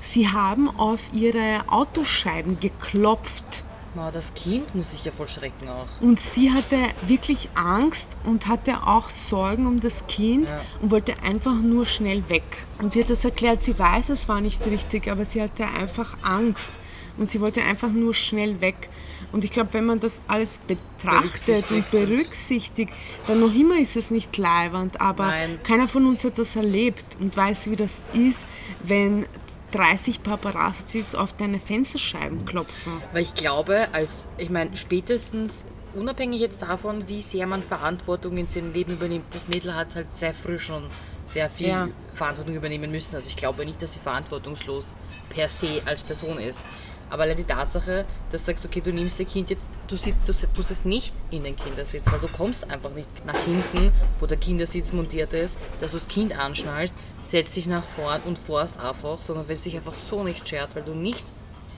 Sie 0.00 0.28
haben 0.28 0.68
auf 0.68 1.00
ihre 1.12 1.62
Autoscheiben 1.68 2.58
geklopft. 2.58 3.62
Oh, 3.96 4.08
das 4.12 4.32
Kind 4.34 4.72
muss 4.74 4.92
sich 4.92 5.04
ja 5.04 5.10
voll 5.12 5.26
schrecken 5.28 5.68
auch. 5.68 5.86
Und 6.00 6.20
sie 6.20 6.52
hatte 6.52 6.76
wirklich 7.08 7.48
Angst 7.54 8.16
und 8.24 8.46
hatte 8.46 8.86
auch 8.86 9.10
Sorgen 9.10 9.66
um 9.66 9.80
das 9.80 10.06
Kind 10.06 10.48
Ja. 10.50 10.60
und 10.80 10.90
wollte 10.92 11.20
einfach 11.22 11.54
nur 11.56 11.86
schnell 11.86 12.22
weg. 12.28 12.44
Und 12.80 12.92
sie 12.92 13.00
hat 13.00 13.10
das 13.10 13.24
erklärt, 13.24 13.62
sie 13.64 13.76
weiß, 13.78 14.10
es 14.10 14.28
war 14.28 14.40
nicht 14.40 14.64
richtig, 14.66 15.08
aber 15.10 15.24
sie 15.24 15.42
hatte 15.42 15.66
einfach 15.66 16.16
Angst 16.22 16.70
und 17.18 17.30
sie 17.30 17.40
wollte 17.40 17.62
einfach 17.62 17.90
nur 17.90 18.14
schnell 18.14 18.60
weg. 18.60 18.88
Und 19.32 19.44
ich 19.44 19.50
glaube, 19.50 19.74
wenn 19.74 19.86
man 19.86 20.00
das 20.00 20.18
alles 20.26 20.58
betrachtet 20.66 21.70
und 21.70 21.90
Berücksichtigt 21.90 21.92
und- 21.94 22.08
berücksichtigt, 22.08 22.92
dann 23.26 23.40
noch 23.40 23.54
immer 23.54 23.78
ist 23.78 23.96
es 23.96 24.10
nicht 24.10 24.36
leiwand, 24.36 25.00
aber 25.00 25.26
Nein. 25.26 25.58
keiner 25.62 25.86
von 25.88 26.06
uns 26.06 26.24
hat 26.24 26.38
das 26.38 26.56
erlebt 26.56 27.16
und 27.20 27.36
weiß, 27.36 27.70
wie 27.70 27.76
das 27.76 28.02
ist, 28.12 28.44
wenn 28.82 29.26
30 29.72 30.22
Paparazzis 30.22 31.14
auf 31.14 31.32
deine 31.32 31.60
Fensterscheiben 31.60 32.44
klopfen. 32.44 32.92
Weil 33.12 33.22
ich 33.22 33.34
glaube, 33.34 33.88
als, 33.92 34.28
ich 34.38 34.50
meine, 34.50 34.76
spätestens, 34.76 35.64
unabhängig 35.94 36.40
jetzt 36.40 36.62
davon, 36.62 37.08
wie 37.08 37.22
sehr 37.22 37.46
man 37.46 37.62
Verantwortung 37.62 38.36
in 38.36 38.48
seinem 38.48 38.72
Leben 38.72 38.92
übernimmt, 38.94 39.26
das 39.32 39.48
Mädel 39.48 39.74
hat 39.74 39.94
halt 39.94 40.14
sehr 40.14 40.34
früh 40.34 40.58
schon 40.58 40.84
sehr 41.26 41.48
viel 41.48 41.68
Ja. 41.68 41.88
Verantwortung 42.14 42.54
übernehmen 42.56 42.90
müssen. 42.90 43.14
Also 43.14 43.28
ich 43.28 43.36
glaube 43.36 43.64
nicht, 43.64 43.80
dass 43.80 43.94
sie 43.94 44.00
verantwortungslos 44.00 44.96
per 45.28 45.48
se 45.48 45.80
als 45.84 46.02
Person 46.02 46.38
ist. 46.38 46.60
Aber 47.08 47.24
allein 47.24 47.36
die 47.36 47.44
Tatsache, 47.44 48.04
dass 48.30 48.42
du 48.42 48.46
sagst, 48.46 48.64
okay, 48.64 48.80
du 48.80 48.92
nimmst 48.92 49.18
dein 49.18 49.26
Kind 49.28 49.50
jetzt, 49.50 49.66
du, 49.88 49.96
sitzt, 49.96 50.28
du 50.28 50.32
sitzt- 50.32 50.54
tust 50.54 50.70
es 50.70 50.84
nicht 50.84 51.12
in 51.32 51.42
den 51.42 51.56
Kindersitz, 51.56 52.10
weil 52.10 52.20
du 52.20 52.28
kommst 52.28 52.70
einfach 52.70 52.90
nicht 52.90 53.08
nach 53.26 53.36
hinten, 53.44 53.92
wo 54.20 54.26
der 54.26 54.36
Kindersitz 54.36 54.92
montiert 54.92 55.32
ist, 55.32 55.58
dass 55.80 55.90
du 55.90 55.98
das 55.98 56.06
Kind 56.06 56.36
anschnallst, 56.38 56.96
setzt 57.30 57.54
dich 57.56 57.66
nach 57.66 57.84
vorn 57.96 58.20
und 58.22 58.38
fährst 58.38 58.78
einfach, 58.78 59.20
sondern 59.22 59.46
wenn 59.48 59.54
es 59.56 59.62
dich 59.62 59.76
einfach 59.76 59.96
so 59.96 60.24
nicht 60.24 60.48
schert, 60.48 60.70
weil 60.74 60.82
du 60.82 60.94
nicht 60.94 61.24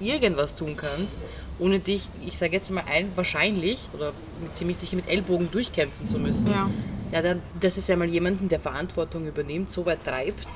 irgendwas 0.00 0.54
tun 0.56 0.76
kannst, 0.76 1.16
ohne 1.58 1.78
dich, 1.78 2.08
ich 2.26 2.38
sage 2.38 2.52
jetzt 2.54 2.70
mal 2.70 2.82
ein, 2.90 3.12
wahrscheinlich 3.14 3.88
oder 3.92 4.12
ziemlich 4.52 4.78
sicher 4.78 4.96
mit 4.96 5.08
Ellbogen 5.08 5.50
durchkämpfen 5.50 6.08
zu 6.08 6.18
müssen. 6.18 6.50
Ja. 6.50 6.68
Ja, 7.12 7.20
dann, 7.20 7.42
das 7.60 7.76
ist 7.76 7.88
ja 7.88 7.96
mal 7.96 8.08
jemanden, 8.08 8.48
der 8.48 8.58
Verantwortung 8.58 9.26
übernimmt, 9.26 9.70
so 9.70 9.84
weit 9.84 10.02
treibt, 10.04 10.48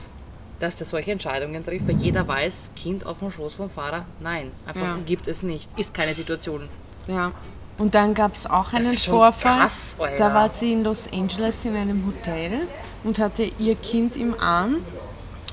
dass 0.58 0.74
der 0.76 0.86
solche 0.86 1.12
Entscheidungen 1.12 1.62
trifft, 1.62 1.86
weil 1.86 1.96
jeder 1.96 2.26
weiß, 2.26 2.70
Kind 2.74 3.04
auf 3.04 3.18
dem 3.18 3.30
Schoß 3.30 3.54
vom 3.54 3.68
Fahrer, 3.68 4.06
nein, 4.20 4.50
einfach 4.64 4.80
Ja. 4.80 4.98
gibt 5.04 5.28
es 5.28 5.42
nicht, 5.42 5.68
ist 5.78 5.92
keine 5.92 6.14
Situation. 6.14 6.68
Ja. 7.06 7.32
Und 7.78 7.94
dann 7.94 8.14
gab 8.14 8.34
es 8.34 8.46
auch 8.46 8.72
einen 8.72 8.96
Vorfall. 8.96 9.58
krass, 9.58 9.96
da 10.18 10.32
war 10.32 10.50
sie 10.50 10.72
in 10.72 10.84
Los 10.84 11.04
Angeles 11.12 11.64
in 11.64 11.76
einem 11.76 12.06
Hotel 12.06 12.66
und 13.04 13.18
hatte 13.18 13.50
ihr 13.58 13.74
Kind 13.76 14.16
im 14.16 14.38
Arm 14.40 14.76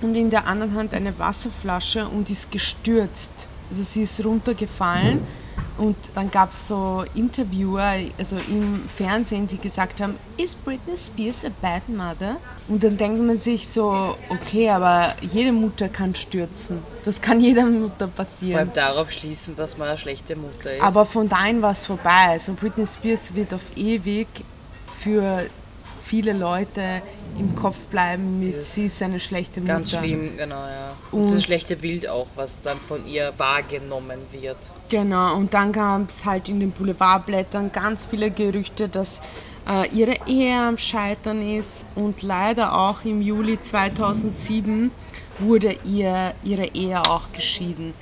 und 0.02 0.16
in 0.16 0.30
der 0.30 0.48
anderen 0.48 0.74
Hand 0.76 0.94
eine 0.94 1.18
Wasserflasche 1.20 2.08
und 2.08 2.30
ist 2.30 2.50
gestürzt. 2.52 3.32
Also 3.70 3.84
sie 3.84 4.04
ist 4.04 4.24
runtergefallen 4.24 5.26
und 5.78 5.96
dann 6.14 6.30
gab 6.32 6.52
es 6.52 6.68
so 6.68 7.04
Interviewer, 7.16 7.94
also 8.18 8.38
im 8.48 8.84
Fernsehen, 8.96 9.48
die 9.48 9.58
gesagt 9.58 10.02
haben, 10.02 10.16
ist 10.38 10.64
Britney 10.64 10.96
Spears 10.98 11.46
a 11.46 11.50
bad 11.62 11.88
mother? 11.90 12.38
Und 12.68 12.84
dann 12.84 12.98
denkt 12.98 13.22
man 13.22 13.38
sich 13.38 13.68
so, 13.68 14.16
okay, 14.30 14.70
aber 14.70 15.16
jede 15.22 15.52
Mutter 15.52 15.90
kann 15.90 16.16
stürzen. 16.16 16.80
Das 17.04 17.22
kann 17.22 17.42
jeder 17.42 17.66
Mutter 17.66 18.08
Vor 18.08 18.26
passieren. 18.26 18.60
allem 18.60 18.74
darauf 18.74 19.12
schließen, 19.12 19.56
dass 19.56 19.78
man 19.78 19.90
eine 19.90 19.98
schlechte 19.98 20.36
Mutter 20.36 20.76
ist. 20.76 20.82
Aber 20.82 21.06
von 21.06 21.28
dahin 21.28 21.62
war 21.62 21.72
es 21.72 21.86
vorbei. 21.86 22.30
Also 22.30 22.54
Britney 22.54 22.86
Spears 22.88 23.34
wird 23.34 23.54
auf 23.54 23.76
ewig 23.76 24.28
für 25.00 25.46
viele 26.14 26.34
Leute 26.34 27.02
im 27.40 27.56
Kopf 27.56 27.78
bleiben 27.90 28.40
mit 28.40 28.56
Das 28.56 28.76
sie 28.76 28.86
ist 28.86 29.02
eine 29.02 29.20
schlechte 29.20 29.62
Mutter. 29.62 29.74
Ganz 29.74 29.90
schlimm, 29.90 30.38
genau, 30.38 30.58
ja. 30.58 30.94
Und, 31.12 31.24
Und- 31.24 31.34
das 31.36 31.44
schlechte 31.44 31.76
Bild 31.76 32.08
auch, 32.08 32.28
was 32.36 32.62
dann 32.62 32.78
von 32.88 33.08
ihr 33.08 33.34
wahrgenommen 33.38 34.20
wird. 34.32 34.58
Genau, 34.90 35.36
und 35.36 35.56
dann 35.56 35.72
gab 35.72 36.08
es 36.08 36.24
halt 36.24 36.50
in 36.50 36.60
den 36.60 36.70
Boulevardblättern 36.70 37.72
ganz 37.72 38.06
viele 38.06 38.30
Gerüchte, 38.30 38.90
dass 38.90 39.22
äh, 39.68 39.88
ihre 39.92 40.16
Ehe 40.28 40.56
am 40.56 40.78
Scheitern 40.78 41.42
ist 41.42 41.84
und 41.96 42.22
leider 42.22 42.78
auch 42.78 43.04
im 43.06 43.20
Juli 43.20 43.60
2007 43.60 44.92
wurde 45.40 45.76
ihr 45.84 46.36
ihre 46.44 46.68
Ehe 46.76 47.02
auch 47.02 47.24
geschieden. 47.34 47.88
Mhm. 47.88 47.94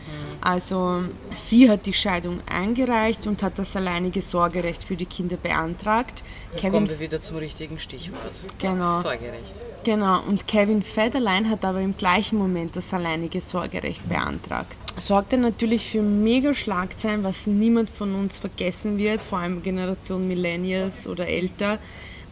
Also 0.42 1.04
sie 1.32 1.70
hat 1.70 1.86
die 1.86 1.94
Scheidung 1.94 2.42
eingereicht 2.46 3.26
und 3.26 3.42
hat 3.42 3.58
das 3.58 3.74
alleinige 3.78 4.22
Sorgerecht 4.22 4.84
für 4.84 4.98
die 4.98 5.06
Kinder 5.06 5.38
beantragt. 5.38 6.24
Kevin 6.58 6.72
kommen 6.72 6.90
wir 6.90 7.00
wieder 7.00 7.22
zum 7.22 7.38
richtigen 7.38 7.80
Stichwort. 7.80 8.32
Genau. 8.60 9.02
Sorgerecht. 9.02 9.62
Genau, 9.84 10.22
und 10.28 10.48
Kevin 10.48 10.84
Federlein 10.84 11.50
hat 11.50 11.66
aber 11.66 11.82
im 11.82 11.98
gleichen 11.98 12.38
Moment 12.38 12.76
das 12.76 12.94
alleinige 12.94 13.42
Sorgerecht 13.42 14.08
beantragt. 14.08 14.76
Sorgte 14.98 15.38
natürlich 15.38 15.90
für 15.90 16.02
mega 16.02 16.54
Schlagzeilen, 16.54 17.24
was 17.24 17.48
niemand 17.48 17.90
von 17.90 18.14
uns 18.14 18.38
vergessen 18.38 18.98
wird, 18.98 19.22
vor 19.22 19.40
allem 19.40 19.64
Generation 19.64 20.28
Millennials 20.28 21.08
oder 21.08 21.28
älter, 21.28 21.80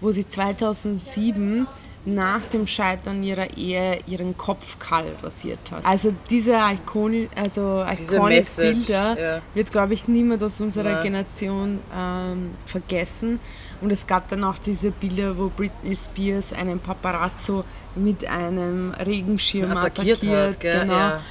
wo 0.01 0.12
sie 0.12 0.27
2007 0.27 1.65
nach 2.05 2.41
dem 2.45 2.65
Scheitern 2.65 3.23
ihrer 3.23 3.58
Ehe 3.58 3.99
ihren 4.08 4.38
Kopf 4.38 4.79
kahl 4.79 5.05
rasiert 5.21 5.60
hat. 5.71 5.86
Also 5.86 6.13
diese 6.29 6.53
Iconi 6.53 7.27
also 7.36 7.84
Iconic 7.84 8.47
Bilder 8.55 9.19
ja. 9.19 9.41
wird, 9.53 9.71
glaube 9.71 9.93
ich, 9.93 10.08
niemand 10.08 10.41
aus 10.43 10.62
unserer 10.62 10.91
ja. 10.91 11.01
Generation 11.01 11.79
ähm, 11.95 12.51
vergessen. 12.65 13.39
Und 13.82 13.92
es 13.92 14.06
gab 14.08 14.30
dann 14.30 14.44
auch 14.44 14.58
diese 14.58 14.92
Bilder, 14.92 15.38
wo 15.38 15.50
Britney 15.50 15.96
Spears 15.96 16.54
einen 16.54 16.80
Paparazzo 16.80 17.63
mit 17.96 18.26
einem 18.26 18.92
Regenschirm 18.92 19.72
attackiert, 19.72 20.20
attackiert 20.20 20.56
hat, 20.56 20.60
genau. 20.60 20.94
Ja, 20.94 21.10
ja. 21.10 21.22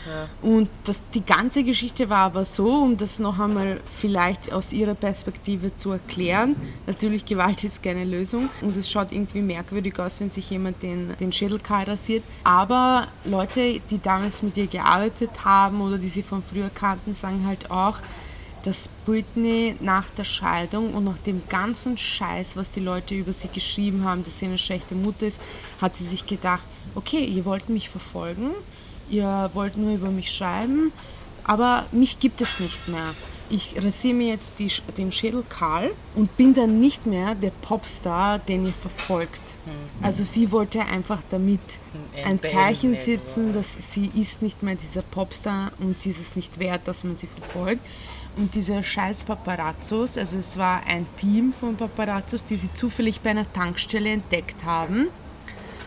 Und 0.43 0.69
das, 0.85 1.01
die 1.15 1.25
ganze 1.25 1.63
Geschichte 1.63 2.11
war 2.11 2.19
aber 2.21 2.45
so, 2.45 2.69
um 2.83 2.97
das 2.97 3.19
noch 3.19 3.39
einmal 3.39 3.81
vielleicht 3.99 4.53
aus 4.53 4.73
ihrer 4.73 4.95
Perspektive 4.95 5.75
zu 5.77 5.93
erklären. 5.93 6.57
Natürlich, 6.87 7.25
Gewalt 7.25 7.63
ist 7.65 7.83
keine 7.83 8.05
Lösung 8.05 8.49
und 8.61 8.77
es 8.77 8.91
schaut 8.91 9.13
irgendwie 9.13 9.43
merkwürdig 9.43 9.99
aus, 9.99 10.21
wenn 10.21 10.31
sich 10.31 10.51
jemand 10.51 10.83
den, 10.83 11.15
den 11.21 11.33
Schädel 11.33 11.59
kahl 11.59 11.85
rasiert. 11.85 12.25
Aber 12.45 13.07
Leute, 13.25 13.81
die 13.91 14.01
damals 14.03 14.43
mit 14.43 14.57
ihr 14.57 14.67
gearbeitet 14.67 15.31
haben 15.45 15.81
oder 15.81 15.99
die 15.99 16.09
sie 16.09 16.23
von 16.23 16.43
früher 16.43 16.71
kannten, 16.75 17.15
sagen 17.15 17.45
halt 17.47 17.71
auch, 17.71 17.99
dass 18.69 18.91
Britney 19.07 19.77
nach 19.81 20.11
der 20.11 20.25
Scheidung 20.25 20.93
und 20.93 21.05
nach 21.05 21.17
dem 21.17 21.41
ganzen 21.49 21.97
Scheiß, 21.97 22.55
was 22.55 22.71
die 22.71 22.81
Leute 22.81 23.15
über 23.15 23.33
sie 23.33 23.49
geschrieben 23.49 24.05
haben, 24.05 24.27
dass 24.27 24.41
sie 24.41 24.45
eine 24.45 24.59
schlechte 24.59 24.95
Mutter 24.95 25.27
ist, 25.27 25.41
hat 25.81 25.97
sie 25.97 26.05
sich 26.05 26.27
gedacht, 26.27 26.65
okay, 26.95 27.25
ihr 27.25 27.47
wollt 27.47 27.71
mich 27.71 27.89
verfolgen, 27.89 28.51
ihr 29.09 29.51
wollt 29.55 29.79
nur 29.79 29.95
über 29.95 30.11
mich 30.11 30.31
schreiben, 30.31 30.93
aber 31.45 31.87
mich 31.93 32.21
gibt 32.21 32.43
es 32.43 32.61
nicht 32.61 32.89
mehr. 32.89 33.15
Ich 33.49 33.83
rasiere 33.83 34.15
mir 34.15 34.29
jetzt 34.29 34.53
die, 34.59 34.71
den 34.99 35.11
Schädel 35.13 35.43
kahl 35.49 35.91
und 36.15 36.37
bin 36.37 36.53
dann 36.53 36.79
nicht 36.79 37.07
mehr 37.07 37.35
der 37.35 37.53
Popstar, 37.63 38.39
den 38.39 38.67
ihr 38.67 38.75
verfolgt. 38.75 39.41
Mhm. 39.65 40.05
Also 40.05 40.25
sie 40.25 40.53
wollte 40.53 40.83
einfach 40.83 41.23
damit 41.31 41.61
ein 42.23 42.43
Zeichen 42.43 42.95
setzen, 42.95 43.55
dass 43.55 43.79
sie 43.79 44.11
ist 44.15 44.43
nicht 44.43 44.63
mehr 44.63 44.75
dieser 44.75 45.01
Popstar 45.01 45.73
und 45.79 45.99
sie 45.99 46.11
ist 46.11 46.21
es 46.21 46.37
nicht 46.37 46.59
wert, 46.59 46.83
dass 46.85 47.03
man 47.03 47.17
sie 47.17 47.29
verfolgt. 47.29 47.81
Und 48.37 48.55
diese 48.55 48.85
scheiß 48.85 49.25
Paparazzos, 49.25 50.17
also 50.17 50.39
es 50.39 50.57
war 50.57 50.83
ein 50.87 51.07
Team 51.19 51.53
von 51.59 51.77
Paparazzos, 51.77 52.45
die 52.45 52.57
sie 52.57 52.73
zufällig 52.73 53.21
bei 53.21 53.31
einer 53.31 53.53
Tankstelle 53.53 54.11
entdeckt 54.11 54.65
haben 54.65 55.09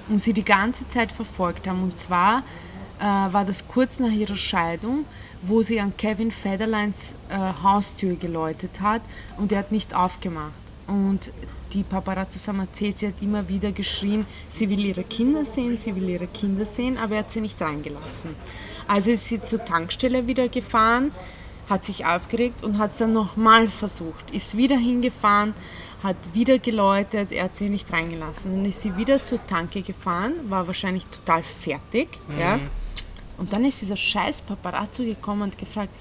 und 0.10 0.22
sie 0.22 0.34
die 0.34 0.44
ganze 0.44 0.88
Zeit 0.90 1.12
verfolgt 1.12 1.68
haben. 1.68 1.84
Und 1.84 1.98
zwar 1.98 2.44
äh, 3.00 3.04
war 3.04 3.46
das 3.46 3.68
kurz 3.68 4.00
nach 4.00 4.12
ihrer 4.12 4.36
Scheidung, 4.36 5.06
wo 5.42 5.64
sie 5.64 5.80
an 5.80 5.96
Kevin 5.98 6.32
Federlines 6.32 7.14
äh, 7.30 7.64
Haustür 7.64 8.16
geläutet 8.16 8.82
hat 8.82 9.02
und 9.38 9.52
er 9.52 9.60
hat 9.60 9.72
nicht 9.72 9.96
aufgemacht. 9.96 10.52
Und 10.88 11.32
die 11.74 11.84
Paparazzos 11.84 12.48
haben 12.48 12.60
erzählt, 12.60 13.00
sie 13.00 13.08
hat 13.08 13.22
immer 13.22 13.48
wieder 13.48 13.72
geschrien, 13.72 14.26
sie 14.50 14.70
will 14.70 14.84
ihre 14.84 15.04
Kinder 15.04 15.46
sehen, 15.46 15.78
sie 15.78 15.96
will 15.96 16.10
ihre 16.10 16.28
Kinder 16.28 16.66
sehen, 16.66 16.98
aber 16.98 17.16
er 17.16 17.20
hat 17.20 17.32
sie 17.32 17.42
nicht 17.42 17.62
reingelassen. 17.62 18.36
Also 18.88 19.12
ist 19.12 19.30
sie 19.30 19.42
zur 19.42 19.64
Tankstelle 19.64 20.28
wieder 20.28 20.50
gefahren, 20.50 21.12
hat 21.72 21.86
sich 21.86 22.06
aufgeregt 22.06 22.64
und 22.64 22.78
hat 22.78 22.92
es 22.92 22.98
dann 22.98 23.14
nochmal 23.14 23.68
versucht. 23.68 24.30
Ist 24.32 24.58
wieder 24.58 24.78
hingefahren, 24.78 25.56
hat 26.04 26.18
wieder 26.34 26.60
geläutet, 26.60 27.32
er 27.32 27.46
hat 27.46 27.56
sie 27.56 27.70
nicht 27.70 27.92
reingelassen. 27.92 28.58
Dann 28.58 28.66
ist 28.66 28.82
sie 28.82 28.98
wieder 28.98 29.24
zur 29.24 29.46
Tanke 29.48 29.82
gefahren, 29.82 30.34
war 30.50 30.68
wahrscheinlich 30.68 31.06
total 31.06 31.42
fertig. 31.42 32.10
Mhm. 32.28 32.40
Ja? 32.40 32.60
Und 33.38 33.54
dann 33.54 33.64
ist 33.66 33.82
dieser 33.82 33.96
scheiß 33.96 34.42
Paparazzo 34.42 35.04
gekommen 35.04 35.44
und 35.44 35.58
gefragt, 35.58 35.92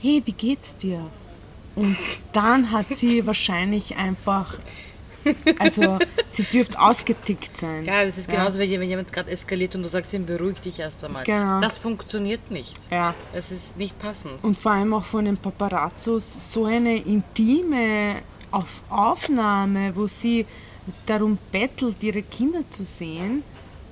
hey, 0.00 0.22
wie 0.26 0.32
geht's 0.32 0.76
dir? 0.76 1.00
Und 1.74 1.96
dann 2.32 2.70
hat 2.70 2.86
sie 2.94 3.26
wahrscheinlich 3.26 3.96
einfach 3.96 4.58
also 5.58 5.98
sie 6.28 6.44
dürfte 6.44 6.80
ausgetickt 6.80 7.56
sein. 7.56 7.84
Ja, 7.84 8.04
das 8.04 8.18
ist 8.18 8.28
genauso, 8.28 8.60
ja. 8.60 8.80
wenn 8.80 8.88
jemand 8.88 9.12
gerade 9.12 9.30
eskaliert 9.30 9.74
und 9.74 9.82
du 9.82 9.88
sagst 9.88 10.12
ihm, 10.12 10.26
beruhig 10.26 10.58
dich 10.60 10.78
erst 10.78 11.04
einmal. 11.04 11.24
Genau. 11.24 11.60
Das 11.60 11.78
funktioniert 11.78 12.50
nicht. 12.50 12.78
Ja. 12.90 13.14
Es 13.32 13.50
ist 13.50 13.76
nicht 13.76 13.98
passend. 13.98 14.42
Und 14.42 14.58
vor 14.58 14.72
allem 14.72 14.94
auch 14.94 15.04
von 15.04 15.24
den 15.24 15.36
Paparazzos 15.36 16.52
so 16.52 16.66
eine 16.66 16.96
intime 16.96 18.16
Auf 18.50 18.82
Aufnahme, 18.88 19.94
wo 19.96 20.06
sie 20.06 20.46
darum 21.06 21.38
bettelt, 21.50 21.96
ihre 22.02 22.22
Kinder 22.22 22.60
zu 22.70 22.84
sehen. 22.84 23.42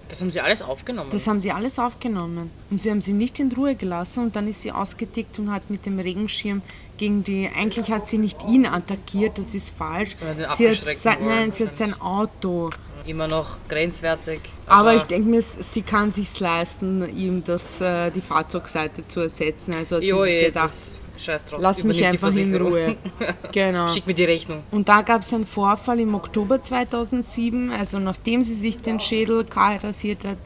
Das 0.08 0.20
haben 0.20 0.30
sie 0.30 0.42
alles 0.42 0.60
aufgenommen. 0.60 1.08
Das 1.10 1.26
haben 1.26 1.40
sie 1.40 1.52
alles 1.52 1.78
aufgenommen. 1.78 2.50
Und 2.70 2.82
sie 2.82 2.90
haben 2.90 3.00
sie 3.00 3.14
nicht 3.14 3.40
in 3.40 3.50
Ruhe 3.50 3.74
gelassen 3.74 4.24
und 4.24 4.36
dann 4.36 4.46
ist 4.46 4.60
sie 4.60 4.70
ausgetickt 4.70 5.38
und 5.38 5.50
hat 5.50 5.70
mit 5.70 5.86
dem 5.86 5.98
Regenschirm 5.98 6.60
gegen 7.02 7.24
die. 7.24 7.50
Eigentlich 7.52 7.90
hat 7.90 8.06
sie 8.06 8.18
nicht 8.18 8.44
ihn 8.44 8.64
attackiert, 8.64 9.36
das 9.36 9.56
ist 9.56 9.74
falsch. 9.76 10.10
Sie 10.56 10.68
hat 10.68 10.76
sein, 10.96 11.16
nein, 11.26 11.50
sie 11.50 11.66
hat 11.66 11.76
sein 11.76 12.00
Auto. 12.00 12.70
Immer 13.06 13.26
noch 13.26 13.56
grenzwertig. 13.68 14.38
Aber, 14.66 14.90
aber 14.90 14.94
ich 14.94 15.02
denke 15.02 15.28
mir, 15.28 15.42
sie 15.42 15.82
kann 15.82 16.12
sich 16.12 16.38
leisten, 16.38 17.02
ihm 17.18 17.42
das, 17.42 17.80
äh, 17.80 18.12
die 18.12 18.20
Fahrzeugseite 18.20 19.08
zu 19.08 19.18
ersetzen. 19.18 19.74
Also 19.74 19.96
hat 19.96 20.04
jo, 20.04 20.22
sie 20.22 20.30
sich 20.30 20.44
gedacht, 20.44 20.72
Scheiß 21.18 21.46
drauf. 21.46 21.58
Lass 21.60 21.82
mich 21.82 22.04
einfach 22.04 22.34
in 22.36 22.54
Ruhe. 22.54 22.94
genau. 23.52 23.88
Schick 23.88 24.06
mir 24.06 24.14
die 24.14 24.24
Rechnung. 24.24 24.62
Und 24.70 24.88
da 24.88 25.02
gab 25.02 25.22
es 25.22 25.34
einen 25.34 25.44
Vorfall 25.46 25.98
im 25.98 26.14
Oktober 26.14 26.62
2007, 26.62 27.72
also 27.72 27.98
nachdem 27.98 28.44
sie 28.44 28.54
sich 28.54 28.78
den 28.80 29.00
Schädel 29.00 29.44
kahl 29.44 29.78
rasiert 29.78 30.24
hat, 30.24 30.38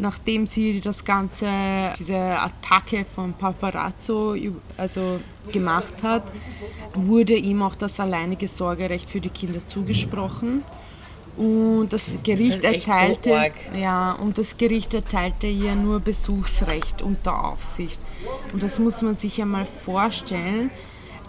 nachdem 0.00 0.46
sie 0.46 0.80
das 0.80 1.04
Ganze, 1.04 1.46
diese 1.98 2.16
Attacke 2.16 3.04
von 3.14 3.32
Paparazzo 3.34 4.34
also 4.76 5.20
gemacht 5.52 6.02
hat, 6.02 6.24
wurde 6.94 7.34
ihm 7.34 7.62
auch 7.62 7.74
das 7.74 8.00
alleinige 8.00 8.48
Sorgerecht 8.48 9.10
für 9.10 9.20
die 9.20 9.30
Kinder 9.30 9.64
zugesprochen. 9.64 10.62
Und 11.36 11.92
das 11.92 12.14
Gericht 12.22 12.64
das 12.64 12.74
erteilte, 12.74 13.52
so 13.72 13.78
ja, 13.78 14.12
und 14.12 14.36
das 14.36 14.56
Gericht 14.56 14.92
erteilte 14.92 15.46
ihr 15.46 15.74
nur 15.74 16.00
Besuchsrecht 16.00 17.02
unter 17.02 17.44
Aufsicht. 17.44 18.00
Und 18.52 18.62
das 18.62 18.78
muss 18.78 19.00
man 19.00 19.16
sich 19.16 19.40
einmal 19.40 19.64
vorstellen. 19.64 20.70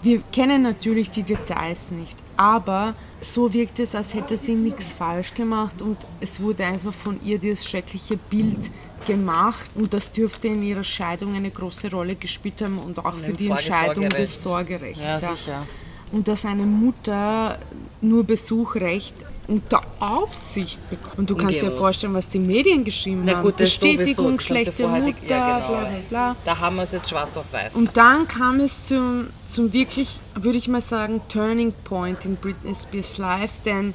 Wir 0.02 0.20
kennen 0.32 0.62
natürlich 0.62 1.10
die 1.10 1.22
Details 1.22 1.92
nicht, 1.92 2.18
aber 2.36 2.94
so 3.20 3.52
wirkt 3.52 3.78
es, 3.78 3.94
als 3.94 4.14
hätte 4.14 4.36
sie 4.36 4.54
nichts 4.54 4.92
falsch 4.92 5.34
gemacht 5.34 5.80
und 5.80 5.96
es 6.20 6.40
wurde 6.40 6.64
einfach 6.64 6.92
von 6.92 7.22
ihr 7.24 7.38
das 7.38 7.66
schreckliche 7.66 8.16
Bild 8.16 8.70
gemacht 9.06 9.70
und 9.74 9.92
das 9.94 10.12
dürfte 10.12 10.48
in 10.48 10.62
ihrer 10.62 10.84
Scheidung 10.84 11.34
eine 11.34 11.50
große 11.50 11.90
Rolle 11.90 12.14
gespielt 12.14 12.62
haben 12.62 12.78
und 12.78 13.04
auch 13.04 13.14
für 13.14 13.32
die 13.32 13.48
Entscheidung 13.48 14.08
des 14.08 14.42
Sorgerechts. 14.42 15.02
Ja, 15.02 15.18
sicher. 15.18 15.66
Und 16.12 16.28
dass 16.28 16.44
eine 16.44 16.66
Mutter 16.66 17.58
nur 18.00 18.24
Besuchrecht 18.24 19.14
unter 19.48 19.82
Aufsicht 19.98 20.78
bekommt. 20.90 21.18
Und 21.18 21.30
du 21.30 21.36
kannst 21.36 21.62
dir 21.62 21.70
vorstellen, 21.70 22.14
was 22.14 22.28
die 22.28 22.38
Medien 22.38 22.84
geschrieben 22.84 23.22
Na 23.24 23.40
gut, 23.40 23.54
haben. 23.54 23.56
Bestätigung, 23.56 24.40
schlechte 24.40 24.86
Mutter, 24.86 25.06
ja, 25.28 25.58
genau. 25.58 25.68
bla 25.68 25.80
bla 25.80 25.88
bla. 26.08 26.36
Da 26.44 26.58
haben 26.58 26.76
wir 26.76 26.82
es 26.82 26.92
jetzt 26.92 27.10
schwarz 27.10 27.36
auf 27.36 27.52
weiß. 27.52 27.74
Und 27.74 27.96
dann 27.96 28.28
kam 28.28 28.60
es 28.60 28.84
zum, 28.84 29.28
zum 29.50 29.72
wirklich, 29.72 30.18
würde 30.34 30.58
ich 30.58 30.68
mal 30.68 30.80
sagen, 30.80 31.20
Turning 31.28 31.72
Point 31.84 32.24
in 32.24 32.36
Britney 32.36 32.74
Spears 32.74 33.18
Life, 33.18 33.52
denn 33.64 33.94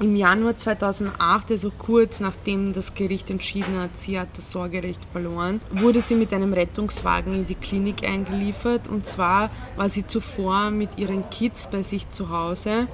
im 0.00 0.16
Januar 0.16 0.56
2008, 0.56 1.50
also 1.50 1.70
kurz 1.76 2.20
nachdem 2.20 2.72
das 2.72 2.94
Gericht 2.94 3.30
entschieden 3.30 3.78
hat, 3.78 3.90
sie 3.98 4.18
hat 4.18 4.28
das 4.34 4.50
Sorgerecht 4.50 5.00
verloren, 5.12 5.60
wurde 5.70 6.00
sie 6.00 6.14
mit 6.14 6.32
einem 6.32 6.54
Rettungswagen 6.54 7.34
in 7.34 7.46
die 7.46 7.54
Klinik 7.54 8.02
eingeliefert. 8.02 8.88
Und 8.88 9.06
zwar 9.06 9.50
war 9.76 9.90
sie 9.90 10.06
zuvor 10.06 10.70
mit 10.70 10.96
ihren 10.96 11.28
Kids 11.28 11.68
bei 11.70 11.82
sich 11.82 12.10
zu 12.10 12.30
Hause 12.30 12.88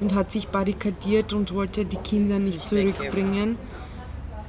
und 0.00 0.14
hat 0.14 0.30
sich 0.30 0.48
barrikadiert 0.48 1.32
und 1.32 1.54
wollte 1.54 1.84
die 1.84 1.96
Kinder 1.96 2.38
nicht, 2.38 2.58
nicht 2.58 2.66
zurückbringen. 2.66 3.56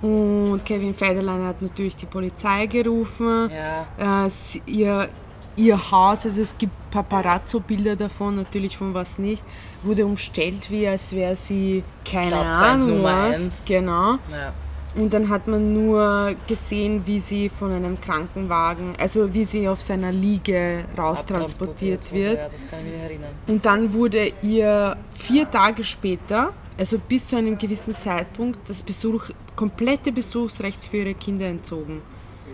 Und 0.02 0.62
Kevin 0.66 0.94
Federlein 0.94 1.44
hat 1.44 1.62
natürlich 1.62 1.96
die 1.96 2.06
Polizei 2.06 2.68
gerufen. 2.68 3.50
Ja. 3.98 4.26
Äh, 4.28 4.30
ihr, 4.66 5.10
ihr 5.56 5.92
Haus, 5.92 6.26
also 6.26 6.42
es 6.42 6.58
gibt 6.58 6.72
Paparazzo-Bilder 6.92 7.96
davon, 7.96 8.36
natürlich 8.36 8.78
von 8.78 8.94
was 8.94 9.18
nicht, 9.18 9.44
wurde 9.84 10.06
umstellt, 10.06 10.70
wie 10.70 10.88
als 10.88 11.16
wäre 11.16 11.36
sie 11.36 11.84
keine 12.06 12.38
Ahnung 12.38 13.04
was. 13.04 13.66
Genau. 13.66 14.14
Ja. 14.32 14.54
Und 14.98 15.14
dann 15.14 15.30
hat 15.30 15.48
man 15.48 15.74
nur 15.74 16.36
gesehen, 16.48 17.04
wie 17.06 17.20
sie 17.20 17.50
von 17.50 17.72
einem 17.72 18.02
Krankenwagen, 18.02 18.96
also 18.98 19.32
wie 19.34 19.46
sie 19.46 19.68
auf 19.70 19.80
seiner 19.80 20.12
Liege 20.12 20.86
raustransportiert 20.98 22.12
wird. 22.12 22.40
Ja, 22.40 22.50
das 22.50 22.70
kann 22.70 22.80
ich 22.80 22.92
mich 22.92 23.02
erinnern. 23.02 23.30
Und 23.46 23.66
dann 23.66 23.94
wurde 23.94 24.32
ihr 24.42 24.98
vier 25.12 25.50
Tage 25.50 25.84
später, 25.84 26.52
also 26.80 26.98
bis 26.98 27.28
zu 27.28 27.36
einem 27.36 27.58
gewissen 27.60 27.96
Zeitpunkt, 27.96 28.60
das 28.68 28.82
Besuch, 28.82 29.30
komplette 29.56 30.12
Besuchsrecht 30.12 30.84
für 30.86 30.98
ihre 30.98 31.14
Kinder 31.14 31.46
entzogen. 31.46 32.02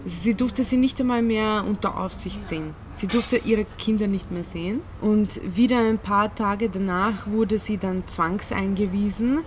Sie 0.06 0.34
durfte 0.34 0.66
sie 0.66 0.76
nicht 0.76 1.00
einmal 1.00 1.22
mehr 1.22 1.64
unter 1.66 1.98
Aufsicht 1.98 2.50
sehen. 2.50 2.76
Sie 2.96 3.08
durfte 3.08 3.38
ihre 3.38 3.66
Kinder 3.78 4.08
nicht 4.08 4.32
mehr 4.32 4.44
sehen. 4.44 4.82
Und 5.00 5.40
wieder 5.56 5.80
ein 5.80 5.98
paar 5.98 6.34
Tage 6.36 6.70
danach 6.70 7.26
wurde 7.26 7.58
sie 7.58 7.78
dann 7.78 8.04
zwangseingewiesen. 8.08 9.40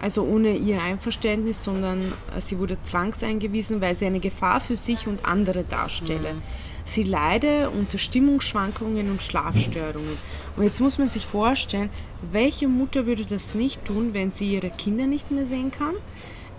Also 0.00 0.24
ohne 0.24 0.56
ihr 0.56 0.82
Einverständnis, 0.82 1.62
sondern 1.62 2.12
sie 2.44 2.58
wurde 2.58 2.78
zwangseingewiesen, 2.82 3.80
weil 3.80 3.94
sie 3.94 4.06
eine 4.06 4.20
Gefahr 4.20 4.60
für 4.60 4.76
sich 4.76 5.06
und 5.06 5.24
andere 5.26 5.64
darstelle. 5.64 6.34
Mhm. 6.34 6.42
Sie 6.84 7.02
leide 7.02 7.70
unter 7.70 7.98
Stimmungsschwankungen 7.98 9.10
und 9.10 9.22
Schlafstörungen. 9.22 10.16
Und 10.56 10.64
jetzt 10.64 10.80
muss 10.80 10.98
man 10.98 11.08
sich 11.08 11.26
vorstellen, 11.26 11.90
welche 12.32 12.66
Mutter 12.66 13.06
würde 13.06 13.24
das 13.26 13.54
nicht 13.54 13.84
tun, 13.84 14.14
wenn 14.14 14.32
sie 14.32 14.54
ihre 14.54 14.70
Kinder 14.70 15.06
nicht 15.06 15.30
mehr 15.30 15.46
sehen 15.46 15.70
kann? 15.70 15.94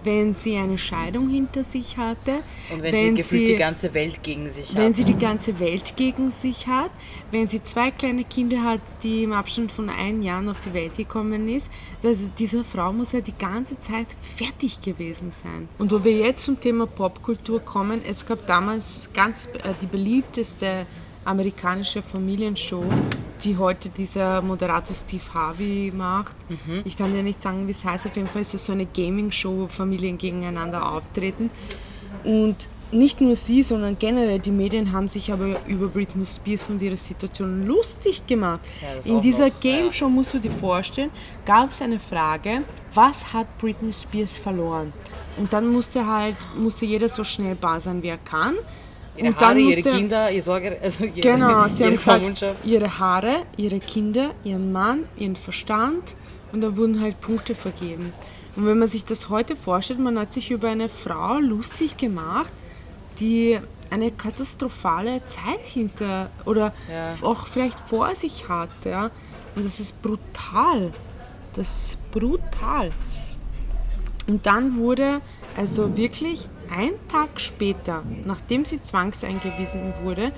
Wenn 0.04 0.36
sie 0.36 0.58
eine 0.58 0.78
Scheidung 0.78 1.30
hinter 1.30 1.64
sich 1.64 1.98
hatte. 1.98 2.40
Und 2.72 2.82
wenn, 2.82 2.94
wenn 2.94 3.16
sie 3.16 3.22
gefühlt 3.22 3.42
sie, 3.42 3.54
die 3.54 3.60
ganze 3.60 3.94
Welt 3.94 4.24
gegen 4.24 4.50
sich 4.50 4.70
hat. 4.70 4.78
Wenn 4.78 4.94
sie 4.94 5.04
die 5.04 5.18
ganze 5.18 5.60
Welt 5.60 5.94
gegen 5.96 6.32
sich 6.32 6.68
hat, 6.68 6.92
wenn 7.32 7.48
sie 7.48 7.64
zwei 7.64 7.92
kleine 7.92 8.24
Kinder 8.24 8.64
hat, 8.64 8.82
die 9.04 9.24
im 9.24 9.34
Abstand 9.34 9.72
von 9.72 9.90
einem 9.90 10.22
Jahr 10.22 10.42
auf 10.50 10.60
die 10.60 10.74
Welt 10.74 10.98
gekommen 10.98 11.48
ist, 11.48 11.72
also 12.04 12.24
diese 12.40 12.64
Frau 12.64 12.92
muss 12.94 13.12
ja 13.12 13.22
die 13.22 13.38
ganze 13.38 13.80
Zeit 13.80 14.08
fertig 14.36 14.82
gewesen 14.82 15.32
sein. 15.44 15.68
Und 15.78 15.92
wo 15.92 16.04
wir 16.04 16.14
jetzt 16.14 16.46
zum 16.46 16.60
Thema 16.60 16.88
Popkultur 16.88 17.60
kommen, 17.60 18.02
es 18.10 18.26
gab 18.26 18.48
damals 18.48 19.10
ganz 19.14 19.48
äh, 19.64 19.74
die 19.82 19.86
beliebteste 19.86 20.86
amerikanische 21.26 22.02
Familienshow, 22.02 22.84
die 23.44 23.58
heute 23.58 23.90
dieser 23.90 24.42
Moderator 24.42 24.96
Steve 24.96 25.24
Harvey 25.34 25.92
macht. 25.96 26.36
Mhm. 26.50 26.82
Ich 26.86 26.98
kann 26.98 27.14
dir 27.14 27.24
nicht 27.24 27.42
sagen, 27.42 27.68
wie 27.68 27.72
es 27.72 27.84
heißt. 27.84 28.08
Auf 28.08 28.16
jeden 28.16 28.28
Fall 28.28 28.44
ist 28.44 28.54
es 28.54 28.66
so 28.66 28.74
eine 28.74 28.86
Gaming-Show, 28.86 29.58
wo 29.58 29.68
Familien 29.68 30.18
gegeneinander 30.18 30.92
auftreten. 30.92 31.50
Und 32.24 32.56
nicht 32.92 33.22
nur 33.22 33.36
sie, 33.36 33.64
sondern 33.64 33.98
generell 33.98 34.40
die 34.40 34.52
Medien 34.52 34.92
haben 34.92 35.08
sich 35.08 35.32
aber 35.32 35.56
über 35.66 35.88
Britney 35.88 36.26
Spears 36.26 36.68
und 36.70 36.82
ihre 36.82 36.98
Situation 36.98 37.66
lustig 37.66 38.28
gemacht. 38.28 38.60
Ja, 38.82 39.14
In 39.14 39.22
dieser 39.22 39.50
Game 39.50 39.94
Show, 39.94 40.10
musst 40.10 40.34
du 40.34 40.40
dir 40.40 40.52
vorstellen, 40.52 41.10
gab 41.46 41.70
es 41.70 41.82
eine 41.82 42.00
Frage, 42.00 42.64
was 42.94 43.32
hat 43.32 43.48
Britney 43.60 43.94
Spears 43.94 44.38
verloren? 44.38 44.92
Und 45.38 45.54
dann 45.54 45.68
musste 45.68 46.06
halt, 46.06 46.36
musste 46.58 46.86
jeder 46.86 47.08
so 47.08 47.24
schnell 47.24 47.56
bar 47.56 47.80
sein, 47.80 48.04
wie 48.04 48.10
er 48.10 48.18
kann. 48.18 48.56
Ihre 49.18 49.28
und 49.28 49.40
Haare, 49.40 49.60
ihre 49.60 49.82
Kinder, 49.82 50.32
ihr 50.32 50.42
Sorge, 50.42 50.78
also 50.84 51.04
ihre, 51.04 51.20
genau, 51.20 51.68
sie 51.68 51.84
ihre 51.84 51.98
haben 51.98 52.34
gesagt, 52.34 52.56
ihre 52.64 53.00
Haare, 53.00 53.44
ihre 53.58 53.80
Kinder, 53.80 54.32
ihren 54.44 54.72
Mann, 54.72 55.06
ihren 55.18 55.36
Verstand 55.36 56.16
und 56.52 56.62
da 56.62 56.76
wurden 56.78 57.02
halt 57.02 57.20
Punkte 57.22 57.56
vergeben. 57.56 58.14
Und 58.56 58.66
wenn 58.66 58.80
man 58.80 58.88
sich 58.88 59.06
das 59.06 59.30
heute 59.30 59.56
vorstellt, 59.56 60.00
man 60.00 60.20
hat 60.20 60.34
sich 60.34 60.52
über 60.52 60.70
eine 60.70 60.90
Frau 60.90 61.40
lustig 61.40 61.98
gemacht, 61.98 62.52
die 63.20 63.60
eine 63.90 64.12
katastrophale 64.12 65.22
Zeit 65.28 65.68
hinter 65.68 66.30
oder 66.46 66.74
ja. 66.90 67.14
auch 67.22 67.48
vielleicht 67.48 67.80
vor 67.82 68.16
sich 68.16 68.48
hat. 68.50 68.70
Ja? 68.86 69.12
Und 69.56 69.66
das 69.66 69.80
ist 69.80 70.02
brutal. 70.02 70.92
Das 71.54 71.88
ist 71.88 72.12
brutal. 72.12 72.92
Und 74.28 74.46
dann 74.46 74.78
wurde 74.78 75.22
also 75.58 75.98
wirklich 75.98 76.48
ein 76.72 76.92
Tag 77.08 77.40
später, 77.40 78.04
nachdem 78.26 78.66
sie 78.66 78.82
zwangseingewiesen 78.82 79.94
wurde, 80.04 80.32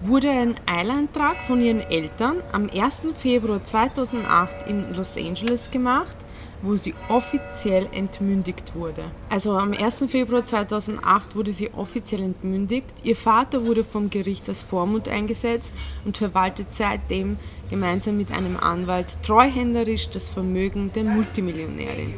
wurde 0.00 0.30
ein 0.30 0.54
Eileintrag 0.66 1.36
von 1.46 1.60
ihren 1.62 1.80
Eltern 1.80 2.36
am 2.52 2.68
1. 2.68 3.02
Februar 3.18 3.64
2008 3.64 4.68
in 4.68 4.94
Los 4.94 5.16
Angeles 5.16 5.70
gemacht, 5.70 6.16
wo 6.62 6.76
sie 6.76 6.94
offiziell 7.08 7.88
entmündigt 7.92 8.74
wurde. 8.74 9.04
Also 9.28 9.52
am 9.56 9.72
1. 9.72 10.04
Februar 10.08 10.44
2008 10.44 11.36
wurde 11.36 11.52
sie 11.52 11.70
offiziell 11.74 12.22
entmündigt. 12.22 12.86
Ihr 13.02 13.16
Vater 13.16 13.64
wurde 13.66 13.84
vom 13.84 14.10
Gericht 14.10 14.48
als 14.48 14.62
Vormund 14.62 15.08
eingesetzt 15.08 15.72
und 16.04 16.16
verwaltet 16.16 16.68
seitdem 16.70 17.36
gemeinsam 17.70 18.16
mit 18.16 18.30
einem 18.30 18.58
Anwalt 18.58 19.06
treuhänderisch 19.22 20.10
das 20.10 20.30
Vermögen 20.30 20.90
der 20.94 21.04
Multimillionärin. 21.04 22.14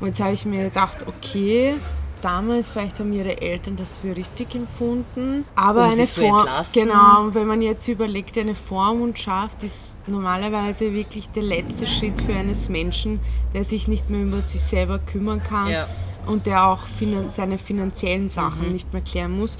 Und 0.00 0.08
jetzt 0.08 0.20
habe 0.20 0.34
ich 0.34 0.46
mir 0.46 0.64
gedacht, 0.64 1.04
okay, 1.06 1.74
damals, 2.22 2.70
vielleicht 2.70 2.98
haben 2.98 3.12
ihre 3.12 3.40
Eltern 3.40 3.76
das 3.76 3.98
für 3.98 4.16
richtig 4.16 4.54
empfunden. 4.54 5.44
Aber 5.54 5.86
um 5.86 5.92
eine 5.92 6.06
Form, 6.06 6.46
genau, 6.72 7.22
und 7.22 7.34
wenn 7.34 7.46
man 7.46 7.62
jetzt 7.62 7.86
überlegt, 7.88 8.38
eine 8.38 8.54
Vormundschaft 8.54 9.62
ist 9.62 9.94
normalerweise 10.06 10.92
wirklich 10.92 11.28
der 11.30 11.42
letzte 11.42 11.86
Schritt 11.86 12.20
für 12.20 12.34
eines 12.34 12.68
Menschen, 12.68 13.20
der 13.54 13.64
sich 13.64 13.88
nicht 13.88 14.10
mehr 14.10 14.22
über 14.22 14.42
sich 14.42 14.60
selber 14.60 14.98
kümmern 14.98 15.42
kann 15.42 15.70
ja. 15.70 15.88
und 16.26 16.46
der 16.46 16.66
auch 16.66 16.86
finan 16.86 17.30
seine 17.30 17.58
finanziellen 17.58 18.28
Sachen 18.30 18.66
mhm. 18.66 18.72
nicht 18.72 18.92
mehr 18.92 19.02
klären 19.02 19.38
muss. 19.38 19.58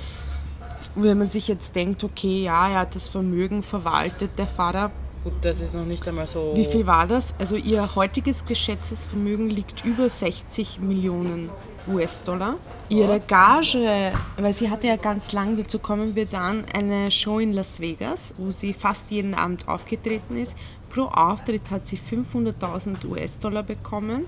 Und 0.95 1.05
wenn 1.05 1.19
man 1.19 1.29
sich 1.29 1.49
jetzt 1.49 1.77
denkt, 1.77 2.03
okay, 2.05 2.43
ja, 2.43 2.69
er 2.69 2.81
hat 2.81 2.95
das 2.95 3.09
Vermögen 3.09 3.63
verwaltet, 3.63 4.31
der 4.39 4.47
Vater, 4.47 4.91
Gut, 5.23 5.35
das 5.43 5.61
ist 5.61 5.75
noch 5.75 5.85
nicht 5.85 6.09
einmal 6.09 6.27
so. 6.27 6.55
Wie 6.57 6.65
viel 6.65 6.87
war 6.87 7.07
das? 7.07 7.35
Also 7.39 7.57
ihr 7.57 7.95
heutiges 7.95 8.47
geschätztes 8.47 9.05
Vermögen 9.05 9.51
liegt 9.51 9.85
über 9.85 10.09
60 10.09 10.81
Millionen 10.81 11.51
US-Dollar. 11.89 12.57
Ihre 12.89 13.21
Gage, 13.21 14.13
weil 14.37 14.53
sie 14.53 14.71
hatte 14.71 14.89
ja 14.89 14.97
ganz 14.97 15.33
lang, 15.33 15.57
dazu 15.57 15.79
kommen 15.79 16.15
wir 16.15 16.27
dann, 16.27 16.65
eine 16.75 17.11
Show 17.11 17.39
in 17.39 17.53
Las 17.53 17.81
Vegas, 17.81 18.35
wo 18.37 18.51
sie 18.51 18.73
fast 18.73 19.11
jeden 19.11 19.35
Abend 19.35 19.69
aufgetreten 19.69 20.37
ist. 20.37 20.57
Pro 20.91 21.05
Auftritt 21.05 21.71
hat 21.71 21.87
sie 21.87 21.99
500.000 21.99 23.07
US-Dollar 23.09 23.63
bekommen. 23.63 24.27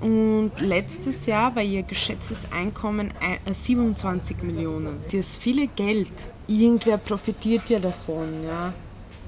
Und 0.00 0.52
letztes 0.60 1.26
Jahr 1.26 1.56
war 1.56 1.62
ihr 1.62 1.82
geschätztes 1.82 2.46
Einkommen 2.52 3.12
27 3.50 4.42
Millionen. 4.42 4.98
Das 5.06 5.14
ist 5.14 5.42
viele 5.42 5.66
Geld. 5.68 6.12
Irgendwer 6.46 6.98
profitiert 6.98 7.70
ja 7.70 7.78
davon, 7.78 8.44
ja 8.44 8.72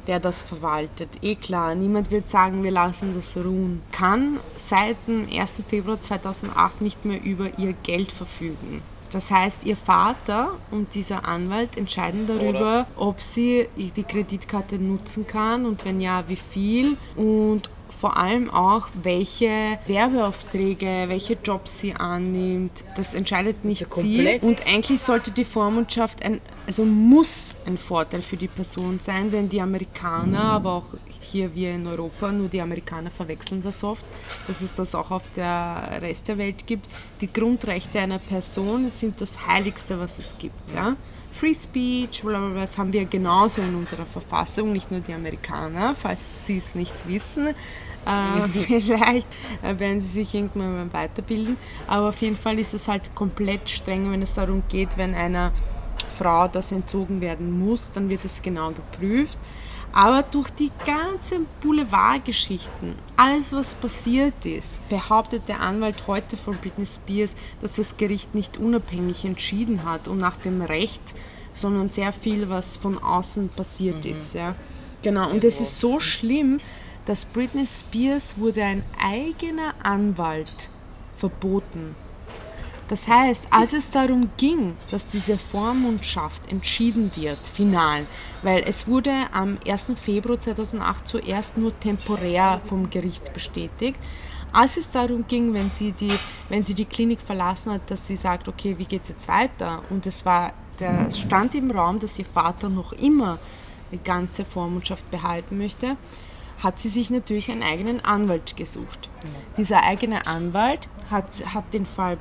der 0.08 0.18
das 0.18 0.42
verwaltet. 0.42 1.10
Eh 1.22 1.36
klar, 1.36 1.74
niemand 1.74 2.10
wird 2.10 2.28
sagen, 2.28 2.64
wir 2.64 2.72
lassen 2.72 3.12
das 3.14 3.36
ruhen. 3.36 3.82
Kann 3.92 4.38
seit 4.56 4.96
dem 5.06 5.28
1. 5.32 5.52
Februar 5.68 6.00
2008 6.00 6.80
nicht 6.80 7.04
mehr 7.04 7.22
über 7.22 7.46
ihr 7.58 7.74
Geld 7.84 8.10
verfügen. 8.10 8.82
Das 9.12 9.30
heißt, 9.30 9.64
ihr 9.64 9.76
Vater 9.76 10.50
und 10.70 10.94
dieser 10.94 11.26
Anwalt 11.26 11.76
entscheiden 11.76 12.26
darüber, 12.26 12.86
ob 12.96 13.22
sie 13.22 13.68
die 13.76 14.02
Kreditkarte 14.02 14.78
nutzen 14.78 15.26
kann 15.26 15.64
und 15.64 15.84
wenn 15.84 16.00
ja, 16.00 16.24
wie 16.28 16.36
viel 16.36 16.96
und 17.16 17.70
vor 18.00 18.16
allem 18.16 18.48
auch, 18.50 18.88
welche 19.02 19.78
Werbeaufträge, 19.86 21.04
welche 21.08 21.36
Jobs 21.42 21.80
sie 21.80 21.94
annimmt. 21.94 22.84
Das 22.96 23.14
entscheidet 23.14 23.64
nicht 23.64 23.92
sie. 23.92 24.38
Und 24.40 24.66
eigentlich 24.66 25.00
sollte 25.00 25.32
die 25.32 25.44
Vormundschaft 25.44 26.22
ein, 26.24 26.40
also 26.68 26.84
muss 26.84 27.54
ein 27.64 27.78
Vorteil 27.78 28.20
für 28.20 28.36
die 28.36 28.46
Person 28.46 29.00
sein, 29.00 29.30
denn 29.30 29.48
die 29.48 29.62
Amerikaner, 29.62 30.42
aber 30.42 30.72
auch 30.74 30.84
hier 31.22 31.54
wir 31.54 31.72
in 31.72 31.86
Europa, 31.86 32.30
nur 32.30 32.48
die 32.48 32.60
Amerikaner 32.60 33.10
verwechseln 33.10 33.62
das 33.62 33.82
oft, 33.82 34.04
dass 34.46 34.60
es 34.60 34.74
das 34.74 34.94
auch 34.94 35.10
auf 35.10 35.22
der 35.34 35.98
Rest 36.02 36.28
der 36.28 36.36
Welt 36.36 36.66
gibt. 36.66 36.86
Die 37.22 37.32
Grundrechte 37.32 37.98
einer 37.98 38.18
Person 38.18 38.90
sind 38.90 39.18
das 39.18 39.46
Heiligste, 39.46 39.98
was 39.98 40.18
es 40.18 40.36
gibt. 40.36 40.74
Ja? 40.74 40.94
Free 41.32 41.54
Speech, 41.54 42.20
blablabla, 42.20 42.60
das 42.60 42.76
haben 42.76 42.92
wir 42.92 43.06
genauso 43.06 43.62
in 43.62 43.74
unserer 43.74 44.04
Verfassung, 44.04 44.74
nicht 44.74 44.90
nur 44.90 45.00
die 45.00 45.14
Amerikaner, 45.14 45.94
falls 45.94 46.46
sie 46.46 46.58
es 46.58 46.74
nicht 46.74 47.08
wissen. 47.08 47.46
Äh, 47.46 48.48
vielleicht 48.82 49.28
äh, 49.62 49.78
werden 49.78 50.02
sie 50.02 50.08
sich 50.08 50.34
irgendwann 50.34 50.92
weiterbilden. 50.92 51.56
Aber 51.86 52.10
auf 52.10 52.20
jeden 52.20 52.36
Fall 52.36 52.58
ist 52.58 52.74
es 52.74 52.88
halt 52.88 53.14
komplett 53.14 53.70
streng, 53.70 54.10
wenn 54.10 54.20
es 54.20 54.34
darum 54.34 54.64
geht, 54.68 54.98
wenn 54.98 55.14
einer 55.14 55.50
Frau 56.18 56.48
das 56.48 56.72
entzogen 56.72 57.20
werden 57.20 57.58
muss, 57.58 57.90
dann 57.92 58.10
wird 58.10 58.24
es 58.24 58.42
genau 58.42 58.72
geprüft. 58.72 59.38
Aber 59.92 60.22
durch 60.22 60.50
die 60.50 60.70
ganzen 60.84 61.46
Boulevardgeschichten, 61.62 62.94
alles 63.16 63.52
was 63.52 63.74
passiert 63.74 64.44
ist, 64.44 64.86
behauptet 64.88 65.48
der 65.48 65.60
Anwalt 65.60 66.06
heute 66.06 66.36
von 66.36 66.56
Britney 66.56 66.84
Spears, 66.84 67.34
dass 67.62 67.72
das 67.72 67.96
Gericht 67.96 68.34
nicht 68.34 68.58
unabhängig 68.58 69.24
entschieden 69.24 69.84
hat 69.84 70.06
und 70.06 70.18
nach 70.18 70.36
dem 70.36 70.60
Recht, 70.60 71.00
sondern 71.54 71.88
sehr 71.88 72.12
viel, 72.12 72.50
was 72.50 72.76
von 72.76 72.98
außen 72.98 73.48
passiert 73.48 74.04
mhm. 74.04 74.10
ist. 74.10 74.34
Ja. 74.34 74.54
Genau, 75.02 75.30
und 75.30 75.42
es 75.42 75.60
ist 75.60 75.80
so 75.80 76.00
schlimm, 76.00 76.60
dass 77.06 77.24
Britney 77.24 77.66
Spears 77.66 78.34
wurde 78.36 78.62
ein 78.62 78.82
eigener 79.02 79.74
Anwalt 79.82 80.68
verboten. 81.16 81.96
Das 82.88 83.06
heißt, 83.06 83.48
als 83.50 83.74
es 83.74 83.90
darum 83.90 84.30
ging, 84.38 84.74
dass 84.90 85.06
diese 85.06 85.36
Vormundschaft 85.36 86.50
entschieden 86.50 87.10
wird, 87.14 87.38
final, 87.38 88.06
weil 88.42 88.64
es 88.66 88.86
wurde 88.86 89.12
am 89.32 89.58
1. 89.66 89.92
Februar 90.02 90.40
2008 90.40 91.06
zuerst 91.06 91.58
nur 91.58 91.78
temporär 91.78 92.62
vom 92.64 92.88
Gericht 92.88 93.32
bestätigt, 93.34 93.98
als 94.52 94.78
es 94.78 94.90
darum 94.90 95.26
ging, 95.28 95.52
wenn 95.52 95.70
sie 95.70 95.92
die, 95.92 96.12
wenn 96.48 96.64
sie 96.64 96.74
die 96.74 96.86
Klinik 96.86 97.20
verlassen 97.20 97.72
hat, 97.72 97.90
dass 97.90 98.06
sie 98.06 98.16
sagt, 98.16 98.48
okay, 98.48 98.74
wie 98.78 98.86
geht 98.86 99.02
es 99.02 99.10
jetzt 99.10 99.28
weiter? 99.28 99.82
Und 99.90 100.06
es 100.06 100.24
war, 100.24 100.54
der 100.80 101.10
stand 101.12 101.54
im 101.54 101.70
Raum, 101.70 101.98
dass 101.98 102.18
ihr 102.18 102.24
Vater 102.24 102.70
noch 102.70 102.92
immer 102.92 103.38
die 103.92 103.98
ganze 103.98 104.46
Vormundschaft 104.46 105.10
behalten 105.10 105.58
möchte 105.58 105.96
hat 106.62 106.78
sie 106.78 106.88
sich 106.88 107.10
natürlich 107.10 107.50
einen 107.50 107.62
eigenen 107.62 108.04
Anwalt 108.04 108.56
gesucht. 108.56 109.08
Dieser 109.56 109.82
eigene 109.84 110.26
Anwalt 110.26 110.88
hat, 111.10 111.26
hat 111.54 111.72
den 111.72 111.86
Fall 111.86 112.18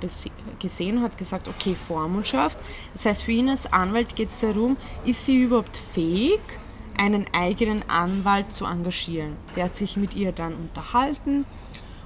gesehen, 0.60 1.02
hat 1.02 1.18
gesagt, 1.18 1.48
okay, 1.48 1.76
Vormundschaft. 1.76 2.60
Das 2.94 3.06
heißt, 3.06 3.24
für 3.24 3.32
ihn 3.32 3.50
als 3.50 3.72
Anwalt 3.72 4.16
geht 4.16 4.30
es 4.30 4.40
darum, 4.40 4.78
ist 5.06 5.26
sie 5.26 5.42
überhaupt 5.42 5.78
fähig, 5.78 6.40
einen 6.98 7.28
eigenen 7.34 7.88
Anwalt 7.90 8.52
zu 8.52 8.66
engagieren. 8.66 9.36
Der 9.56 9.66
hat 9.66 9.76
sich 9.76 9.98
mit 9.98 10.16
ihr 10.16 10.32
dann 10.32 10.56
unterhalten 10.56 11.46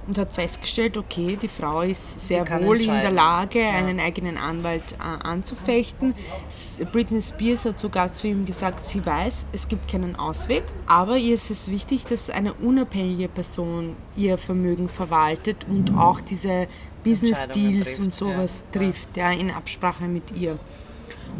und 0.06 0.18
hat 0.18 0.32
festgestellt, 0.32 0.96
okay, 0.96 1.38
die 1.40 1.48
Frau 1.48 1.82
ist 1.82 2.26
sehr 2.28 2.48
wohl 2.62 2.80
in 2.80 2.88
der 2.90 3.10
Lage, 3.10 3.60
ja. 3.60 3.70
einen 3.70 4.00
eigenen 4.00 4.36
Anwalt 4.36 4.82
äh, 4.92 5.02
anzufechten. 5.02 6.14
Britney 6.90 7.22
Spears 7.22 7.64
hat 7.64 7.78
sogar 7.78 8.12
zu 8.12 8.26
ihm 8.26 8.44
gesagt, 8.44 8.86
sie 8.86 9.04
weiß, 9.04 9.46
es 9.52 9.68
gibt 9.68 9.88
keinen 9.88 10.16
Ausweg, 10.16 10.64
aber 10.86 11.16
ihr 11.18 11.34
ist 11.34 11.50
es 11.50 11.70
wichtig, 11.70 12.04
dass 12.04 12.30
eine 12.30 12.52
unabhängige 12.54 13.28
Person 13.28 13.94
ihr 14.16 14.38
Vermögen 14.38 14.88
verwaltet 14.88 15.66
und 15.68 15.96
auch 15.96 16.20
diese 16.20 16.66
Business 17.04 17.46
Deals 17.48 17.98
und 17.98 18.14
sowas 18.14 18.64
ja. 18.72 18.80
trifft, 18.80 19.16
ja, 19.16 19.30
in 19.30 19.50
Absprache 19.50 20.04
mit 20.04 20.32
ihr. 20.32 20.58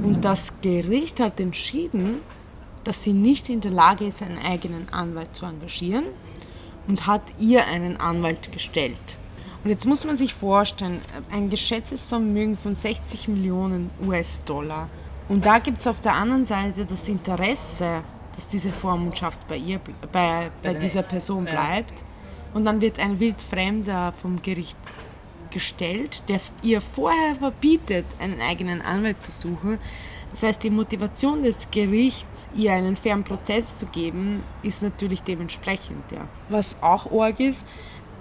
Und 0.03 0.25
das 0.25 0.53
Gericht 0.63 1.21
hat 1.21 1.39
entschieden, 1.39 2.21
dass 2.85 3.05
sie 3.05 3.13
nicht 3.13 3.49
in 3.49 3.61
der 3.61 3.71
Lage 3.71 4.07
ist, 4.07 4.23
einen 4.23 4.39
eigenen 4.39 4.89
Anwalt 4.89 5.37
zu 5.37 5.47
engagieren 5.47 6.05
und 6.87 7.07
hat 7.07 7.23
ihr 7.39 7.67
einen 7.67 7.97
Anwalt 7.97 8.53
gestellt. 8.53 9.17
Und 9.65 9.71
jetzt 9.71 9.87
muss 9.87 10.05
man 10.05 10.17
sich 10.17 10.35
vorstellen, 10.35 11.03
ein 11.31 11.49
geschätztes 11.49 12.07
Vermögen 12.07 12.57
von 12.57 12.75
60 12.75 13.29
Millionen 13.29 13.91
US-Dollar. 14.05 14.89
Und 15.29 15.47
da 15.47 15.59
gibt 15.59 15.79
es 15.79 15.87
auf 15.87 16.01
der 16.01 16.15
anderen 16.15 16.45
Seite 16.45 16.85
das 16.85 17.09
Interesse, 17.09 18.03
dass 18.35 18.49
diese 18.49 18.73
Vormundschaft 18.73 19.47
bei, 19.47 19.57
ihr, 19.57 19.81
bei, 20.11 20.51
bei 20.63 20.75
dieser 20.75 21.03
Person 21.03 21.45
bleibt. 21.45 21.93
Und 22.55 22.65
dann 22.65 22.81
wird 22.81 22.99
ein 22.99 23.21
Wildfremder 23.21 24.13
vom 24.21 24.43
Gericht 24.43 24.77
gestellt, 25.51 26.23
der 26.29 26.41
ihr 26.63 26.81
vorher 26.81 27.37
verbietet, 27.37 28.07
einen 28.19 28.41
eigenen 28.41 28.83
Anwalt 28.83 29.23
zu 29.23 29.31
suchen, 29.31 29.79
das 30.33 30.43
heißt, 30.43 30.63
die 30.63 30.71
Motivation 30.71 31.43
des 31.43 31.71
Gerichts, 31.71 32.49
ihr 32.55 32.73
einen 32.73 32.97
fairen 32.97 33.23
Prozess 33.23 33.77
zu 33.77 33.87
geben, 33.87 34.43
ist 34.63 34.83
natürlich 34.83 35.23
dementsprechend. 35.23 36.11
Ja. 36.11 36.27
Was 36.49 36.83
auch 36.83 37.13
arg 37.13 37.39
ist, 37.39 37.65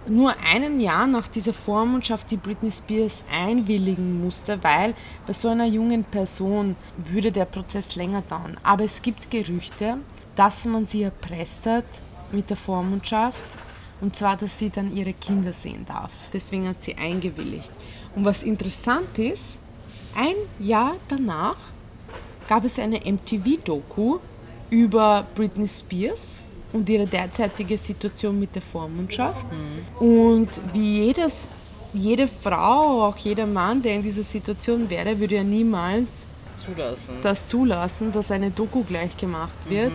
nur 0.07 0.34
einem 0.39 0.80
Jahr 0.80 1.07
nach 1.07 1.28
dieser 1.28 1.53
Vormundschaft 1.53 2.32
die 2.32 2.38
Britney 2.38 2.72
Spears 2.72 3.24
einwilligen 3.32 4.22
musste, 4.24 4.62
weil 4.64 4.93
bei 5.28 5.34
so 5.34 5.49
einer 5.49 5.68
jungen 5.68 6.03
Person 6.03 6.76
würde 6.97 7.32
der 7.32 7.45
Prozess 7.45 7.95
länger 7.95 8.24
dauern. 8.24 8.57
Aber 8.64 8.84
es 8.84 9.01
gibt 9.01 9.32
Gerüchte, 9.32 9.97
dass 10.36 10.66
man 10.66 10.86
sie 10.86 11.03
erpresst 11.03 11.66
hat 11.66 11.86
mit 12.32 12.49
der 12.49 12.57
Vormundschaft 12.57 13.43
und 14.01 14.16
zwar, 14.16 14.36
dass 14.36 14.57
sie 14.57 14.72
dann 14.72 14.95
ihre 14.95 15.14
Kinder 15.14 15.53
sehen 15.53 15.86
darf. 15.86 16.12
Deswegen 16.34 16.68
hat 16.68 16.84
sie 16.84 16.95
eingewilligt. 16.95 17.72
Und 18.16 18.26
was 18.26 18.41
interessant 18.41 19.18
ist, 19.20 19.59
ein 20.16 20.36
Jahr 20.66 20.95
danach 21.07 21.57
gab 22.51 22.65
es 22.65 22.77
eine 22.79 22.99
MTV-Doku 22.99 24.19
über 24.71 25.25
Britney 25.35 25.69
Spears 25.69 26.39
und 26.73 26.89
ihre 26.89 27.05
derzeitige 27.05 27.77
Situation 27.77 28.37
mit 28.37 28.53
der 28.53 28.61
Vormundschaft. 28.61 29.47
Mhm. 29.49 30.05
Und 30.05 30.49
wie 30.73 31.05
jedes, 31.05 31.33
jede 31.93 32.27
Frau, 32.27 33.07
auch 33.07 33.15
jeder 33.15 33.45
Mann, 33.45 33.81
der 33.81 33.95
in 33.95 34.03
dieser 34.03 34.23
Situation 34.23 34.89
wäre, 34.89 35.17
würde 35.17 35.35
ja 35.35 35.45
niemals 35.45 36.25
zulassen. 36.57 37.15
das 37.21 37.47
zulassen, 37.47 38.11
dass 38.11 38.31
eine 38.31 38.51
Doku 38.51 38.83
gleich 38.83 39.15
gemacht 39.15 39.69
wird. 39.69 39.93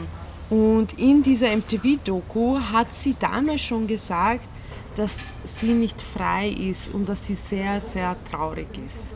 Mhm. 0.49 0.79
Und 0.79 0.99
in 0.99 1.23
dieser 1.23 1.55
MTV-Doku 1.55 2.59
hat 2.59 2.91
sie 2.91 3.17
damals 3.21 3.61
schon 3.61 3.87
gesagt, 3.87 4.49
dass 4.97 5.15
sie 5.45 5.75
nicht 5.75 6.01
frei 6.01 6.49
ist 6.49 6.89
und 6.95 7.07
dass 7.07 7.27
sie 7.27 7.35
sehr, 7.35 7.83
sehr 7.83 8.17
traurig 8.31 8.69
ist. 8.87 9.13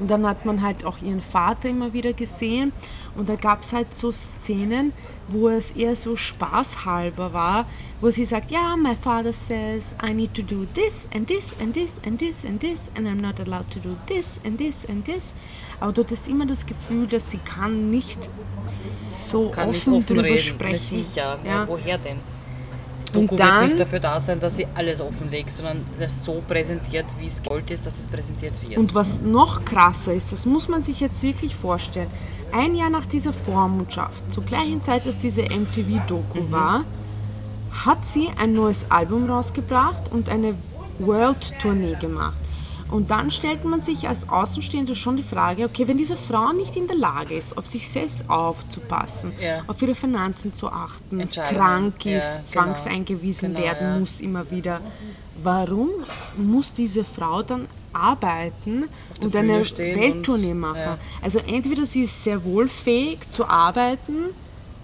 Und 0.00 0.10
dann 0.10 0.26
hat 0.26 0.46
man 0.46 0.62
halt 0.62 0.84
auch 0.84 0.98
ihren 1.02 1.20
Vater 1.20 1.68
immer 1.68 1.92
wieder 1.92 2.12
gesehen. 2.14 2.72
Und 3.16 3.28
da 3.28 3.36
gab 3.36 3.62
es 3.62 3.72
halt 3.72 3.94
so 3.94 4.10
Szenen, 4.10 4.92
wo 5.28 5.48
es 5.48 5.72
eher 5.72 5.94
so 5.94 6.16
spaßhalber 6.16 7.32
war, 7.32 7.66
wo 8.00 8.10
sie 8.10 8.24
sagt, 8.24 8.50
ja, 8.50 8.60
yeah, 8.60 8.76
my 8.76 8.96
father 8.96 9.32
says 9.32 9.94
I 10.02 10.12
need 10.12 10.34
to 10.34 10.42
do 10.42 10.66
this 10.74 11.06
and 11.14 11.28
this 11.28 11.54
and 11.60 11.74
this 11.74 11.92
and 12.04 12.18
this 12.18 12.44
and 12.46 12.60
this 12.60 12.90
and 12.94 13.06
I'm 13.06 13.20
not 13.20 13.38
allowed 13.40 13.70
to 13.72 13.78
do 13.78 13.96
this 14.06 14.40
and 14.44 14.58
this 14.58 14.86
and 14.88 15.04
this. 15.04 15.32
Aber 15.80 15.92
du 15.92 16.04
hast 16.10 16.28
immer 16.28 16.46
das 16.46 16.66
Gefühl, 16.66 17.06
dass 17.06 17.30
sie 17.30 17.38
kann 17.38 17.90
nicht 17.90 18.30
so 18.66 19.50
kann 19.50 19.68
offen, 19.68 19.92
nicht 19.92 20.04
offen 20.04 20.16
drüber 20.16 20.24
reden. 20.24 20.38
sprechen. 20.38 21.02
Sicher, 21.04 21.38
ja. 21.44 21.66
woher 21.68 21.98
denn? 21.98 22.18
Doku 23.12 23.38
wird 23.38 23.62
nicht 23.64 23.80
dafür 23.80 24.00
da 24.00 24.20
sein, 24.20 24.40
dass 24.40 24.56
sie 24.56 24.66
alles 24.74 25.00
offenlegt, 25.00 25.54
sondern 25.54 25.84
das 25.98 26.24
so 26.24 26.42
präsentiert, 26.46 27.06
wie 27.18 27.26
es 27.26 27.42
gewollt 27.42 27.70
ist, 27.70 27.86
dass 27.86 27.98
es 27.98 28.06
präsentiert 28.06 28.52
wird. 28.66 28.78
Und 28.78 28.94
was 28.94 29.20
noch 29.20 29.64
krasser 29.64 30.14
ist, 30.14 30.32
das 30.32 30.46
muss 30.46 30.68
man 30.68 30.82
sich 30.82 31.00
jetzt 31.00 31.22
wirklich 31.22 31.54
vorstellen. 31.54 32.08
Ein 32.52 32.74
Jahr 32.74 32.90
nach 32.90 33.06
dieser 33.06 33.32
Vormundschaft, 33.32 34.32
zur 34.32 34.44
gleichen 34.44 34.82
Zeit, 34.82 35.06
als 35.06 35.18
diese 35.18 35.42
MTV-Doku 35.42 36.40
mhm. 36.40 36.50
war, 36.52 36.84
hat 37.84 38.04
sie 38.04 38.28
ein 38.36 38.54
neues 38.54 38.90
Album 38.90 39.30
rausgebracht 39.30 40.10
und 40.10 40.28
eine 40.28 40.54
World-Tournee 40.98 41.96
gemacht. 42.00 42.39
Und 42.90 43.10
dann 43.10 43.30
stellt 43.30 43.64
man 43.64 43.82
sich 43.82 44.08
als 44.08 44.28
Außenstehender 44.28 44.94
schon 44.94 45.16
die 45.16 45.22
Frage, 45.22 45.64
okay, 45.64 45.86
wenn 45.86 45.96
diese 45.96 46.16
Frau 46.16 46.52
nicht 46.52 46.76
in 46.76 46.86
der 46.86 46.96
Lage 46.96 47.36
ist, 47.36 47.56
auf 47.56 47.66
sich 47.66 47.88
selbst 47.88 48.28
aufzupassen, 48.28 49.32
ja. 49.40 49.62
auf 49.66 49.80
ihre 49.80 49.94
Finanzen 49.94 50.54
zu 50.54 50.68
achten, 50.68 51.28
krank 51.30 52.04
ist, 52.04 52.04
ja, 52.04 52.36
genau. 52.36 52.46
zwangseingewiesen 52.46 53.54
genau, 53.54 53.64
werden 53.64 53.86
ja. 53.86 53.98
muss 53.98 54.20
immer 54.20 54.50
wieder, 54.50 54.80
warum 55.42 55.90
muss 56.36 56.74
diese 56.74 57.04
Frau 57.04 57.42
dann 57.42 57.66
arbeiten 57.92 58.84
und 59.20 59.34
eine 59.36 59.60
Welttournee 59.64 60.54
machen? 60.54 60.98
Also 61.22 61.38
entweder 61.38 61.86
sie 61.86 62.04
ist 62.04 62.24
sehr 62.24 62.42
wohl 62.44 62.68
fähig 62.68 63.18
zu 63.30 63.46
arbeiten 63.46 64.34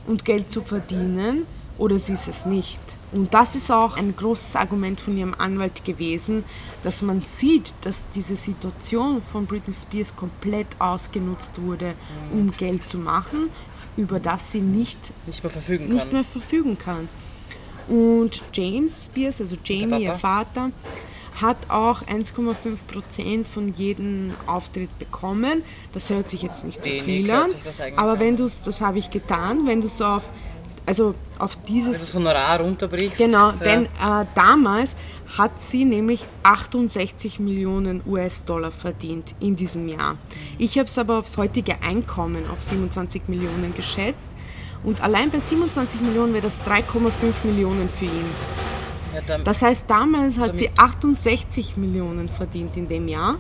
und 0.07 0.24
Geld 0.24 0.50
zu 0.50 0.61
verdienen 0.61 1.46
oder 1.78 1.98
sie 1.98 2.12
ist 2.12 2.28
es 2.28 2.46
nicht. 2.46 2.80
Und 3.12 3.32
das 3.32 3.54
ist 3.54 3.70
auch 3.70 3.96
ein 3.96 4.14
großes 4.16 4.57
Argument 4.57 5.00
von 5.00 5.16
ihrem 5.16 5.34
Anwalt 5.38 5.84
gewesen, 5.84 6.44
dass 6.82 7.02
man 7.02 7.20
sieht, 7.20 7.72
dass 7.82 8.09
diese 8.14 8.36
Situation 8.36 9.22
von 9.22 9.46
Britney 9.46 9.74
Spears 9.74 10.14
komplett 10.16 10.66
ausgenutzt 10.78 11.61
wurde, 11.62 11.94
um 12.32 12.50
Geld 12.50 12.88
zu 12.88 12.98
machen, 12.98 13.50
über 13.96 14.20
das 14.20 14.52
sie 14.52 14.61
nicht, 14.61 14.98
nicht, 15.26 15.42
mehr, 15.42 15.50
verfügen 15.50 15.88
nicht 15.88 16.12
mehr 16.12 16.24
verfügen 16.24 16.76
kann. 16.78 17.09
Und 17.88 18.42
James 18.52 19.07
Spears, 19.07 19.40
also 19.40 19.57
Jamie, 19.64 20.04
ihr 20.04 20.14
Vater, 20.14 20.70
hat 21.40 21.57
auch 21.68 22.02
1,5 22.02 22.54
Prozent 22.86 23.46
von 23.46 23.74
jedem 23.74 24.32
Auftritt 24.46 24.98
bekommen. 24.98 25.62
Das 25.92 26.11
hört 26.11 26.30
sich 26.30 26.42
jetzt 26.42 26.64
nicht 26.64 26.82
so 26.82 26.90
viel 26.90 27.30
an, 27.30 27.50
aber 27.96 28.18
wenn 28.18 28.36
du 28.36 28.48
das 28.64 28.80
habe 28.80 28.98
ich 28.98 29.11
getan, 29.11 29.66
wenn 29.66 29.80
du 29.80 29.88
so 29.88 30.04
auf 30.04 30.28
also 30.87 31.14
auf 31.39 31.57
dieses 31.64 31.89
also 31.89 32.01
das 32.01 32.14
Honorar 32.14 32.61
runterbrichst. 32.61 33.18
Genau, 33.18 33.51
ja. 33.51 33.53
denn 33.53 33.87
äh, 33.87 34.24
damals 34.34 34.95
hat 35.37 35.61
sie 35.61 35.84
nämlich 35.84 36.24
68 36.45 37.41
Millionen 37.41 38.01
US-Dollar 38.07 38.70
verdient 38.70 39.34
in 39.41 39.57
diesem 39.57 39.89
Jahr. 39.89 40.16
Ich 40.59 40.78
habe 40.78 40.87
es 40.87 40.97
aber 40.97 41.18
aufs 41.18 41.37
heutige 41.37 41.82
Einkommen 41.82 42.45
auf 42.51 42.62
27 42.62 43.28
Millionen 43.28 43.74
geschätzt 43.74 44.28
und 44.84 45.03
allein 45.03 45.30
bei 45.30 45.41
27 45.41 46.01
Millionen 46.01 46.32
wäre 46.32 46.45
das 46.45 46.62
3,5 46.64 47.11
Millionen 47.45 47.89
für 47.89 48.05
ihn. 48.05 48.30
Ja, 49.14 49.39
das 49.39 49.62
heißt, 49.62 49.91
damals 49.91 50.39
hat 50.39 50.57
sie 50.57 50.70
68 50.76 51.76
Millionen 51.76 52.28
verdient 52.28 52.76
in 52.76 52.87
dem 52.87 53.09
Jahr 53.09 53.37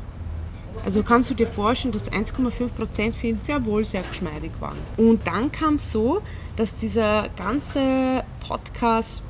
also 0.84 1.02
kannst 1.02 1.30
du 1.30 1.34
dir 1.34 1.46
vorstellen, 1.46 1.92
dass 1.92 2.10
1,5% 2.10 3.14
für 3.14 3.26
ihn 3.28 3.40
sehr 3.40 3.64
wohl 3.64 3.84
sehr 3.84 4.02
geschmeidig 4.02 4.52
waren. 4.60 4.78
Und 4.96 5.26
dann 5.26 5.50
kam 5.50 5.76
es 5.76 5.92
so, 5.92 6.22
dass 6.56 6.74
dieser 6.74 7.28
ganze 7.36 8.24
Podcast 8.40 9.22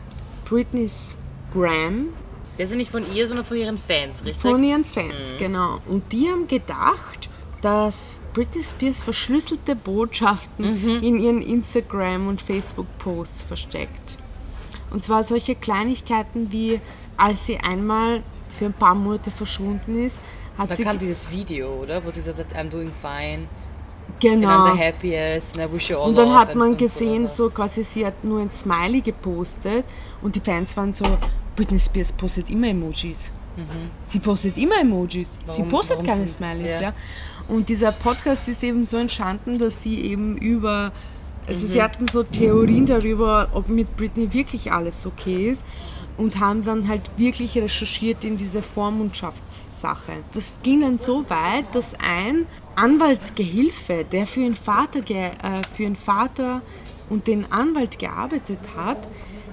Britney's 0.44 1.16
Graham 1.52 2.08
der 2.58 2.64
ist 2.64 2.70
ja 2.70 2.76
nicht 2.76 2.90
von 2.90 3.04
ihr, 3.14 3.26
sondern 3.26 3.44
von 3.44 3.56
ihren 3.56 3.78
Fans, 3.78 4.24
richtig? 4.24 4.40
Von 4.40 4.64
ihren 4.64 4.84
Fans, 4.84 5.32
mhm. 5.32 5.38
genau. 5.38 5.80
Und 5.86 6.10
die 6.12 6.28
haben 6.28 6.48
gedacht, 6.48 7.28
dass 7.60 8.20
Britney 8.32 8.62
Spears 8.62 9.02
verschlüsselte 9.02 9.76
Botschaften 9.76 10.82
mhm. 10.82 11.02
in 11.02 11.20
ihren 11.20 11.42
Instagram- 11.42 12.28
und 12.28 12.40
Facebook-Posts 12.40 13.42
versteckt. 13.42 14.16
Und 14.90 15.04
zwar 15.04 15.22
solche 15.22 15.54
Kleinigkeiten 15.54 16.50
wie, 16.50 16.80
als 17.16 17.46
sie 17.46 17.58
einmal 17.58 18.22
für 18.56 18.66
ein 18.66 18.72
paar 18.72 18.94
Monate 18.94 19.30
verschwunden 19.30 20.02
ist, 20.02 20.20
hat 20.56 20.70
da 20.70 20.76
sie 20.76 20.84
kam 20.84 20.98
dieses 20.98 21.30
Video, 21.30 21.82
oder? 21.82 22.02
Wo 22.04 22.10
sie 22.10 22.22
gesagt 22.22 22.38
hat, 22.38 22.58
I'm 22.58 22.70
doing 22.70 22.90
fine. 22.90 23.48
Genau. 24.20 24.48
And 24.48 24.68
I'm 24.68 24.76
the 24.76 24.82
happiest, 24.82 25.58
and 25.58 25.68
I 25.70 25.74
wish 25.74 25.90
you 25.90 25.96
all 25.96 26.08
Und 26.08 26.18
dann 26.18 26.34
hat 26.34 26.54
man 26.54 26.76
gesehen, 26.76 27.26
so, 27.26 27.44
so 27.44 27.50
quasi, 27.50 27.84
sie 27.84 28.06
hat 28.06 28.24
nur 28.24 28.40
ein 28.40 28.50
Smiley 28.50 29.00
gepostet 29.00 29.84
und 30.22 30.34
die 30.34 30.40
Fans 30.40 30.76
waren 30.76 30.92
so, 30.92 31.04
Britney 31.54 31.78
Spears 31.78 32.12
postet 32.12 32.50
immer 32.50 32.68
Emojis. 32.68 33.30
Mhm. 33.56 33.90
Sie 34.06 34.18
postet 34.18 34.56
immer 34.58 34.80
Emojis. 34.80 35.30
Warum, 35.46 35.64
sie 35.64 35.68
postet 35.68 36.04
keine 36.04 36.26
Smileys, 36.28 36.70
ja. 36.70 36.80
ja. 36.80 36.92
Und 37.48 37.68
dieser 37.68 37.92
Podcast 37.92 38.48
ist 38.48 38.62
eben 38.64 38.84
so 38.84 38.96
entstanden, 38.96 39.58
dass 39.58 39.82
sie 39.82 40.00
eben 40.00 40.36
über, 40.38 40.92
also 41.46 41.66
mhm. 41.66 41.70
sie 41.70 41.82
hatten 41.82 42.08
so 42.08 42.22
Theorien 42.22 42.86
darüber, 42.86 43.48
ob 43.52 43.68
mit 43.68 43.96
Britney 43.96 44.32
wirklich 44.32 44.72
alles 44.72 45.06
okay 45.06 45.50
ist. 45.50 45.64
und 46.18 46.40
haben 46.40 46.64
dann 46.64 46.88
halt 46.88 47.02
wirklich 47.16 47.56
recherchiert 47.58 48.24
in 48.24 48.36
diese 48.36 48.62
Vormundschaftssache. 48.62 50.12
Das 50.32 50.58
ging 50.62 50.80
dann 50.80 50.98
so 50.98 51.28
weit, 51.28 51.66
dass 51.74 51.94
ein 51.94 52.46
Anwaltsgehilfe, 52.76 54.04
der 54.04 54.26
für 54.26 54.40
ihren 54.40 54.54
Vater, 54.54 54.98
äh, 55.10 55.62
für 55.74 55.84
ihren 55.84 55.96
Vater 55.96 56.62
und 57.08 57.26
den 57.26 57.50
Anwalt 57.50 57.98
gearbeitet 57.98 58.58
hat, 58.76 58.98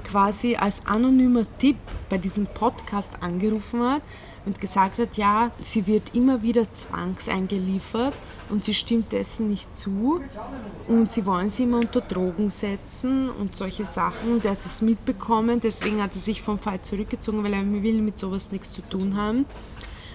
quasi 0.03 0.55
als 0.55 0.85
anonymer 0.85 1.45
Tipp 1.57 1.77
bei 2.09 2.17
diesem 2.17 2.45
Podcast 2.45 3.11
angerufen 3.21 3.81
hat 3.81 4.01
und 4.45 4.59
gesagt 4.59 4.99
hat, 4.99 5.15
ja, 5.15 5.51
sie 5.61 5.87
wird 5.87 6.13
immer 6.13 6.41
wieder 6.41 6.71
zwangseingeliefert 6.73 8.13
und 8.49 8.65
sie 8.65 8.73
stimmt 8.73 9.11
dessen 9.13 9.47
nicht 9.47 9.79
zu 9.79 10.21
und 10.87 11.11
sie 11.11 11.25
wollen 11.25 11.51
sie 11.51 11.63
immer 11.63 11.79
unter 11.79 12.01
Drogen 12.01 12.51
setzen 12.51 13.29
und 13.29 13.55
solche 13.55 13.85
Sachen 13.85 14.33
und 14.33 14.45
er 14.45 14.51
hat 14.51 14.65
das 14.65 14.81
mitbekommen, 14.81 15.61
deswegen 15.61 16.01
hat 16.03 16.13
er 16.13 16.19
sich 16.19 16.41
vom 16.41 16.59
Fall 16.59 16.81
zurückgezogen, 16.81 17.43
weil 17.43 17.53
er 17.53 17.83
will 17.83 18.01
mit 18.01 18.19
sowas 18.19 18.51
nichts 18.51 18.71
zu 18.71 18.81
tun 18.81 19.15
haben. 19.15 19.45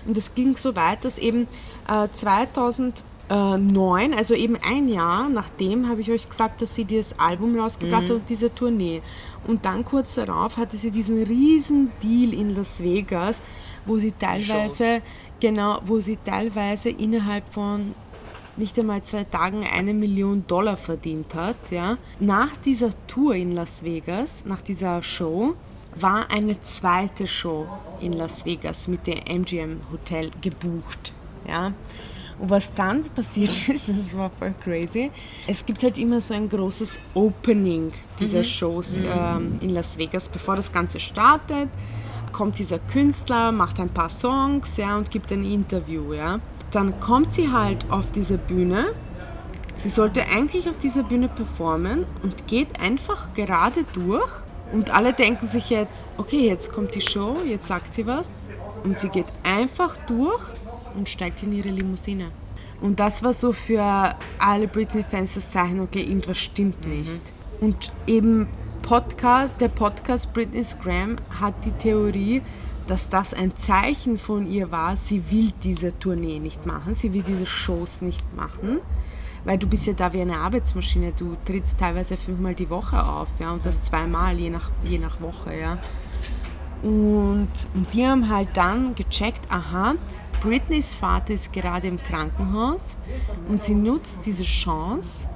Und 0.07 0.17
es 0.17 0.35
ging 0.35 0.57
so 0.57 0.75
weit, 0.77 1.05
dass 1.05 1.19
eben 1.19 1.47
äh, 1.89 2.09
2000 2.13 3.03
2009, 3.29 4.15
also 4.15 4.35
eben 4.35 4.57
ein 4.57 4.89
Jahr 4.89 5.29
nachdem, 5.29 5.89
habe 5.89 6.01
ich 6.01 6.11
euch 6.11 6.29
gesagt, 6.29 6.63
dass 6.63 6.75
sie 6.75 6.85
das 6.85 7.19
Album 7.19 7.59
rausgebracht 7.59 8.05
mhm. 8.05 8.07
hat 8.07 8.11
und 8.11 8.29
diese 8.29 8.55
Tournee. 8.55 9.03
Und 9.47 9.65
dann 9.65 9.85
kurz 9.85 10.15
darauf 10.15 10.57
hatte 10.57 10.77
sie 10.77 10.91
diesen 10.91 11.23
riesen 11.23 11.91
Deal 12.03 12.33
in 12.33 12.57
Las 12.57 12.83
Vegas, 12.83 13.41
wo 13.87 13.99
sie 13.99 14.13
teilweise, 14.13 15.03
genau, 15.41 15.81
wo 15.85 16.01
sie 16.01 16.19
teilweise 16.25 16.91
innerhalb 16.91 17.45
von 17.53 17.95
nicht 18.57 18.79
einmal 18.79 19.03
zwei 19.05 19.25
Tagen 19.25 19.65
eine 19.65 19.95
Million 19.95 20.45
Dollar 20.47 20.77
verdient 20.77 21.35
hat. 21.35 21.57
Ja. 21.71 21.97
Nach 22.19 22.51
dieser 22.65 22.91
Tour 23.07 23.35
in 23.35 23.53
Las 23.53 23.85
Vegas, 23.85 24.43
nach 24.47 24.63
dieser 24.63 25.03
Show, 25.03 25.55
war 26.03 26.31
eine 26.31 26.61
zweite 26.63 27.27
Show 27.27 27.67
in 28.01 28.13
Las 28.15 28.45
Vegas 28.45 28.89
mit 28.89 29.07
dem 29.07 29.19
MGM 29.19 29.81
Hotel 29.93 30.31
gebucht. 30.41 31.13
Ja. 31.47 31.73
Und 32.39 32.51
was 32.51 32.73
dann 32.75 33.03
passiert 33.15 33.69
ist, 33.69 33.89
das 33.89 34.17
war 34.17 34.31
voll 34.39 34.55
crazy. 34.63 35.11
Es 35.47 35.65
gibt 35.65 35.83
halt 35.83 35.99
immer 35.99 36.21
so 36.21 36.35
ein 36.35 36.49
großes 36.49 36.99
Opening 37.15 37.93
dieser 38.19 38.39
mhm. 38.39 38.45
Shows 38.45 38.97
mhm. 38.97 39.07
ähm, 39.07 39.59
in 39.61 39.71
Las 39.71 39.99
Vegas, 39.99 40.29
bevor 40.29 40.57
das 40.57 40.73
Ganze 40.73 41.01
startet 41.01 41.69
kommt 42.39 42.61
dieser 42.61 42.79
Künstler, 42.79 43.51
macht 43.51 43.81
ein 43.81 43.89
paar 43.89 44.09
Songs 44.09 44.77
ja, 44.77 44.97
und 44.97 45.11
gibt 45.11 45.33
ein 45.33 45.45
Interview. 45.45 46.13
Ja. 46.13 46.39
Dann 46.71 47.01
kommt 47.01 47.35
sie 47.35 47.51
halt 47.51 47.91
auf 47.91 48.13
diese 48.13 48.39
Bühne. 48.39 48.87
Sie 49.83 49.89
sollte 49.89 50.23
eigentlich 50.33 50.69
auf 50.69 50.79
dieser 50.79 51.03
Bühne 51.03 51.29
performen 51.29 52.07
und 52.23 52.47
geht 52.47 52.81
einfach 52.81 53.35
gerade 53.35 53.85
durch. 53.93 54.31
Und 54.73 54.91
alle 54.91 55.13
denken 55.13 55.47
sich 55.47 55.71
jetzt, 55.71 56.07
okay, 56.17 56.47
jetzt 56.47 56.73
kommt 56.73 56.95
die 56.95 57.01
Show, 57.01 57.37
jetzt 57.47 57.67
sagt 57.67 57.95
sie 57.95 58.07
was. 58.07 58.27
Und 58.85 58.97
sie 58.97 59.09
geht 59.09 59.27
einfach 59.43 59.97
durch 60.07 60.43
und 60.95 61.09
steigt 61.09 61.43
in 61.43 61.53
ihre 61.53 61.71
Limousine. 61.71 62.31
Und 62.81 63.01
das 63.01 63.23
war 63.23 63.33
so 63.33 63.53
für 63.53 64.15
alle 64.39 64.69
Britney-Fans 64.69 65.35
das 65.35 65.51
Zeichen, 65.51 65.81
okay, 65.81 66.03
irgendwas 66.03 66.39
stimmt 66.39 66.87
nicht. 66.87 67.21
Mhm. 67.61 67.67
Und 67.67 67.93
eben 68.07 68.47
Podcast, 68.83 69.55
der 69.61 69.69
Podcast 69.69 70.33
Britney 70.33 70.63
Graham 70.83 71.17
hat 71.41 71.55
die 71.65 71.73
Theorie, 71.73 72.43
dass 72.87 73.09
das 73.09 73.35
ein 73.35 73.57
Zeichen 73.57 74.17
von 74.17 74.51
ihr 74.51 74.71
war, 74.71 74.97
sie 74.97 75.31
will 75.31 75.53
diese 75.63 75.99
Tournee 75.99 76.39
nicht 76.39 76.65
machen, 76.67 76.95
sie 76.95 77.13
will 77.13 77.23
diese 77.23 77.45
Shows 77.45 78.01
nicht 78.01 78.25
machen, 78.35 78.79
weil 79.45 79.59
du 79.59 79.67
bist 79.67 79.87
ja 79.87 79.93
da 79.93 80.13
wie 80.13 80.21
eine 80.21 80.39
Arbeitsmaschine, 80.39 81.13
du 81.17 81.37
trittst 81.45 81.79
teilweise 81.79 82.17
fünfmal 82.17 82.55
die 82.55 82.71
Woche 82.71 83.03
auf, 83.03 83.29
ja, 83.39 83.53
und 83.53 83.65
das 83.65 83.83
zweimal, 83.83 84.39
je 84.39 84.51
nach, 84.51 84.71
je 84.85 84.99
nach 84.99 85.21
Woche, 85.21 85.57
ja. 85.59 85.79
Und, 86.83 87.49
und 87.75 87.93
die 87.93 88.07
haben 88.07 88.29
halt 88.29 88.49
dann 88.55 88.95
gecheckt, 88.95 89.41
aha, 89.51 89.95
Britneys 90.41 90.95
Vater 90.95 91.35
ist 91.35 91.53
gerade 91.53 91.89
im 91.89 92.01
Krankenhaus 92.01 92.97
und 93.49 93.61
sie 93.61 93.75
nutzt 93.75 94.21
diese 94.25 94.45
Chance, 94.45 95.27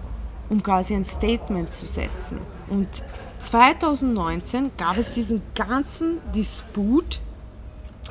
um 0.49 0.63
quasi 0.63 0.95
ein 0.95 1.05
Statement 1.05 1.73
zu 1.73 1.89
setzen. 1.89 2.39
Und 2.69 2.89
2019 3.41 4.71
gab 4.77 4.97
es 4.99 5.15
diesen 5.15 5.43
ganzen 5.57 6.19
Disput 6.35 7.21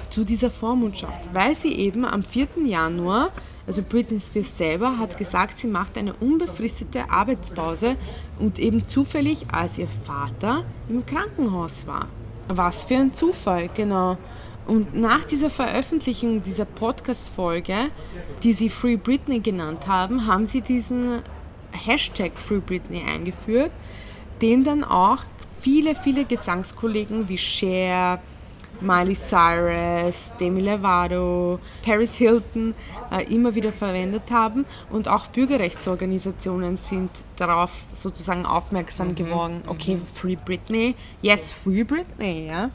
zu 0.09 0.25
dieser 0.25 0.51
Vormundschaft, 0.51 1.33
weil 1.33 1.55
sie 1.55 1.73
eben 1.73 2.03
am 2.03 2.23
4. 2.23 2.47
Januar, 2.65 3.29
also 3.67 3.81
Britney 3.83 4.19
Spears 4.19 4.57
selber, 4.57 4.97
hat 4.97 5.17
gesagt, 5.17 5.59
sie 5.59 5.67
macht 5.67 5.97
eine 5.97 6.13
unbefristete 6.13 7.09
Arbeitspause 7.09 7.95
und 8.39 8.59
eben 8.59 8.87
zufällig, 8.87 9.45
als 9.51 9.77
ihr 9.77 9.87
Vater 10.03 10.63
im 10.89 11.05
Krankenhaus 11.05 11.85
war. 11.85 12.07
Was 12.47 12.85
für 12.85 12.95
ein 12.95 13.13
Zufall, 13.13 13.69
genau. 13.75 14.17
Und 14.67 14.95
nach 14.95 15.25
dieser 15.25 15.49
Veröffentlichung 15.49 16.43
dieser 16.43 16.65
Podcast-Folge, 16.65 17.75
die 18.43 18.53
sie 18.53 18.69
Free 18.69 18.97
Britney 18.97 19.39
genannt 19.39 19.87
haben, 19.87 20.27
haben 20.27 20.47
sie 20.47 20.61
diesen 20.61 21.21
Hashtag 21.71 22.33
Free 22.37 22.59
Britney 22.59 23.01
eingeführt 23.01 23.71
den 24.41 24.63
dann 24.63 24.83
auch 24.83 25.19
viele, 25.59 25.95
viele 25.95 26.25
Gesangskollegen 26.25 27.29
wie 27.29 27.37
Cher, 27.37 28.19
Miley 28.81 29.15
Cyrus, 29.15 30.31
Demi 30.39 30.61
Lovato, 30.61 31.59
Paris 31.83 32.15
Hilton 32.15 32.73
äh, 33.11 33.23
immer 33.33 33.53
wieder 33.55 33.71
verwendet 33.71 34.31
haben 34.31 34.65
und 34.89 35.07
auch 35.07 35.27
Bürgerrechtsorganisationen 35.27 36.77
sind 36.77 37.11
darauf 37.37 37.85
sozusagen 37.93 38.45
aufmerksam 38.45 39.09
mhm. 39.09 39.15
geworden. 39.15 39.61
Okay, 39.67 39.95
mhm. 39.95 40.05
Free 40.13 40.35
Britney, 40.35 40.95
yes, 41.21 41.51
Free 41.51 41.83
Britney, 41.83 42.47
ja. 42.47 42.69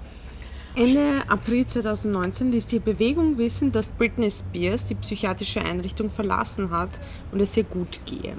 Ende 0.76 1.22
April 1.28 1.66
2019 1.66 2.52
ließ 2.52 2.66
die 2.66 2.80
Bewegung 2.80 3.38
wissen, 3.38 3.72
dass 3.72 3.88
Britney 3.88 4.30
Spears 4.30 4.84
die 4.84 4.94
psychiatrische 4.94 5.62
Einrichtung 5.62 6.11
verlassen 6.11 6.70
hat 6.70 6.90
und 7.32 7.40
es 7.40 7.57
ihr 7.57 7.64
gut 7.64 7.98
gehe. 8.04 8.34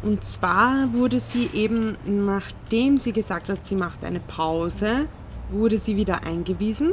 Und 0.00 0.24
zwar 0.24 0.94
wurde 0.94 1.20
sie 1.20 1.50
eben, 1.52 1.98
nachdem 2.06 2.96
sie 2.96 3.12
gesagt 3.12 3.50
hat, 3.50 3.66
sie 3.66 3.74
macht 3.74 4.02
eine 4.02 4.20
Pause, 4.20 5.08
wurde 5.50 5.78
sie 5.78 5.96
wieder 5.96 6.24
eingewiesen 6.24 6.92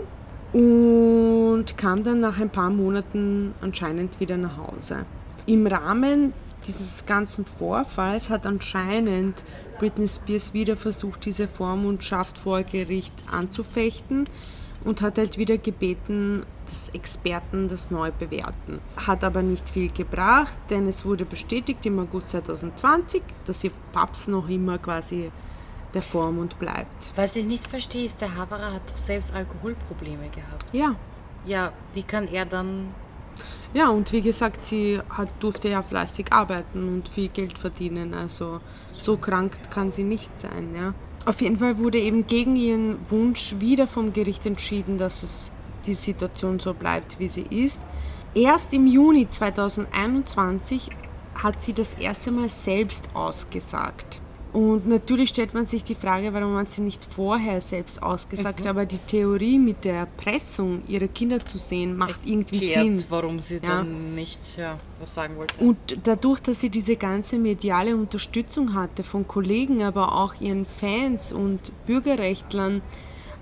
und 0.54 1.66
kam 1.78 2.04
dann 2.04 2.20
nach 2.20 2.40
ein 2.40 2.50
paar 2.50 2.70
Monaten 2.70 3.54
anscheinend 3.62 4.20
wieder 4.20 4.38
nach 4.38 4.58
Hause. 4.58 5.06
Im 5.46 5.66
Rahmen 5.66 6.34
dieses 6.68 7.06
ganzen 7.06 7.46
Vorfalls 7.46 8.30
hat 8.30 8.46
anscheinend 8.46 9.44
Britney 9.80 10.08
Spears 10.08 10.54
wieder 10.54 10.78
versucht, 10.78 11.26
diese 11.26 11.48
Vormundschaft 11.48 12.38
vor 12.38 12.62
Gericht 12.64 13.14
anzufechten 13.32 14.26
und 14.84 15.02
hat 15.02 15.18
halt 15.18 15.38
wieder 15.38 15.58
gebeten, 15.58 16.44
dass 16.68 16.90
Experten 16.90 17.68
das 17.68 17.92
neu 17.92 18.12
bewerten. 18.12 18.80
Hat 18.96 19.24
aber 19.24 19.42
nicht 19.42 19.70
viel 19.70 19.92
gebracht, 19.92 20.58
denn 20.70 20.88
es 20.88 21.06
wurde 21.06 21.26
bestätigt 21.26 21.86
im 21.86 22.00
August 22.00 22.30
2020, 22.30 23.22
dass 23.46 23.64
ihr 23.64 23.72
Paps 23.92 24.28
noch 24.28 24.48
immer 24.50 24.78
quasi 24.78 25.32
der 25.94 26.02
Vormund 26.02 26.58
bleibt. 26.60 27.12
Was 27.16 27.36
ich 27.36 27.46
nicht 27.46 27.68
verstehe, 27.68 28.06
ist, 28.06 28.22
der 28.22 28.36
Havara 28.36 28.74
hat 28.74 28.90
doch 28.90 28.98
selbst 28.98 29.34
Alkoholprobleme 29.34 30.30
gehabt. 30.30 30.66
Ja. 30.72 30.96
Ja, 31.46 31.72
wie 31.94 32.04
kann 32.04 32.28
er 32.28 32.46
dann 32.46 32.94
ja, 33.74 33.90
und 33.90 34.12
wie 34.12 34.22
gesagt, 34.22 34.66
sie 34.66 35.00
hat, 35.10 35.30
durfte 35.40 35.70
ja 35.70 35.82
fleißig 35.82 36.34
arbeiten 36.34 36.90
und 36.90 37.08
viel 37.08 37.30
Geld 37.30 37.58
verdienen. 37.58 38.14
Also 38.14 38.60
so 38.92 39.16
krank 39.16 39.72
kann 39.72 39.94
sie 39.94 40.04
nicht 40.04 40.30
sein. 40.38 40.76
Ja. 40.76 40.94
Auf 41.26 41.42
jeden 41.42 41.58
Fall 41.58 41.78
wurde 41.78 42.00
eben 42.00 42.28
gegen 42.28 42.56
ihren 42.58 42.98
Wunsch 43.10 43.56
wieder 43.60 43.88
vom 43.88 44.12
Gericht 44.12 44.46
entschieden, 44.46 44.98
dass 44.98 45.24
es 45.24 45.52
die 45.86 45.94
Situation 45.94 46.60
so 46.60 46.74
bleibt, 46.74 47.18
wie 47.20 47.30
sie 47.30 47.46
ist. 47.50 47.80
Erst 48.34 48.74
im 48.74 48.88
Juni 48.88 49.30
2021 49.30 50.90
hat 51.36 51.62
sie 51.62 51.74
das 51.74 51.94
erste 51.94 52.32
Mal 52.32 52.50
selbst 52.50 53.08
ausgesagt. 53.14 54.20
Und 54.54 54.86
natürlich 54.86 55.30
stellt 55.30 55.54
man 55.54 55.66
sich 55.66 55.84
die 55.84 55.96
Frage, 55.96 56.34
warum 56.34 56.54
man 56.54 56.66
sie 56.66 56.82
nicht 56.82 57.06
vorher 57.06 57.62
selbst 57.62 58.04
ausgesagt, 58.04 58.62
mhm. 58.62 58.68
aber 58.68 58.86
die 58.86 58.98
Theorie 58.98 59.58
mit 59.58 59.86
der 59.86 59.96
Erpressung 59.96 60.84
ihrer 60.88 61.08
Kinder 61.08 61.44
zu 61.46 61.58
sehen, 61.58 61.96
macht 61.96 62.20
irgendwie 62.26 62.68
Erklärt, 62.68 63.00
Sinn. 63.00 63.06
warum 63.10 63.40
sie 63.40 63.56
ja. 63.56 63.62
dann 63.62 64.14
nicht 64.14 64.58
ja, 64.58 64.78
was 65.00 65.14
sagen 65.14 65.38
wollte. 65.38 65.56
Und 65.64 65.78
dadurch, 66.04 66.42
dass 66.42 66.60
sie 66.60 66.70
diese 66.70 66.98
ganze 66.98 67.40
mediale 67.40 67.96
Unterstützung 67.96 68.74
hatte 68.74 69.04
von 69.04 69.26
Kollegen, 69.26 69.84
aber 69.84 70.18
auch 70.18 70.34
ihren 70.42 70.66
Fans 70.66 71.32
und 71.32 71.72
Bürgerrechtlern, 71.88 72.82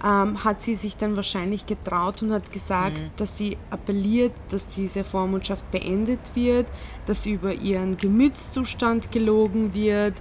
ähm, 0.04 0.44
hat 0.44 0.62
sie 0.62 0.76
sich 0.76 0.96
dann 0.96 1.16
wahrscheinlich 1.16 1.66
getraut 1.66 2.22
und 2.22 2.32
hat 2.32 2.52
gesagt, 2.52 3.00
mhm. 3.00 3.10
dass 3.18 3.38
sie 3.38 3.58
appelliert, 3.72 4.34
dass 4.50 4.68
diese 4.68 5.04
Vormundschaft 5.04 5.70
beendet 5.72 6.36
wird, 6.36 6.68
dass 7.08 7.26
über 7.26 7.52
ihren 7.54 7.98
Gemütszustand 7.98 9.12
gelogen 9.12 9.74
wird 9.74 10.14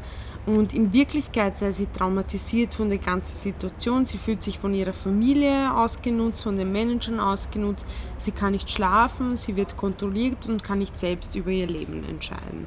Und 0.49 0.73
in 0.73 0.95
Wirklichkeit 0.95 1.59
sei 1.59 1.73
sie 1.73 1.89
traumatisiert 1.93 2.73
von 2.73 2.89
der 2.89 2.97
ganzen 2.97 3.37
Situation. 3.37 4.07
Sie 4.07 4.17
fühlt 4.17 4.43
sich 4.43 4.59
von 4.59 4.73
ihrer 4.73 4.95
Familie 4.95 5.75
ausgenutzt, 5.75 6.43
von 6.43 6.57
den 6.57 6.73
Managern 6.73 7.21
ausgenutzt. 7.21 7.85
Sie 8.17 8.31
kann 8.31 8.53
nicht 8.53 8.71
schlafen, 8.71 9.37
sie 9.37 9.57
wird 9.57 9.77
kontrolliert 9.77 10.49
und 10.49 10.65
kann 10.65 10.79
nicht 10.79 10.99
selbst 10.99 11.35
über 11.35 11.51
ihr 11.51 11.67
Leben 11.67 12.03
entscheiden. 12.03 12.67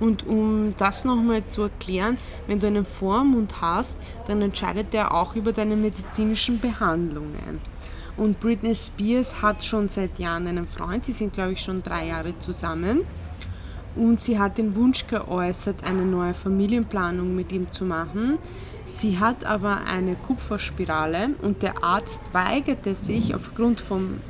Und 0.00 0.26
um 0.26 0.72
das 0.78 1.04
nochmal 1.04 1.46
zu 1.46 1.64
erklären, 1.64 2.16
wenn 2.46 2.60
du 2.60 2.66
einen 2.66 2.86
Vormund 2.86 3.60
hast, 3.60 3.94
dann 4.26 4.40
entscheidet 4.40 4.94
er 4.94 5.12
auch 5.12 5.36
über 5.36 5.52
deine 5.52 5.76
medizinischen 5.76 6.58
Behandlungen. 6.60 7.60
Und 8.16 8.40
Britney 8.40 8.74
Spears 8.74 9.42
hat 9.42 9.62
schon 9.62 9.90
seit 9.90 10.18
Jahren 10.18 10.46
einen 10.46 10.66
Freund, 10.66 11.06
die 11.06 11.12
sind 11.12 11.34
glaube 11.34 11.52
ich 11.52 11.60
schon 11.60 11.82
drei 11.82 12.06
Jahre 12.06 12.38
zusammen 12.38 13.04
und 13.96 14.20
sie 14.20 14.38
hat 14.38 14.58
den 14.58 14.74
Wunsch 14.76 15.06
geäußert, 15.06 15.84
eine 15.84 16.04
neue 16.04 16.34
Familienplanung 16.34 17.34
mit 17.34 17.52
ihm 17.52 17.70
zu 17.72 17.84
machen. 17.84 18.38
Sie 18.84 19.18
hat 19.18 19.44
aber 19.44 19.84
eine 19.84 20.14
Kupferspirale 20.14 21.30
und 21.42 21.62
der 21.62 21.82
Arzt 21.82 22.22
weigerte 22.32 22.94
sich 22.94 23.34
aufgrund 23.34 23.80
vom, 23.80 24.20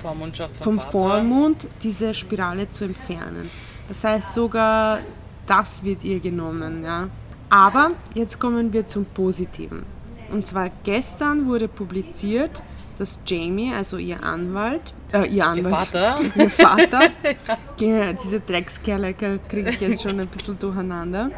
Vormundschaft 0.00 0.56
vom 0.56 0.78
Vater. 0.78 0.90
Vormund 0.90 1.68
diese 1.82 2.12
Spirale 2.14 2.68
zu 2.70 2.84
entfernen. 2.84 3.50
Das 3.88 4.02
heißt, 4.02 4.34
sogar 4.34 4.98
das 5.46 5.84
wird 5.84 6.04
ihr 6.04 6.20
genommen. 6.20 6.84
Ja. 6.84 7.08
Aber 7.50 7.90
jetzt 8.14 8.38
kommen 8.38 8.72
wir 8.72 8.86
zum 8.86 9.04
Positiven. 9.04 9.84
Und 10.32 10.46
zwar 10.46 10.70
gestern 10.84 11.46
wurde 11.46 11.66
publiziert, 11.66 12.62
dass 13.00 13.18
Jamie, 13.26 13.72
also 13.74 13.96
ihr 13.96 14.22
Anwalt, 14.22 14.92
äh, 15.12 15.26
ihr 15.26 15.46
Anwalt, 15.46 15.74
Vater. 15.74 16.14
ihr 16.36 16.50
Vater, 16.50 17.00
Ge- 17.78 18.14
diese 18.22 18.40
Dreckskerle 18.40 19.14
kriege 19.14 19.70
ich 19.70 19.80
jetzt 19.80 20.02
schon 20.08 20.20
ein 20.20 20.28
bisschen 20.28 20.58
durcheinander, 20.58 21.30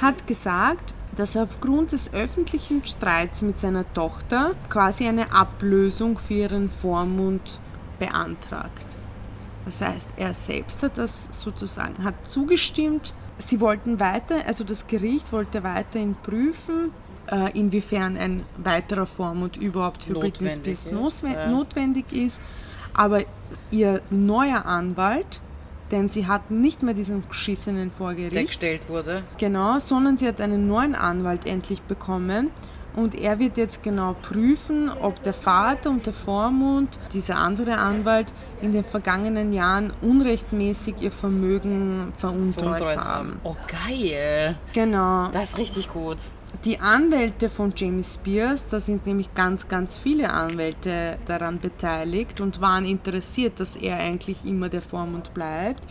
hat 0.00 0.26
gesagt, 0.26 0.94
dass 1.16 1.34
er 1.36 1.44
aufgrund 1.44 1.92
des 1.92 2.12
öffentlichen 2.12 2.84
Streits 2.86 3.42
mit 3.42 3.58
seiner 3.58 3.84
Tochter 3.92 4.52
quasi 4.70 5.06
eine 5.06 5.32
Ablösung 5.32 6.16
für 6.18 6.34
ihren 6.34 6.70
Vormund 6.70 7.60
beantragt. 7.98 8.86
Das 9.64 9.80
heißt, 9.80 10.08
er 10.16 10.32
selbst 10.34 10.82
hat 10.82 10.98
das 10.98 11.28
sozusagen, 11.32 12.04
hat 12.04 12.14
zugestimmt. 12.26 13.14
Sie 13.38 13.60
wollten 13.60 13.98
weiter, 13.98 14.36
also 14.46 14.62
das 14.62 14.86
Gericht 14.86 15.32
wollte 15.32 15.64
weiterhin 15.64 16.14
prüfen, 16.22 16.92
äh, 17.30 17.58
inwiefern 17.58 18.16
ein 18.16 18.42
weiterer 18.56 19.06
Vormund 19.06 19.56
überhaupt 19.56 20.04
für 20.04 20.14
Britney 20.14 20.48
Notwendig 20.48 20.78
Spears 20.78 21.22
ist, 21.22 21.24
ja. 21.24 21.46
notwendig 21.48 22.12
ist. 22.12 22.40
Aber 22.92 23.22
ihr 23.70 24.00
neuer 24.10 24.64
Anwalt, 24.66 25.40
denn 25.90 26.08
sie 26.08 26.26
hat 26.26 26.50
nicht 26.50 26.82
mehr 26.82 26.94
diesen 26.94 27.28
geschissenen 27.28 27.90
vor 27.90 28.14
der 28.14 28.30
gestellt 28.30 28.88
wurde. 28.88 29.22
Genau, 29.38 29.78
sondern 29.78 30.16
sie 30.16 30.26
hat 30.28 30.40
einen 30.40 30.66
neuen 30.66 30.94
Anwalt 30.94 31.46
endlich 31.46 31.82
bekommen. 31.82 32.50
Und 32.96 33.20
er 33.20 33.40
wird 33.40 33.56
jetzt 33.56 33.82
genau 33.82 34.14
prüfen, 34.22 34.88
ob 34.88 35.20
der 35.24 35.32
Vater 35.32 35.90
und 35.90 36.06
der 36.06 36.12
Vormund, 36.12 37.00
dieser 37.12 37.36
andere 37.36 37.76
Anwalt, 37.76 38.32
in 38.62 38.72
den 38.72 38.84
vergangenen 38.84 39.52
Jahren 39.52 39.92
unrechtmäßig 40.00 41.00
ihr 41.00 41.10
Vermögen 41.10 42.12
veruntreut 42.16 42.78
Veruntreut 42.78 42.96
haben. 42.96 43.40
Oh, 43.42 43.56
geil. 43.66 44.56
Genau. 44.72 45.28
Das 45.32 45.50
ist 45.50 45.58
richtig 45.58 45.92
gut. 45.92 46.18
Die 46.64 46.78
Anwälte 46.78 47.50
von 47.50 47.74
Jamie 47.76 48.02
Spears, 48.02 48.64
da 48.66 48.80
sind 48.80 49.04
nämlich 49.04 49.34
ganz, 49.34 49.68
ganz 49.68 49.98
viele 49.98 50.32
Anwälte 50.32 51.18
daran 51.26 51.58
beteiligt 51.58 52.40
und 52.40 52.60
waren 52.62 52.86
interessiert, 52.86 53.60
dass 53.60 53.76
er 53.76 53.98
eigentlich 53.98 54.46
immer 54.46 54.70
der 54.70 54.80
Vormund 54.80 55.34
bleibt, 55.34 55.82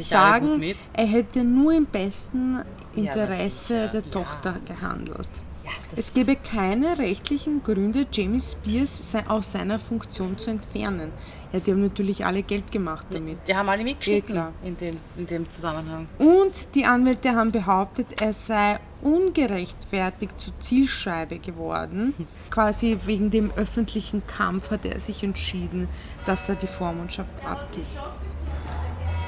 sagen, 0.00 0.58
mit. 0.58 0.78
er 0.94 1.06
hätte 1.06 1.44
nur 1.44 1.72
im 1.74 1.84
besten 1.84 2.60
Ja, 2.96 3.02
Interesse 3.02 3.50
sicher. 3.50 3.88
der 3.88 4.00
Ja. 4.02 4.10
Tochter 4.10 4.56
gehandelt. 4.66 5.28
Ja, 5.62 5.70
Es 5.96 6.14
gäbe 6.14 6.36
keine 6.36 6.98
rechtlichen 6.98 7.62
Gründe, 7.62 8.06
Jamie 8.10 8.40
Spears 8.40 9.02
aus 9.28 9.52
seiner 9.52 9.78
Funktion 9.78 10.38
zu 10.38 10.50
entfernen. 10.50 11.10
Ja, 11.54 11.60
die 11.60 11.70
haben 11.70 11.82
natürlich 11.82 12.26
alle 12.26 12.42
Geld 12.42 12.72
gemacht 12.72 13.06
damit. 13.10 13.38
Die 13.46 13.54
haben 13.54 13.68
alle 13.68 13.84
mitgeschnitten 13.84 14.34
klar. 14.34 14.52
in, 14.64 14.76
dem, 14.76 14.96
in 15.16 15.26
dem 15.28 15.48
Zusammenhang. 15.48 16.08
Und 16.18 16.52
die 16.74 16.84
Anwälte 16.84 17.30
haben 17.36 17.52
behauptet, 17.52 18.20
er 18.20 18.32
sei 18.32 18.80
ungerechtfertigt 19.02 20.40
zur 20.40 20.58
Zielscheibe 20.58 21.38
geworden. 21.38 22.12
Quasi 22.50 22.98
wegen 23.04 23.30
dem 23.30 23.52
öffentlichen 23.54 24.26
Kampf 24.26 24.72
hat 24.72 24.84
er 24.84 24.98
sich 24.98 25.22
entschieden, 25.22 25.86
dass 26.26 26.48
er 26.48 26.56
die 26.56 26.66
Vormundschaft 26.66 27.44
abgibt. 27.46 27.86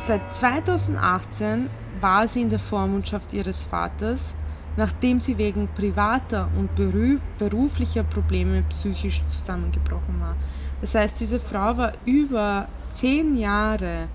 Seit 0.05 0.35
2018 0.35 1.71
war 2.01 2.27
sie 2.27 2.43
in 2.43 2.51
der 2.51 2.59
Vormundschaft 2.59 3.35
ihres 3.35 3.67
Vaters, 3.67 4.35
nachdem 4.77 5.21
sie 5.21 5.39
wegen 5.39 5.69
privater 5.69 6.49
und 6.57 6.71
beruflicher 7.39 8.03
Probleme 8.03 8.65
psychisch 8.69 9.25
zusammengebrochen 9.29 10.21
war. 10.21 10.35
Das 10.81 10.95
heißt, 10.95 11.19
diese 11.21 11.41
Frau 11.41 11.77
war 11.77 11.93
über 12.05 12.69
zehn 12.93 13.37
Jahre 13.39 14.09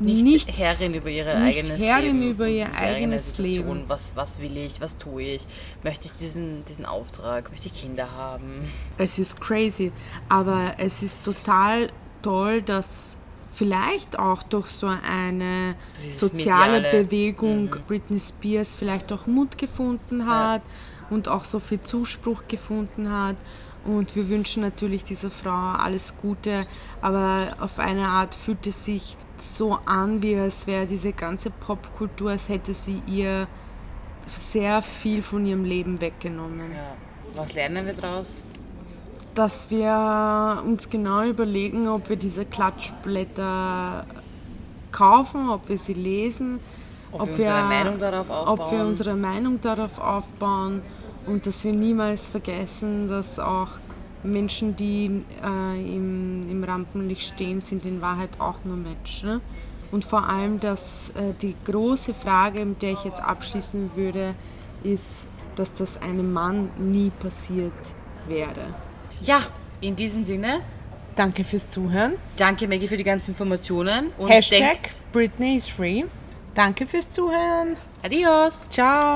Nicht, 0.00 0.22
nicht 0.22 0.58
Herrin 0.58 0.94
über 0.94 1.10
ihr 1.10 1.26
eigenes 1.26 1.82
Herrin 1.84 2.20
Leben. 2.20 2.30
über 2.30 2.46
ihr 2.46 2.66
ihre 2.66 2.74
eigene 2.76 2.96
eigenes 2.96 3.26
Situation. 3.36 3.76
Leben. 3.78 3.88
Was, 3.88 4.14
was 4.14 4.40
will 4.40 4.56
ich? 4.56 4.80
Was 4.80 4.96
tue 4.98 5.22
ich? 5.22 5.46
Möchte 5.82 6.06
ich 6.06 6.14
diesen, 6.14 6.64
diesen 6.66 6.86
Auftrag? 6.86 7.50
Möchte 7.50 7.66
ich 7.66 7.72
Kinder 7.80 8.12
haben? 8.12 8.68
Es 8.96 9.18
ist 9.18 9.40
crazy, 9.40 9.90
aber 10.28 10.74
es 10.78 11.02
ist 11.02 11.24
total 11.24 11.88
toll, 12.22 12.62
dass 12.62 13.16
vielleicht 13.52 14.16
auch 14.20 14.44
durch 14.44 14.68
so 14.70 14.86
eine 14.86 15.74
Dieses 16.04 16.20
soziale 16.20 16.76
mediale- 16.80 17.04
Bewegung 17.04 17.64
Mhm. 17.64 17.70
Britney 17.88 18.20
Spears 18.20 18.76
vielleicht 18.76 19.10
auch 19.12 19.26
Mut 19.26 19.58
gefunden 19.58 20.26
hat 20.28 20.62
und 21.10 21.26
auch 21.26 21.42
so 21.44 21.58
viel 21.58 21.80
Zuspruch 21.80 22.42
gefunden 22.46 23.10
hat. 23.10 23.34
Und 23.84 24.16
wir 24.16 24.28
wünschen 24.28 24.62
natürlich 24.62 25.04
dieser 25.04 25.30
Frau 25.30 25.50
alles 25.50 26.14
Gute, 26.20 26.66
aber 27.00 27.56
auf 27.60 27.78
eine 27.78 28.08
Art 28.08 28.34
fühlt 28.34 28.66
es 28.66 28.84
sich 28.84 29.16
so 29.38 29.78
an, 29.86 30.22
wie 30.22 30.36
als 30.36 30.66
wäre 30.66 30.86
diese 30.86 31.12
ganze 31.12 31.50
Popkultur, 31.50 32.30
als 32.32 32.48
hätte 32.48 32.74
sie 32.74 33.02
ihr 33.06 33.46
sehr 34.26 34.82
viel 34.82 35.22
von 35.22 35.46
ihrem 35.46 35.64
Leben 35.64 36.00
weggenommen 36.00 36.72
Ja. 36.72 36.96
Was 37.34 37.54
lernen 37.54 37.86
wir 37.86 37.94
daraus? 37.94 38.42
dass 39.34 39.70
wir 39.70 40.62
uns 40.66 40.90
genau 40.90 41.22
überlegen, 41.22 41.86
ob 41.86 42.08
wir 42.08 42.16
diese 42.16 42.44
Klatschblätter 42.44 44.04
kaufen, 44.90 45.48
ob 45.48 45.68
wir 45.68 45.78
sie 45.78 45.94
lesen, 45.94 46.58
Ob 47.12 47.28
wir 47.28 47.36
unsere 47.36 47.62
Meinung 47.62 47.98
darauf 48.00 48.30
ob 48.30 48.58
wir 48.58 48.64
aufbauen. 48.64 48.86
unsere 48.86 49.14
Meinung 49.14 49.60
darauf 49.60 50.00
aufbauen 50.00 50.82
und 51.28 51.46
dass 51.46 51.62
wir 51.64 51.72
niemals 51.72 52.28
vergessen, 52.30 53.08
dass 53.08 53.38
auch 53.38 53.68
Menschen, 54.22 54.74
die 54.76 55.22
äh, 55.42 55.96
im, 55.96 56.50
im 56.50 56.64
Rampenlicht 56.64 57.34
stehen, 57.34 57.60
sind 57.60 57.86
in 57.86 58.00
Wahrheit 58.00 58.30
auch 58.38 58.56
nur 58.64 58.76
Menschen. 58.76 59.28
Ne? 59.28 59.40
Und 59.90 60.04
vor 60.04 60.28
allem, 60.28 60.60
dass 60.60 61.10
äh, 61.10 61.32
die 61.40 61.54
große 61.64 62.14
Frage, 62.14 62.64
mit 62.64 62.82
der 62.82 62.92
ich 62.92 63.04
jetzt 63.04 63.22
abschließen 63.22 63.90
würde, 63.94 64.34
ist, 64.82 65.26
dass 65.56 65.72
das 65.72 66.00
einem 66.00 66.32
Mann 66.32 66.70
nie 66.78 67.10
passiert 67.10 67.72
wäre. 68.26 68.74
Ja, 69.22 69.42
in 69.80 69.96
diesem 69.96 70.24
Sinne, 70.24 70.60
Danke 71.16 71.42
fürs 71.42 71.68
Zuhören. 71.68 72.12
danke 72.36 72.68
Maggie 72.68 72.86
für 72.86 72.96
die 72.96 73.02
ganzen 73.02 73.32
Informationen 73.32 74.10
und 74.18 74.28
Hashtag 74.28 74.58
denkt, 74.58 74.90
Britney 75.12 75.56
is 75.56 75.66
free. 75.66 76.04
Danke 76.54 76.86
fürs 76.86 77.10
Zuhören. 77.10 77.76
adios! 78.02 78.68
Ciao. 78.70 79.14